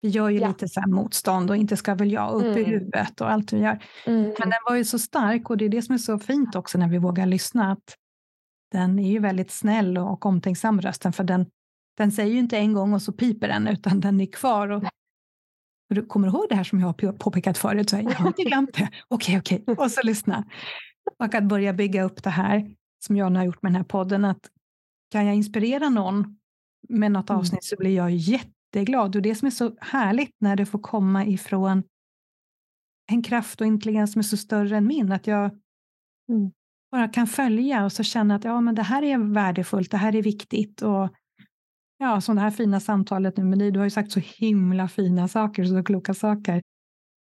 Vi 0.00 0.08
gör 0.08 0.28
ju 0.28 0.38
ja. 0.38 0.48
lite 0.48 0.68
så 0.68 0.82
motstånd 0.86 1.50
och 1.50 1.56
inte 1.56 1.76
ska 1.76 1.94
väl 1.94 2.12
jag 2.12 2.34
upp 2.34 2.44
mm. 2.44 2.58
i 2.58 2.64
huvudet 2.64 3.20
och 3.20 3.30
allt 3.30 3.52
vi 3.52 3.58
gör. 3.58 3.82
Mm. 4.06 4.22
Men 4.22 4.50
den 4.50 4.58
var 4.66 4.76
ju 4.76 4.84
så 4.84 4.98
stark 4.98 5.50
och 5.50 5.56
det 5.56 5.64
är 5.64 5.68
det 5.68 5.82
som 5.82 5.94
är 5.94 5.98
så 5.98 6.18
fint 6.18 6.54
också 6.54 6.78
när 6.78 6.88
vi 6.88 6.98
vågar 6.98 7.26
lyssna. 7.26 7.72
Att 7.72 7.96
den 8.72 8.98
är 8.98 9.10
ju 9.10 9.18
väldigt 9.18 9.50
snäll 9.50 9.98
och 9.98 10.26
omtänksam 10.26 10.80
rösten 10.80 11.12
för 11.12 11.24
den, 11.24 11.46
den 11.96 12.12
säger 12.12 12.32
ju 12.32 12.38
inte 12.38 12.56
en 12.56 12.72
gång 12.72 12.94
och 12.94 13.02
så 13.02 13.12
piper 13.12 13.48
den 13.48 13.68
utan 13.68 14.00
den 14.00 14.20
är 14.20 14.32
kvar. 14.32 14.68
Och 14.68 14.84
du 15.94 16.06
kommer 16.06 16.28
ihåg 16.28 16.46
det 16.48 16.54
här 16.54 16.64
som 16.64 16.80
jag 16.80 16.86
har 16.86 17.12
påpekat 17.12 17.58
förut? 17.58 17.90
Så 17.90 17.96
här, 17.96 18.02
jag 18.02 18.14
har 18.14 18.28
inte 18.28 18.42
glömt 18.42 18.74
det. 18.74 18.90
Okej, 19.08 19.38
okej. 19.38 19.64
Och 19.66 19.90
så 19.90 20.00
lyssna. 20.04 20.44
Och 21.18 21.34
att 21.34 21.44
börja 21.44 21.72
bygga 21.72 22.02
upp 22.02 22.22
det 22.22 22.30
här 22.30 22.74
som 23.06 23.16
jag 23.16 23.32
nu 23.32 23.38
har 23.38 23.46
gjort 23.46 23.62
med 23.62 23.72
den 23.72 23.76
här 23.76 23.84
podden. 23.84 24.24
Att 24.24 24.50
kan 25.10 25.26
jag 25.26 25.34
inspirera 25.34 25.88
någon 25.88 26.38
med 26.88 27.12
något 27.12 27.30
mm. 27.30 27.40
avsnitt 27.40 27.64
så 27.64 27.76
blir 27.78 27.96
jag 27.96 28.10
jätteglad. 28.10 29.16
Och 29.16 29.22
det 29.22 29.34
som 29.34 29.46
är 29.46 29.50
så 29.50 29.76
härligt 29.80 30.34
när 30.40 30.56
det 30.56 30.66
får 30.66 30.78
komma 30.78 31.26
ifrån 31.26 31.82
en 33.10 33.22
kraft 33.22 33.60
och 33.60 33.66
intelligens 33.66 34.12
som 34.12 34.18
är 34.18 34.24
så 34.24 34.36
större 34.36 34.76
än 34.76 34.86
min. 34.86 35.12
Att 35.12 35.26
jag 35.26 35.44
mm. 36.28 36.50
bara 36.90 37.08
kan 37.08 37.26
följa 37.26 37.84
och 37.84 37.92
så 37.92 38.02
känna 38.02 38.34
att 38.34 38.44
ja, 38.44 38.60
men 38.60 38.74
det 38.74 38.82
här 38.82 39.02
är 39.02 39.18
värdefullt, 39.18 39.90
det 39.90 39.96
här 39.96 40.14
är 40.14 40.22
viktigt. 40.22 40.82
Och 40.82 41.08
Ja, 42.00 42.20
som 42.20 42.36
det 42.36 42.42
här 42.42 42.50
fina 42.50 42.80
samtalet 42.80 43.36
nu 43.36 43.44
med 43.44 43.58
dig. 43.58 43.70
Du 43.70 43.78
har 43.78 43.86
ju 43.86 43.90
sagt 43.90 44.12
så 44.12 44.20
himla 44.20 44.88
fina 44.88 45.28
saker, 45.28 45.64
så 45.64 45.84
kloka 45.84 46.14
saker. 46.14 46.62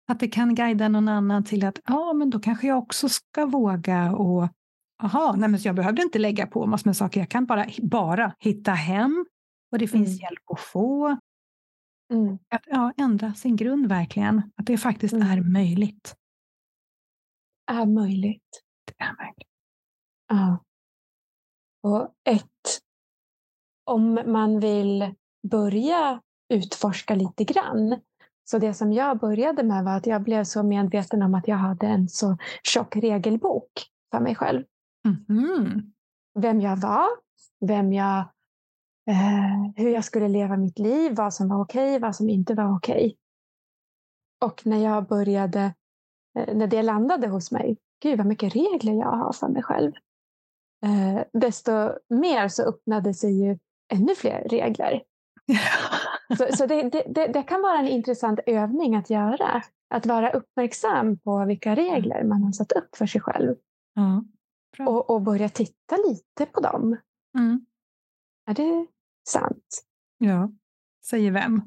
Att 0.08 0.20
det 0.20 0.28
kan 0.28 0.54
guida 0.54 0.88
någon 0.88 1.08
annan 1.08 1.44
till 1.44 1.64
att 1.64 1.80
ja, 1.84 2.12
men 2.12 2.30
då 2.30 2.40
kanske 2.40 2.66
jag 2.66 2.78
också 2.78 3.08
ska 3.08 3.46
våga 3.46 4.12
och 4.12 4.48
aha, 5.02 5.34
nej 5.38 5.48
men 5.48 5.60
jag 5.62 5.74
behövde 5.74 6.02
inte 6.02 6.18
lägga 6.18 6.46
på 6.46 6.66
massor 6.66 6.88
med 6.88 6.96
saker. 6.96 7.20
Jag 7.20 7.28
kan 7.28 7.46
bara, 7.46 7.66
bara 7.82 8.34
hitta 8.38 8.72
hem 8.72 9.26
och 9.72 9.78
det 9.78 9.88
finns 9.88 10.08
mm. 10.08 10.18
hjälp 10.18 10.50
att 10.52 10.60
få. 10.60 11.16
Mm. 12.12 12.38
Att 12.48 12.62
ja, 12.66 12.92
ändra 12.96 13.34
sin 13.34 13.56
grund 13.56 13.86
verkligen. 13.86 14.42
Att 14.56 14.66
det 14.66 14.78
faktiskt 14.78 15.14
mm. 15.14 15.28
är 15.28 15.40
möjligt. 15.40 16.16
Är 17.66 17.86
möjligt. 17.86 18.62
Det 18.84 19.04
är 19.04 19.16
möjligt. 19.16 19.48
Ja. 20.28 20.64
Och 21.82 22.14
ett 22.24 22.80
om 23.92 24.20
man 24.26 24.60
vill 24.60 25.14
börja 25.50 26.20
utforska 26.48 27.14
lite 27.14 27.44
grann. 27.44 28.00
Så 28.44 28.58
det 28.58 28.74
som 28.74 28.92
jag 28.92 29.18
började 29.18 29.62
med 29.62 29.84
var 29.84 29.96
att 29.96 30.06
jag 30.06 30.22
blev 30.22 30.44
så 30.44 30.62
medveten 30.62 31.22
om 31.22 31.34
att 31.34 31.48
jag 31.48 31.56
hade 31.56 31.86
en 31.86 32.08
så 32.08 32.36
tjock 32.62 32.96
regelbok 32.96 33.70
för 34.10 34.20
mig 34.20 34.34
själv. 34.34 34.64
Mm. 35.28 35.92
Vem 36.34 36.60
jag 36.60 36.76
var, 36.76 37.06
vem 37.60 37.92
jag, 37.92 38.18
eh, 39.10 39.72
hur 39.76 39.90
jag 39.90 40.04
skulle 40.04 40.28
leva 40.28 40.56
mitt 40.56 40.78
liv, 40.78 41.14
vad 41.14 41.34
som 41.34 41.48
var 41.48 41.62
okej, 41.62 41.98
vad 41.98 42.16
som 42.16 42.28
inte 42.28 42.54
var 42.54 42.76
okej. 42.76 43.16
Och 44.44 44.66
när 44.66 44.78
jag 44.78 45.06
började, 45.06 45.74
eh, 46.38 46.54
när 46.56 46.66
det 46.66 46.82
landade 46.82 47.28
hos 47.28 47.52
mig, 47.52 47.76
gud 48.02 48.18
vad 48.18 48.26
mycket 48.26 48.54
regler 48.54 48.92
jag 48.92 49.12
har 49.16 49.32
för 49.32 49.48
mig 49.48 49.62
själv. 49.62 49.92
Eh, 50.84 51.22
desto 51.32 51.72
mer 52.08 52.48
så 52.48 52.62
öppnade 52.62 53.14
sig 53.14 53.42
ju 53.42 53.58
ännu 53.92 54.14
fler 54.14 54.48
regler. 54.48 55.02
så, 56.38 56.56
så 56.56 56.66
det, 56.66 56.82
det, 57.06 57.26
det, 57.26 57.42
kan 57.42 57.62
vara 57.62 57.78
en 57.78 57.88
intressant 57.88 58.40
övning 58.46 58.94
att 58.94 59.10
göra. 59.10 59.62
Att 59.94 60.06
vara 60.06 60.30
uppmärksam 60.30 61.18
på 61.18 61.44
vilka 61.44 61.74
regler 61.74 62.24
man 62.24 62.42
har 62.42 62.52
satt 62.52 62.72
upp 62.72 62.96
för 62.96 63.06
sig 63.06 63.20
själv. 63.20 63.56
Ja, 63.94 64.24
och, 64.78 65.10
och, 65.10 65.22
börja 65.22 65.48
titta 65.48 65.96
lite 66.08 66.46
på 66.52 66.60
dem. 66.60 66.96
Mm. 67.38 67.66
Är 68.46 68.54
det 68.54 68.86
sant? 69.28 69.84
Ja. 70.18 70.50
Säger 71.04 71.30
vem? 71.30 71.62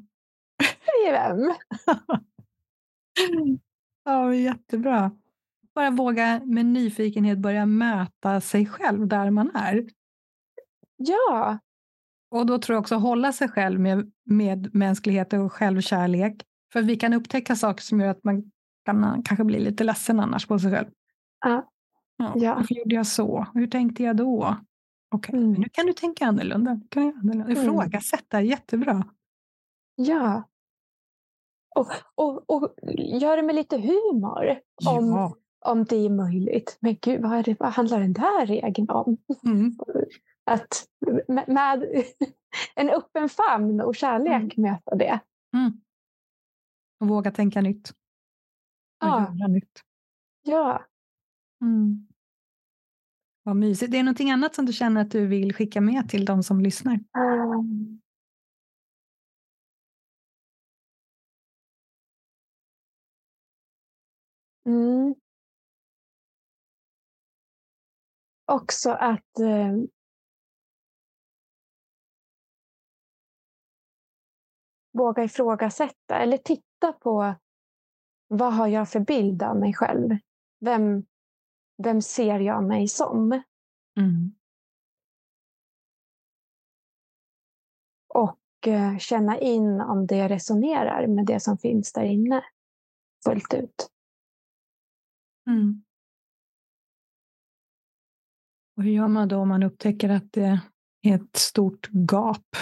Säger 0.84 1.12
vem? 1.12 1.54
ja, 4.04 4.34
jättebra. 4.34 5.10
Bara 5.74 5.90
våga 5.90 6.40
med 6.44 6.66
nyfikenhet 6.66 7.38
börja 7.38 7.66
möta 7.66 8.40
sig 8.40 8.66
själv 8.66 9.08
där 9.08 9.30
man 9.30 9.50
är. 9.56 9.86
Ja, 10.96 11.58
och 12.30 12.46
då 12.46 12.58
tror 12.58 12.74
jag 12.74 12.80
också 12.80 12.94
hålla 12.94 13.32
sig 13.32 13.48
själv 13.48 13.80
med, 13.80 14.12
med 14.24 14.74
mänsklighet 14.74 15.32
och 15.32 15.52
självkärlek. 15.52 16.42
För 16.72 16.82
vi 16.82 16.96
kan 16.96 17.12
upptäcka 17.12 17.56
saker 17.56 17.82
som 17.82 18.00
gör 18.00 18.08
att 18.08 18.24
man 18.24 18.50
kan 18.84 19.22
kanske 19.22 19.44
bli 19.44 19.58
lite 19.58 19.84
ledsen 19.84 20.20
annars 20.20 20.46
på 20.46 20.58
sig 20.58 20.72
själv. 20.72 20.86
Ja. 21.40 21.70
Ja, 22.16 22.32
ja. 22.36 22.54
Varför 22.54 22.74
gjorde 22.74 22.94
jag 22.94 23.06
så? 23.06 23.46
Hur 23.54 23.66
tänkte 23.66 24.02
jag 24.02 24.16
då? 24.16 24.56
Okej, 25.10 25.28
okay, 25.30 25.40
mm. 25.40 25.60
nu 25.60 25.68
kan 25.72 25.86
du 25.86 25.92
tänka 25.92 26.26
annorlunda. 26.26 26.80
Kan 26.88 27.06
jag 27.06 27.14
annorlunda. 27.16 27.44
Mm. 27.44 27.62
Ifrågasätta, 27.62 28.36
mm. 28.38 28.50
jättebra. 28.50 29.04
Ja. 29.94 30.42
Och, 31.74 31.92
och, 32.14 32.50
och 32.50 32.74
gör 32.98 33.36
det 33.36 33.42
med 33.42 33.54
lite 33.54 33.76
humor. 33.78 34.58
Om, 34.86 35.06
Ja. 35.06 35.36
om 35.64 35.84
det 35.84 35.96
är 35.96 36.10
möjligt. 36.10 36.78
Men 36.80 36.96
gud, 37.00 37.22
vad, 37.22 37.32
är 37.32 37.42
det, 37.42 37.56
vad 37.60 37.72
handlar 37.72 38.00
den 38.00 38.12
där 38.12 38.46
regeln 38.46 38.90
om? 38.90 39.16
Mm. 39.44 39.76
Att 40.50 40.86
med, 41.28 41.84
en 42.74 42.90
öppen 42.90 43.28
famn 43.28 43.80
och 43.80 43.96
kärlek 43.96 44.56
möta 44.56 44.94
det. 44.94 45.20
Mm. 45.56 45.80
Och 47.00 47.08
våga 47.08 47.30
tänka 47.30 47.60
nytt. 47.60 47.90
Och 47.90 47.96
Ja. 49.08 49.34
göra 49.38 49.48
nytt. 49.48 49.80
Ja. 50.42 50.84
Mm. 51.62 52.06
Vad 53.42 53.56
mysigt. 53.56 53.92
Det 53.92 53.98
är 53.98 54.02
någonting 54.02 54.30
annat 54.30 54.54
som 54.54 54.66
du 54.66 54.72
känner 54.72 55.00
att 55.00 55.10
du 55.10 55.26
vill 55.26 55.54
skicka 55.54 55.80
med 55.80 56.08
till 56.08 56.24
de 56.24 56.42
som 56.42 56.60
lyssnar? 56.60 56.94
Um, 56.94 58.00
Mm. 64.66 65.14
Också 68.46 68.90
att 68.90 69.38
eh, 69.40 69.72
våga 74.96 75.24
ifrågasätta 75.24 76.18
eller 76.18 76.36
titta 76.36 76.92
på 76.92 77.34
vad 78.28 78.54
har 78.54 78.66
jag 78.66 78.88
för 78.88 79.00
bild 79.00 79.42
av 79.42 79.56
mig 79.56 79.74
själv? 79.74 80.16
Vem, 80.60 81.06
vem 81.82 82.02
ser 82.02 82.40
jag 82.40 82.64
mig 82.64 82.88
som? 82.88 83.42
Mm. 83.98 84.34
Och 88.14 88.68
eh, 88.68 88.98
känna 88.98 89.38
in 89.38 89.80
om 89.80 90.06
det 90.06 90.28
resonerar 90.28 91.06
med 91.06 91.26
det 91.26 91.40
som 91.40 91.58
finns 91.58 91.92
där 91.92 92.04
inne 92.04 92.44
fullt 93.24 93.54
ut. 93.54 93.90
Mm. 95.46 95.82
Och 98.76 98.82
hur 98.82 98.90
gör 98.90 99.08
man 99.08 99.28
då 99.28 99.36
om 99.36 99.48
man 99.48 99.62
upptäcker 99.62 100.08
att 100.08 100.32
det 100.32 100.60
är 101.02 101.14
ett 101.14 101.36
stort 101.36 101.88
gap? 101.92 102.56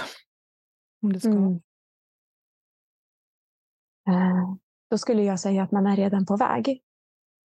Om 1.02 1.12
det 1.12 1.20
ska. 1.20 1.30
Mm. 1.30 1.60
Eh, 4.08 4.54
Då 4.90 4.98
skulle 4.98 5.22
jag 5.22 5.40
säga 5.40 5.62
att 5.62 5.72
man 5.72 5.86
är 5.86 5.96
redan 5.96 6.26
på 6.26 6.36
väg. 6.36 6.82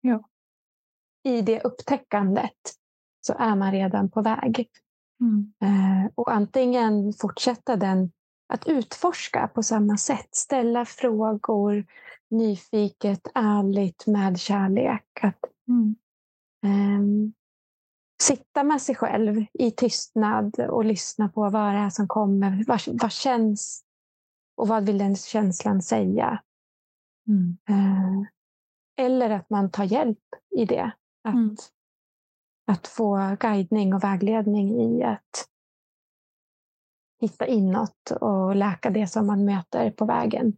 Ja. 0.01 0.23
I 1.23 1.41
det 1.41 1.61
upptäckandet 1.61 2.53
så 3.21 3.33
är 3.33 3.55
man 3.55 3.71
redan 3.71 4.09
på 4.11 4.21
väg. 4.21 4.69
Mm. 5.21 5.53
Eh, 5.61 6.11
Och 6.15 6.31
antingen 6.31 7.13
fortsätta 7.13 7.75
den 7.75 8.11
att 8.53 8.67
utforska 8.67 9.47
på 9.47 9.63
samma 9.63 9.97
sätt. 9.97 10.35
Ställa 10.35 10.85
frågor 10.85 11.85
nyfiket, 12.29 13.27
ärligt, 13.35 14.07
med 14.07 14.39
kärlek. 14.39 15.05
Att 15.21 15.39
Mm. 15.67 15.95
ehm, 16.65 17.33
sitta 18.21 18.63
med 18.63 18.81
sig 18.81 18.95
själv 18.95 19.45
i 19.53 19.71
tystnad 19.71 20.59
och 20.59 20.85
lyssna 20.85 21.29
på 21.29 21.49
vad 21.49 21.73
det 21.73 21.79
är 21.79 21.89
som 21.89 22.07
kommer. 22.07 22.63
Vad, 22.67 22.81
vad 23.01 23.11
känns 23.11 23.83
och 24.57 24.67
vad 24.67 24.85
vill 24.85 24.97
den 24.97 25.15
känslan 25.15 25.81
säga? 25.81 26.43
Mm. 27.27 27.57
Eh, 27.69 28.27
eller 29.05 29.29
att 29.29 29.49
man 29.49 29.71
tar 29.71 29.83
hjälp 29.83 30.19
i 30.57 30.65
det. 30.65 30.91
Att, 31.23 31.33
Mm. 31.33 31.55
att 32.67 32.87
få 32.87 33.37
guidning 33.39 33.93
och 33.93 34.03
vägledning 34.03 34.81
i 34.81 35.03
att 35.03 35.49
hitta 37.21 37.47
inåt 37.47 38.11
och 38.21 38.55
läka 38.55 38.89
det 38.89 39.07
som 39.07 39.27
man 39.27 39.45
möter 39.45 39.91
på 39.91 40.05
vägen. 40.05 40.57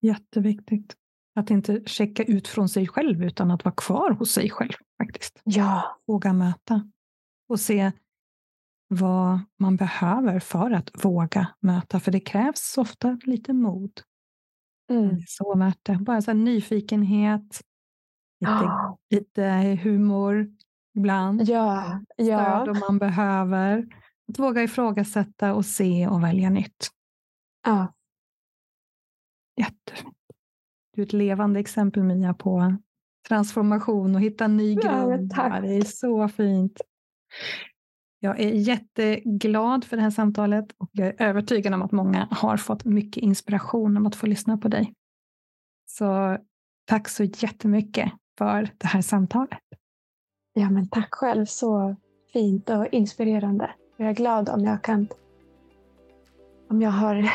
Jätteviktigt. 0.00 0.96
Att 1.34 1.50
inte 1.50 1.82
checka 1.86 2.24
ut 2.24 2.48
från 2.48 2.68
sig 2.68 2.86
själv 2.86 3.24
utan 3.24 3.50
att 3.50 3.64
vara 3.64 3.74
kvar 3.74 4.10
hos 4.10 4.32
sig 4.32 4.50
själv 4.50 4.72
faktiskt. 5.02 5.40
Ja, 5.44 5.98
Våga 6.06 6.32
möta 6.32 6.90
och 7.48 7.60
se 7.60 7.92
vad 8.88 9.40
man 9.58 9.76
behöver 9.76 10.40
för 10.40 10.70
att 10.70 10.90
våga 11.04 11.48
möta. 11.60 12.00
För 12.00 12.12
det 12.12 12.20
krävs 12.20 12.78
ofta 12.78 13.18
lite 13.24 13.52
mod. 13.52 14.00
mm. 14.90 15.08
Det 15.08 15.14
är 15.14 15.24
så 15.26 15.58
värt 15.58 15.78
det. 15.82 15.96
Bara 15.96 16.22
så 16.22 16.32
nyfikenhet, 16.32 17.60
lite, 18.40 18.52
ja, 18.52 18.98
lite 19.10 19.78
humor 19.82 20.48
ibland. 20.94 21.42
ja, 21.48 22.00
ja. 22.16 22.62
Stöd 22.64 22.68
om 22.68 22.78
man 22.88 22.98
behöver. 22.98 23.86
Att 24.28 24.38
våga 24.38 24.62
ifrågasätta 24.62 25.54
och 25.54 25.66
se 25.66 26.08
och 26.08 26.22
välja 26.24 26.50
nytt. 26.50 26.88
ja. 27.66 27.94
Jättefint. 29.56 30.14
Du 30.94 31.02
är 31.02 31.06
ett 31.06 31.12
levande 31.12 31.60
exempel 31.60 32.02
Mia 32.02 32.34
på 32.34 32.76
transformation 33.28 34.14
och 34.14 34.20
hitta 34.20 34.48
ny 34.48 34.74
Ja, 34.74 35.06
grund. 35.06 35.30
tack. 35.34 35.62
det 35.62 35.74
är 35.76 35.84
så 35.84 36.28
fint. 36.28 36.80
Jag 38.20 38.40
är 38.40 38.50
jätteglad 38.50 39.84
för 39.84 39.96
det 39.96 40.02
här 40.02 40.10
samtalet 40.10 40.72
och 40.78 40.88
jag 40.92 41.06
är 41.08 41.22
övertygad 41.22 41.74
om 41.74 41.82
att 41.82 41.92
många 41.92 42.28
har 42.30 42.56
fått 42.56 42.84
mycket 42.84 43.22
inspiration 43.22 43.96
om 43.96 44.06
att 44.06 44.16
få 44.16 44.26
lyssna 44.26 44.58
på 44.58 44.68
dig. 44.68 44.94
Så 45.86 46.38
tack 46.84 47.08
så 47.08 47.24
jättemycket 47.24 48.12
för 48.38 48.70
det 48.78 48.86
här 48.86 49.02
samtalet. 49.02 49.58
ja, 50.52 50.70
men 50.70 50.88
tack 50.88 51.14
själv. 51.14 51.46
Så 51.46 51.96
fint 52.32 52.70
och 52.70 52.86
inspirerande. 52.86 53.70
Jag 53.96 54.08
är 54.08 54.14
glad 54.14 54.48
om 54.48 54.64
jag 54.64 54.82
kan 54.82 55.08
om 56.70 56.82
jag 56.82 56.90
har 56.90 57.30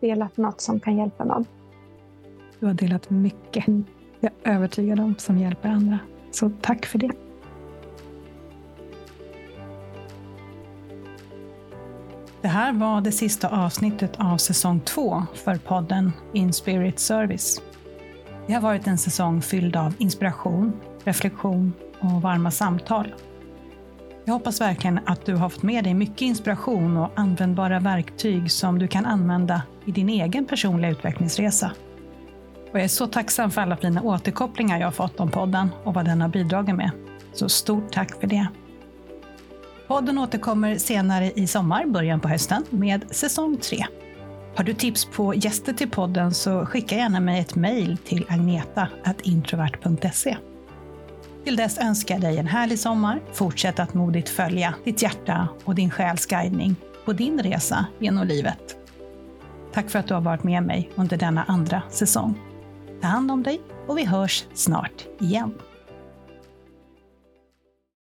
delat 0.00 0.36
något 0.36 0.60
som 0.60 0.80
kan 0.80 0.96
hjälpa 0.96 1.24
någon. 1.24 1.44
Du 2.60 2.66
har 2.66 2.74
delat 2.74 3.10
mycket. 3.10 3.66
Jag 4.20 4.32
är 4.42 4.54
övertygad 4.54 5.00
om 5.00 5.14
som 5.18 5.38
hjälper 5.38 5.68
andra. 5.68 5.98
Så 6.30 6.50
tack 6.60 6.86
för 6.86 6.98
det. 6.98 7.27
Det 12.42 12.48
här 12.48 12.72
var 12.72 13.00
det 13.00 13.12
sista 13.12 13.48
avsnittet 13.48 14.12
av 14.18 14.36
säsong 14.36 14.80
två 14.80 15.22
för 15.34 15.56
podden 15.56 16.12
In 16.32 16.52
Spirit 16.52 16.98
Service. 16.98 17.62
Det 18.46 18.52
har 18.52 18.60
varit 18.60 18.86
en 18.86 18.98
säsong 18.98 19.42
fylld 19.42 19.76
av 19.76 19.94
inspiration, 19.98 20.72
reflektion 21.04 21.72
och 22.00 22.22
varma 22.22 22.50
samtal. 22.50 23.14
Jag 24.24 24.32
hoppas 24.32 24.60
verkligen 24.60 25.00
att 25.06 25.26
du 25.26 25.34
har 25.34 25.48
fått 25.48 25.62
med 25.62 25.84
dig 25.84 25.94
mycket 25.94 26.22
inspiration 26.22 26.96
och 26.96 27.10
användbara 27.14 27.80
verktyg 27.80 28.50
som 28.50 28.78
du 28.78 28.88
kan 28.88 29.06
använda 29.06 29.62
i 29.84 29.92
din 29.92 30.08
egen 30.08 30.46
personliga 30.46 30.90
utvecklingsresa. 30.90 31.72
Och 32.70 32.78
jag 32.78 32.84
är 32.84 32.88
så 32.88 33.06
tacksam 33.06 33.50
för 33.50 33.60
alla 33.60 33.76
fina 33.76 34.02
återkopplingar 34.02 34.78
jag 34.78 34.86
har 34.86 34.92
fått 34.92 35.20
om 35.20 35.30
podden 35.30 35.68
och 35.84 35.94
vad 35.94 36.04
den 36.04 36.20
har 36.20 36.28
bidragit 36.28 36.74
med. 36.74 36.90
Så 37.32 37.48
stort 37.48 37.92
tack 37.92 38.20
för 38.20 38.26
det. 38.26 38.48
Podden 39.88 40.18
återkommer 40.18 40.78
senare 40.78 41.32
i 41.32 41.46
sommar, 41.46 41.86
början 41.86 42.20
på 42.20 42.28
hösten, 42.28 42.64
med 42.70 43.04
säsong 43.10 43.56
3. 43.56 43.86
Har 44.56 44.64
du 44.64 44.74
tips 44.74 45.04
på 45.04 45.34
gäster 45.34 45.72
till 45.72 45.90
podden 45.90 46.34
så 46.34 46.66
skicka 46.66 46.96
gärna 46.96 47.20
mig 47.20 47.40
ett 47.40 47.54
mejl 47.54 47.98
till 47.98 48.26
agneta.introvert.se. 48.28 50.36
Till 51.44 51.56
dess 51.56 51.78
önskar 51.78 52.14
jag 52.14 52.22
dig 52.22 52.38
en 52.38 52.46
härlig 52.46 52.78
sommar. 52.78 53.20
Fortsätt 53.32 53.78
att 53.78 53.94
modigt 53.94 54.28
följa 54.28 54.74
ditt 54.84 55.02
hjärta 55.02 55.48
och 55.64 55.74
din 55.74 55.90
själs 55.90 56.26
guidning 56.26 56.76
på 57.04 57.12
din 57.12 57.42
resa 57.42 57.86
genom 57.98 58.26
livet. 58.26 58.76
Tack 59.72 59.90
för 59.90 59.98
att 59.98 60.06
du 60.06 60.14
har 60.14 60.20
varit 60.20 60.44
med 60.44 60.62
mig 60.62 60.90
under 60.94 61.16
denna 61.16 61.44
andra 61.44 61.82
säsong. 61.90 62.40
Ta 63.00 63.08
hand 63.08 63.30
om 63.30 63.42
dig 63.42 63.60
och 63.86 63.98
vi 63.98 64.04
hörs 64.04 64.44
snart 64.54 65.06
igen. 65.20 65.54